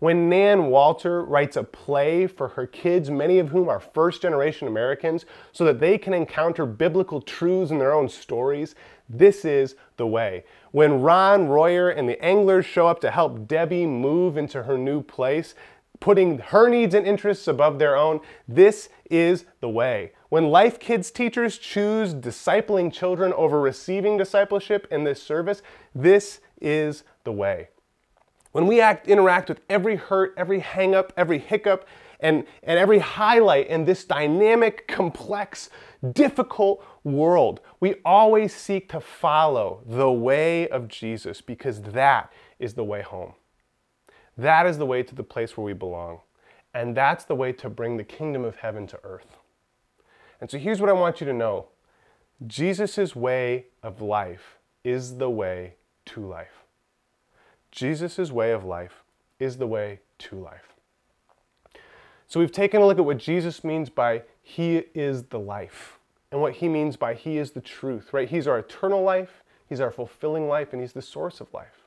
When 0.00 0.28
Nan 0.28 0.66
Walter 0.66 1.24
writes 1.24 1.56
a 1.56 1.62
play 1.64 2.26
for 2.26 2.48
her 2.48 2.66
kids, 2.66 3.10
many 3.10 3.38
of 3.38 3.48
whom 3.48 3.68
are 3.68 3.80
first 3.80 4.22
generation 4.22 4.68
Americans, 4.68 5.24
so 5.52 5.64
that 5.64 5.80
they 5.80 5.98
can 5.98 6.12
encounter 6.12 6.66
biblical 6.66 7.22
truths 7.22 7.70
in 7.70 7.78
their 7.78 7.94
own 7.94 8.08
stories, 8.08 8.74
this 9.08 9.44
is 9.44 9.76
the 9.96 10.06
way. 10.06 10.44
When 10.72 11.00
Ron 11.00 11.48
Royer 11.48 11.88
and 11.88 12.08
the 12.08 12.22
Anglers 12.22 12.66
show 12.66 12.86
up 12.86 13.00
to 13.00 13.10
help 13.10 13.46
Debbie 13.46 13.86
move 13.86 14.36
into 14.36 14.64
her 14.64 14.76
new 14.76 15.02
place, 15.02 15.54
putting 16.04 16.36
her 16.36 16.68
needs 16.68 16.94
and 16.94 17.06
interests 17.06 17.48
above 17.48 17.78
their 17.78 17.96
own. 17.96 18.20
This 18.46 18.90
is 19.10 19.46
the 19.60 19.70
way. 19.70 20.12
When 20.28 20.50
Life 20.50 20.78
Kids 20.78 21.10
teachers 21.10 21.56
choose 21.56 22.12
discipling 22.12 22.92
children 22.92 23.32
over 23.32 23.58
receiving 23.58 24.18
discipleship 24.18 24.86
in 24.90 25.04
this 25.04 25.22
service, 25.22 25.62
this 25.94 26.40
is 26.60 27.04
the 27.24 27.32
way. 27.32 27.68
When 28.52 28.66
we 28.66 28.82
act, 28.82 29.08
interact 29.08 29.48
with 29.48 29.62
every 29.70 29.96
hurt, 29.96 30.34
every 30.36 30.60
hangup, 30.60 31.08
every 31.16 31.38
hiccup, 31.38 31.88
and, 32.20 32.44
and 32.62 32.78
every 32.78 32.98
highlight 32.98 33.68
in 33.68 33.86
this 33.86 34.04
dynamic, 34.04 34.86
complex, 34.86 35.70
difficult 36.12 36.84
world, 37.02 37.60
we 37.80 37.94
always 38.04 38.54
seek 38.54 38.90
to 38.90 39.00
follow 39.00 39.80
the 39.86 40.12
way 40.12 40.68
of 40.68 40.88
Jesus 40.88 41.40
because 41.40 41.80
that 41.80 42.30
is 42.58 42.74
the 42.74 42.84
way 42.84 43.00
home. 43.00 43.32
That 44.36 44.66
is 44.66 44.78
the 44.78 44.86
way 44.86 45.02
to 45.02 45.14
the 45.14 45.22
place 45.22 45.56
where 45.56 45.64
we 45.64 45.72
belong. 45.72 46.20
And 46.72 46.96
that's 46.96 47.24
the 47.24 47.36
way 47.36 47.52
to 47.52 47.70
bring 47.70 47.96
the 47.96 48.04
kingdom 48.04 48.44
of 48.44 48.56
heaven 48.56 48.86
to 48.88 49.00
earth. 49.04 49.36
And 50.40 50.50
so 50.50 50.58
here's 50.58 50.80
what 50.80 50.90
I 50.90 50.94
want 50.94 51.20
you 51.20 51.26
to 51.26 51.32
know 51.32 51.68
Jesus' 52.46 53.14
way 53.14 53.66
of 53.82 54.02
life 54.02 54.58
is 54.82 55.18
the 55.18 55.30
way 55.30 55.74
to 56.06 56.20
life. 56.20 56.64
Jesus' 57.70 58.30
way 58.30 58.52
of 58.52 58.64
life 58.64 59.04
is 59.38 59.56
the 59.56 59.66
way 59.66 60.00
to 60.18 60.36
life. 60.36 60.74
So 62.26 62.40
we've 62.40 62.52
taken 62.52 62.82
a 62.82 62.86
look 62.86 62.98
at 62.98 63.04
what 63.04 63.18
Jesus 63.18 63.64
means 63.64 63.88
by 63.88 64.22
He 64.42 64.84
is 64.94 65.24
the 65.24 65.38
life 65.38 65.98
and 66.32 66.40
what 66.40 66.54
He 66.54 66.68
means 66.68 66.96
by 66.96 67.14
He 67.14 67.38
is 67.38 67.52
the 67.52 67.60
truth, 67.60 68.12
right? 68.12 68.28
He's 68.28 68.46
our 68.46 68.58
eternal 68.58 69.02
life, 69.02 69.44
He's 69.68 69.80
our 69.80 69.90
fulfilling 69.90 70.48
life, 70.48 70.72
and 70.72 70.80
He's 70.80 70.92
the 70.92 71.02
source 71.02 71.40
of 71.40 71.52
life. 71.54 71.86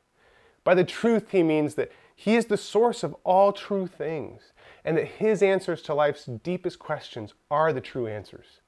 By 0.68 0.76
the 0.76 0.84
truth, 0.84 1.32
He 1.32 1.44
means 1.44 1.76
that 1.76 1.92
he 2.20 2.36
is 2.36 2.48
the 2.48 2.58
source 2.58 3.04
of 3.04 3.16
all 3.24 3.54
true 3.54 3.86
things, 3.86 4.52
and 4.84 4.98
that 4.98 5.06
His 5.06 5.44
answers 5.44 5.84
to 5.84 5.94
life's 5.94 6.26
deepest 6.26 6.80
questions 6.80 7.36
are 7.52 7.72
the 7.72 7.80
true 7.80 8.08
answers. 8.08 8.60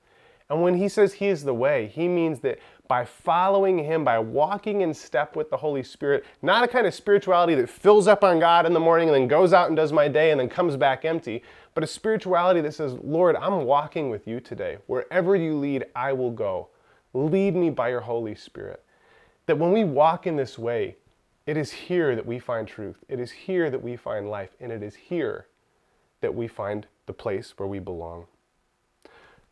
And 0.51 0.61
when 0.61 0.75
He 0.75 0.87
says 0.87 1.13
He 1.13 1.25
is 1.25 1.43
the 1.43 1.53
way, 1.53 1.87
He 1.87 2.07
means 2.07 2.41
that 2.41 2.59
by 2.87 3.05
following 3.05 3.79
Him, 3.79 4.03
by 4.03 4.19
walking 4.19 4.81
in 4.81 4.93
step 4.93 5.35
with 5.35 5.49
the 5.49 5.57
Holy 5.57 5.81
Spirit, 5.81 6.25
not 6.43 6.63
a 6.63 6.67
kind 6.67 6.85
of 6.85 6.93
spirituality 6.93 7.55
that 7.55 7.69
fills 7.69 8.07
up 8.07 8.23
on 8.23 8.39
God 8.39 8.67
in 8.67 8.73
the 8.73 8.79
morning 8.79 9.09
and 9.09 9.15
then 9.15 9.27
goes 9.27 9.51
out 9.51 9.67
and 9.67 9.75
does 9.75 9.91
my 9.91 10.07
day 10.07 10.29
and 10.29 10.39
then 10.39 10.47
comes 10.47 10.77
back 10.77 11.05
empty, 11.05 11.41
but 11.73 11.83
a 11.83 11.87
spirituality 11.87 12.61
that 12.61 12.75
says, 12.75 12.93
Lord, 13.03 13.35
I'm 13.35 13.65
walking 13.65 14.11
with 14.11 14.27
you 14.27 14.39
today. 14.39 14.77
Wherever 14.85 15.35
you 15.35 15.57
lead, 15.57 15.85
I 15.95 16.13
will 16.13 16.31
go. 16.31 16.69
Lead 17.13 17.55
me 17.55 17.71
by 17.71 17.89
your 17.89 18.01
Holy 18.01 18.35
Spirit. 18.35 18.83
That 19.47 19.57
when 19.57 19.71
we 19.71 19.83
walk 19.83 20.27
in 20.27 20.35
this 20.35 20.59
way, 20.59 20.95
it 21.49 21.57
is 21.57 21.71
here 21.71 22.15
that 22.15 22.27
we 22.27 22.37
find 22.37 22.67
truth. 22.67 22.97
It 23.09 23.19
is 23.19 23.31
here 23.31 23.71
that 23.71 23.81
we 23.81 23.95
find 23.95 24.29
life. 24.29 24.51
And 24.59 24.71
it 24.71 24.83
is 24.83 24.93
here 24.93 25.47
that 26.21 26.35
we 26.35 26.47
find 26.47 26.85
the 27.07 27.13
place 27.13 27.55
where 27.57 27.67
we 27.67 27.79
belong. 27.79 28.27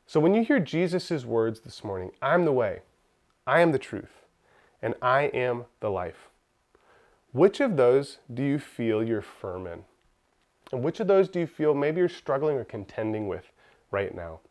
So 0.06 0.20
when 0.20 0.36
you 0.36 0.44
hear 0.44 0.60
Jesus' 0.60 1.26
words 1.26 1.62
this 1.62 1.84
morning, 1.84 2.12
I'm 2.22 2.46
the 2.46 2.52
way, 2.52 2.82
I 3.48 3.62
am 3.62 3.72
the 3.72 3.80
truth, 3.80 4.22
and 4.80 4.94
I 5.02 5.24
am 5.34 5.66
the 5.80 5.90
life, 5.90 6.30
which 7.32 7.60
of 7.60 7.78
those 7.78 8.20
do 8.32 8.44
you 8.44 8.60
feel 8.60 9.04
you're 9.04 9.24
firm 9.24 9.66
in? 9.66 9.84
And 10.72 10.84
which 10.84 11.00
of 11.00 11.08
those 11.08 11.28
do 11.30 11.40
you 11.40 11.48
feel 11.48 11.74
maybe 11.74 11.98
you're 11.98 12.10
struggling 12.10 12.58
or 12.58 12.64
contending 12.64 13.28
with 13.28 13.52
right 13.90 14.14
now? 14.14 14.42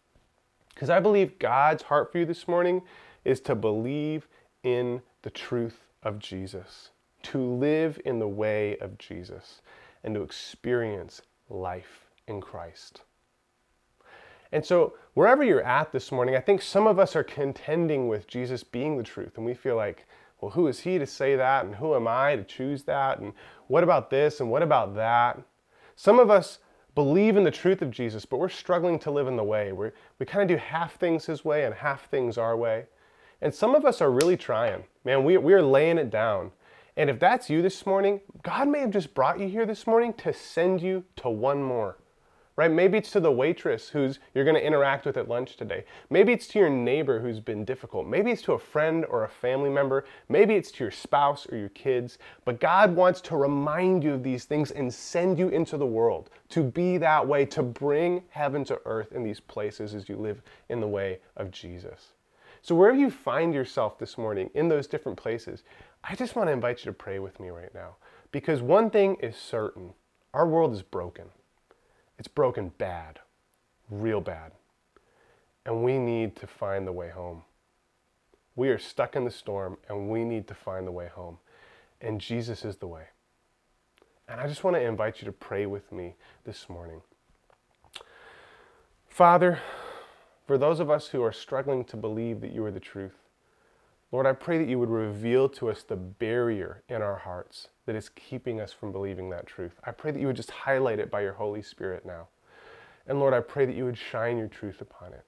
Because 0.74 0.90
I 0.90 0.98
believe 0.98 1.38
God's 1.38 1.84
heart 1.84 2.10
for 2.10 2.18
you 2.18 2.24
this 2.24 2.48
morning 2.48 2.82
is 3.24 3.38
to 3.42 3.54
believe 3.54 4.26
in 4.64 5.00
the 5.22 5.30
truth 5.30 5.84
of 6.02 6.18
Jesus 6.18 6.90
to 7.26 7.38
live 7.38 8.00
in 8.04 8.18
the 8.18 8.28
way 8.28 8.76
of 8.78 8.98
Jesus 8.98 9.60
and 10.04 10.14
to 10.14 10.22
experience 10.22 11.22
life 11.48 12.06
in 12.28 12.40
Christ. 12.40 13.02
And 14.52 14.64
so, 14.64 14.94
wherever 15.14 15.42
you're 15.42 15.62
at 15.62 15.90
this 15.90 16.12
morning, 16.12 16.36
I 16.36 16.40
think 16.40 16.62
some 16.62 16.86
of 16.86 16.98
us 16.98 17.16
are 17.16 17.24
contending 17.24 18.08
with 18.08 18.28
Jesus 18.28 18.62
being 18.62 18.96
the 18.96 19.02
truth, 19.02 19.36
and 19.36 19.44
we 19.44 19.54
feel 19.54 19.76
like, 19.76 20.06
well, 20.40 20.52
who 20.52 20.68
is 20.68 20.80
he 20.80 20.98
to 20.98 21.06
say 21.06 21.34
that? 21.34 21.64
And 21.64 21.74
who 21.74 21.94
am 21.94 22.06
I 22.06 22.36
to 22.36 22.44
choose 22.44 22.84
that? 22.84 23.18
And 23.18 23.32
what 23.66 23.82
about 23.82 24.10
this? 24.10 24.40
And 24.40 24.50
what 24.50 24.62
about 24.62 24.94
that? 24.94 25.40
Some 25.96 26.18
of 26.18 26.30
us 26.30 26.58
believe 26.94 27.36
in 27.36 27.44
the 27.44 27.50
truth 27.50 27.82
of 27.82 27.90
Jesus, 27.90 28.24
but 28.24 28.38
we're 28.38 28.48
struggling 28.48 28.98
to 29.00 29.10
live 29.10 29.26
in 29.26 29.36
the 29.36 29.44
way. 29.44 29.72
we 29.72 29.90
we 30.18 30.26
kind 30.26 30.48
of 30.48 30.56
do 30.56 30.62
half 30.62 30.94
things 30.94 31.26
his 31.26 31.44
way 31.44 31.64
and 31.64 31.74
half 31.74 32.08
things 32.08 32.38
our 32.38 32.56
way. 32.56 32.84
And 33.42 33.54
some 33.54 33.74
of 33.74 33.84
us 33.84 34.00
are 34.00 34.10
really 34.10 34.36
trying. 34.36 34.84
Man, 35.04 35.24
we, 35.24 35.36
we 35.36 35.52
are 35.54 35.62
laying 35.62 35.98
it 35.98 36.10
down. 36.10 36.52
And 36.96 37.10
if 37.10 37.20
that's 37.20 37.50
you 37.50 37.60
this 37.60 37.84
morning, 37.84 38.20
God 38.42 38.68
may 38.68 38.80
have 38.80 38.90
just 38.90 39.12
brought 39.12 39.38
you 39.38 39.48
here 39.48 39.66
this 39.66 39.86
morning 39.86 40.14
to 40.14 40.32
send 40.32 40.80
you 40.80 41.04
to 41.16 41.28
one 41.28 41.62
more. 41.62 41.98
Right? 42.56 42.70
Maybe 42.70 42.96
it's 42.96 43.10
to 43.10 43.20
the 43.20 43.30
waitress 43.30 43.90
who's 43.90 44.18
you're 44.34 44.46
going 44.46 44.56
to 44.56 44.66
interact 44.66 45.04
with 45.04 45.18
at 45.18 45.28
lunch 45.28 45.56
today. 45.56 45.84
Maybe 46.08 46.32
it's 46.32 46.46
to 46.48 46.58
your 46.58 46.70
neighbor 46.70 47.20
who's 47.20 47.38
been 47.38 47.66
difficult. 47.66 48.06
Maybe 48.06 48.30
it's 48.30 48.40
to 48.42 48.54
a 48.54 48.58
friend 48.58 49.04
or 49.10 49.24
a 49.24 49.28
family 49.28 49.68
member. 49.68 50.06
Maybe 50.30 50.54
it's 50.54 50.70
to 50.70 50.84
your 50.84 50.90
spouse 50.90 51.46
or 51.52 51.58
your 51.58 51.68
kids. 51.68 52.16
But 52.46 52.58
God 52.58 52.96
wants 52.96 53.20
to 53.22 53.36
remind 53.36 54.02
you 54.02 54.14
of 54.14 54.22
these 54.22 54.46
things 54.46 54.70
and 54.70 54.92
send 54.92 55.38
you 55.38 55.50
into 55.50 55.76
the 55.76 55.84
world 55.84 56.30
to 56.48 56.62
be 56.62 56.96
that 56.96 57.28
way, 57.28 57.44
to 57.44 57.62
bring 57.62 58.22
heaven 58.30 58.64
to 58.64 58.80
earth 58.86 59.12
in 59.12 59.22
these 59.22 59.40
places 59.40 59.94
as 59.94 60.08
you 60.08 60.16
live 60.16 60.40
in 60.70 60.80
the 60.80 60.88
way 60.88 61.18
of 61.36 61.50
Jesus. 61.50 62.14
So, 62.66 62.74
wherever 62.74 62.98
you 62.98 63.10
find 63.10 63.54
yourself 63.54 63.96
this 63.96 64.18
morning 64.18 64.50
in 64.54 64.68
those 64.68 64.88
different 64.88 65.16
places, 65.16 65.62
I 66.08 66.14
just 66.14 66.36
want 66.36 66.48
to 66.48 66.52
invite 66.52 66.84
you 66.84 66.90
to 66.90 66.96
pray 66.96 67.18
with 67.18 67.40
me 67.40 67.48
right 67.48 67.74
now. 67.74 67.96
Because 68.30 68.62
one 68.62 68.90
thing 68.90 69.16
is 69.20 69.36
certain 69.36 69.94
our 70.32 70.46
world 70.46 70.74
is 70.74 70.82
broken. 70.82 71.26
It's 72.18 72.28
broken 72.28 72.72
bad, 72.76 73.20
real 73.90 74.20
bad. 74.20 74.52
And 75.64 75.82
we 75.82 75.98
need 75.98 76.36
to 76.36 76.46
find 76.46 76.86
the 76.86 76.92
way 76.92 77.10
home. 77.10 77.42
We 78.54 78.68
are 78.68 78.78
stuck 78.78 79.16
in 79.16 79.24
the 79.24 79.30
storm 79.30 79.78
and 79.88 80.10
we 80.10 80.24
need 80.24 80.46
to 80.48 80.54
find 80.54 80.86
the 80.86 80.92
way 80.92 81.08
home. 81.08 81.38
And 82.00 82.20
Jesus 82.20 82.64
is 82.64 82.76
the 82.76 82.86
way. 82.86 83.04
And 84.28 84.40
I 84.40 84.46
just 84.46 84.64
want 84.64 84.76
to 84.76 84.82
invite 84.82 85.20
you 85.20 85.24
to 85.26 85.32
pray 85.32 85.66
with 85.66 85.90
me 85.90 86.14
this 86.44 86.68
morning. 86.68 87.00
Father, 89.08 89.60
for 90.46 90.58
those 90.58 90.80
of 90.80 90.90
us 90.90 91.08
who 91.08 91.22
are 91.22 91.32
struggling 91.32 91.84
to 91.84 91.96
believe 91.96 92.40
that 92.42 92.52
you 92.52 92.64
are 92.64 92.70
the 92.70 92.80
truth, 92.80 93.14
Lord, 94.12 94.26
I 94.26 94.32
pray 94.32 94.58
that 94.58 94.68
you 94.68 94.78
would 94.78 94.90
reveal 94.90 95.48
to 95.50 95.68
us 95.68 95.82
the 95.82 95.96
barrier 95.96 96.82
in 96.88 97.02
our 97.02 97.16
hearts 97.16 97.68
that 97.86 97.96
is 97.96 98.08
keeping 98.08 98.60
us 98.60 98.72
from 98.72 98.92
believing 98.92 99.30
that 99.30 99.46
truth. 99.46 99.80
I 99.84 99.90
pray 99.90 100.12
that 100.12 100.20
you 100.20 100.28
would 100.28 100.36
just 100.36 100.50
highlight 100.50 101.00
it 101.00 101.10
by 101.10 101.22
your 101.22 101.34
Holy 101.34 101.62
Spirit 101.62 102.06
now. 102.06 102.28
And 103.06 103.18
Lord, 103.18 103.34
I 103.34 103.40
pray 103.40 103.66
that 103.66 103.76
you 103.76 103.84
would 103.84 103.98
shine 103.98 104.38
your 104.38 104.48
truth 104.48 104.80
upon 104.80 105.12
it. 105.12 105.24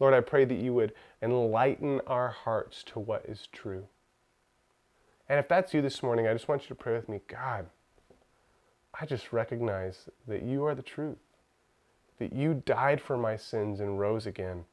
Lord, 0.00 0.14
I 0.14 0.20
pray 0.20 0.44
that 0.44 0.58
you 0.58 0.72
would 0.74 0.92
enlighten 1.20 2.00
our 2.06 2.28
hearts 2.28 2.82
to 2.84 3.00
what 3.00 3.24
is 3.26 3.48
true. 3.52 3.86
And 5.28 5.38
if 5.38 5.48
that's 5.48 5.74
you 5.74 5.82
this 5.82 6.02
morning, 6.02 6.26
I 6.26 6.32
just 6.32 6.48
want 6.48 6.62
you 6.62 6.68
to 6.68 6.74
pray 6.74 6.94
with 6.94 7.08
me 7.08 7.20
God, 7.26 7.66
I 8.98 9.04
just 9.04 9.32
recognize 9.32 10.08
that 10.26 10.42
you 10.42 10.64
are 10.64 10.74
the 10.74 10.82
truth, 10.82 11.18
that 12.18 12.32
you 12.32 12.62
died 12.64 13.00
for 13.00 13.16
my 13.16 13.36
sins 13.36 13.80
and 13.80 14.00
rose 14.00 14.26
again. 14.26 14.64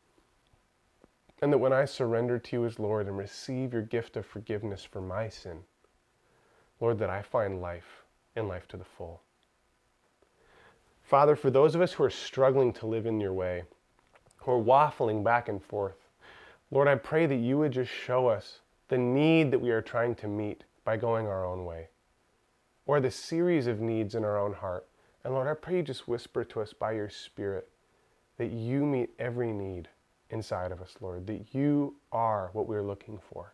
And 1.42 1.52
that 1.52 1.58
when 1.58 1.74
I 1.74 1.86
surrender 1.86 2.40
to 2.40 2.56
you 2.56 2.66
as 2.66 2.80
Lord 2.80 3.08
and 3.08 3.18
receive 3.18 3.74
your 3.74 3.82
gift 3.82 4.16
of 4.16 4.26
forgiveness 4.26 4.84
for 4.84 5.02
my 5.02 5.30
sin, 5.30 5.60
Lord, 6.80 7.00
that 7.00 7.10
I 7.10 7.22
find 7.22 7.62
life 7.62 8.04
and 8.36 8.48
life 8.48 8.68
to 8.70 8.78
the 8.78 8.86
full. 8.86 9.22
Father, 11.04 11.36
for 11.36 11.52
those 11.52 11.76
of 11.76 11.82
us 11.82 11.94
who 11.94 12.04
are 12.04 12.10
struggling 12.10 12.74
to 12.74 12.88
live 12.88 13.06
in 13.06 13.20
your 13.20 13.34
way, 13.34 13.64
who 14.38 14.52
are 14.52 14.64
waffling 14.64 15.24
back 15.24 15.50
and 15.50 15.64
forth, 15.64 15.98
Lord, 16.72 16.88
I 16.88 16.96
pray 16.96 17.26
that 17.28 17.36
you 17.36 17.60
would 17.60 17.72
just 17.72 17.92
show 17.92 18.28
us 18.28 18.62
the 18.88 18.98
need 18.98 19.52
that 19.52 19.62
we 19.62 19.70
are 19.72 19.82
trying 19.82 20.16
to 20.16 20.28
meet 20.28 20.64
by 20.84 20.98
going 20.98 21.28
our 21.28 21.46
own 21.46 21.66
way, 21.66 21.90
or 22.86 23.00
the 23.00 23.12
series 23.12 23.68
of 23.68 23.80
needs 23.80 24.16
in 24.16 24.24
our 24.24 24.38
own 24.38 24.54
heart. 24.54 24.88
And 25.24 25.34
Lord, 25.34 25.48
I 25.48 25.54
pray 25.54 25.78
you 25.78 25.84
just 25.84 26.08
whisper 26.08 26.44
to 26.44 26.62
us 26.62 26.74
by 26.74 26.94
your 26.94 27.10
Spirit 27.10 27.70
that 28.38 28.52
you 28.52 28.86
meet 28.86 29.10
every 29.18 29.52
need 29.52 29.90
inside 30.36 30.72
of 30.72 30.82
us, 30.82 30.96
Lord, 31.00 31.26
that 31.28 31.56
you 31.56 31.96
are 32.12 32.50
what 32.54 32.68
we're 32.68 32.84
looking 32.84 33.18
for. 33.32 33.54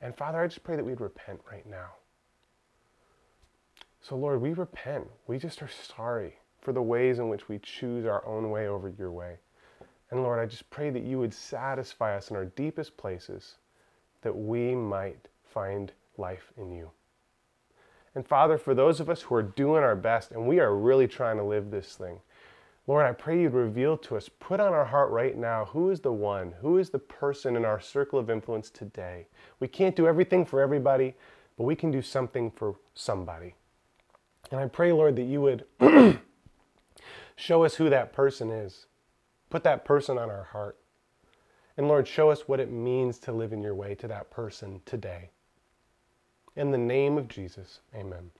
And 0.00 0.14
Father, 0.14 0.42
I 0.42 0.48
just 0.48 0.64
pray 0.64 0.76
that 0.76 0.84
we'd 0.84 1.00
repent 1.00 1.40
right 1.50 1.64
now. 1.64 1.90
So, 4.00 4.16
Lord, 4.16 4.42
we 4.42 4.52
repent. 4.52 5.08
We 5.28 5.38
just 5.38 5.62
are 5.62 5.70
sorry 5.96 6.34
for 6.60 6.72
the 6.72 6.82
ways 6.82 7.20
in 7.20 7.28
which 7.28 7.48
we 7.48 7.60
choose 7.60 8.04
our 8.04 8.26
own 8.26 8.50
way 8.50 8.66
over 8.66 8.92
your 8.98 9.12
way. 9.12 9.36
And 10.10 10.22
Lord, 10.22 10.40
I 10.40 10.46
just 10.46 10.68
pray 10.70 10.90
that 10.90 11.04
you 11.04 11.18
would 11.20 11.32
satisfy 11.32 12.16
us 12.16 12.30
in 12.30 12.36
our 12.36 12.46
deepest 12.46 12.96
places 12.96 13.54
that 14.22 14.36
we 14.36 14.74
might 14.74 15.28
find 15.44 15.92
life 16.18 16.52
in 16.56 16.72
you. 16.72 16.90
And 18.14 18.26
Father, 18.26 18.58
for 18.58 18.74
those 18.74 19.00
of 19.00 19.08
us 19.08 19.22
who 19.22 19.34
are 19.36 19.42
doing 19.42 19.82
our 19.82 19.96
best 19.96 20.32
and 20.32 20.46
we 20.46 20.60
are 20.60 20.74
really 20.74 21.06
trying 21.06 21.36
to 21.36 21.44
live 21.44 21.70
this 21.70 21.94
thing, 21.94 22.20
Lord, 22.86 23.06
I 23.06 23.12
pray 23.12 23.40
you'd 23.40 23.52
reveal 23.52 23.96
to 23.98 24.16
us, 24.16 24.28
put 24.28 24.58
on 24.58 24.72
our 24.72 24.84
heart 24.84 25.10
right 25.10 25.36
now, 25.36 25.66
who 25.66 25.90
is 25.90 26.00
the 26.00 26.12
one, 26.12 26.54
who 26.60 26.78
is 26.78 26.90
the 26.90 26.98
person 26.98 27.54
in 27.54 27.64
our 27.64 27.80
circle 27.80 28.18
of 28.18 28.28
influence 28.28 28.70
today. 28.70 29.28
We 29.60 29.68
can't 29.68 29.94
do 29.94 30.08
everything 30.08 30.44
for 30.44 30.60
everybody, 30.60 31.14
but 31.56 31.64
we 31.64 31.76
can 31.76 31.92
do 31.92 32.02
something 32.02 32.50
for 32.50 32.74
somebody. 32.94 33.54
And 34.50 34.58
I 34.58 34.66
pray, 34.66 34.92
Lord, 34.92 35.14
that 35.16 35.22
you 35.22 35.40
would 35.40 35.64
show 37.36 37.64
us 37.64 37.76
who 37.76 37.88
that 37.88 38.12
person 38.12 38.50
is. 38.50 38.86
Put 39.48 39.62
that 39.62 39.84
person 39.84 40.18
on 40.18 40.28
our 40.28 40.48
heart. 40.52 40.76
And 41.76 41.86
Lord, 41.86 42.08
show 42.08 42.30
us 42.30 42.48
what 42.48 42.60
it 42.60 42.70
means 42.70 43.18
to 43.20 43.32
live 43.32 43.52
in 43.52 43.62
your 43.62 43.74
way 43.74 43.94
to 43.94 44.08
that 44.08 44.30
person 44.30 44.80
today. 44.84 45.30
In 46.56 46.70
the 46.70 46.78
name 46.78 47.16
of 47.16 47.28
Jesus, 47.28 47.80
amen. 47.94 48.30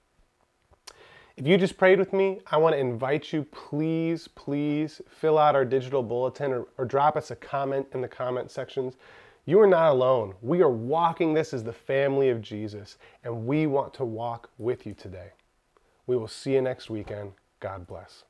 If 1.35 1.47
you 1.47 1.57
just 1.57 1.77
prayed 1.77 1.97
with 1.97 2.13
me, 2.13 2.41
I 2.51 2.57
want 2.57 2.75
to 2.75 2.79
invite 2.79 3.33
you, 3.33 3.43
please, 3.45 4.27
please 4.27 5.01
fill 5.09 5.39
out 5.39 5.55
our 5.55 5.65
digital 5.65 6.03
bulletin 6.03 6.51
or, 6.53 6.67
or, 6.77 6.85
drop 6.85 7.15
us 7.15 7.31
a 7.31 7.35
comment 7.35 7.87
in 7.91 8.01
the 8.01 8.07
comment 8.07 8.51
sections. 8.51 8.97
You 9.45 9.59
are 9.59 9.67
not 9.67 9.91
alone. 9.91 10.35
We 10.41 10.61
are 10.61 10.69
walking 10.69 11.33
this 11.33 11.51
as 11.51 11.63
the 11.63 11.73
family 11.73 12.29
of 12.29 12.41
Jesus, 12.41 12.97
and 13.23 13.47
we 13.47 13.65
want 13.65 13.95
to 13.95 14.05
walk 14.05 14.51
with 14.59 14.85
you 14.85 14.93
today. 14.93 15.31
We 16.05 16.15
will 16.15 16.27
see 16.27 16.53
you 16.53 16.61
next 16.61 16.91
weekend. 16.91 17.31
God 17.59 17.87
bless. 17.87 18.25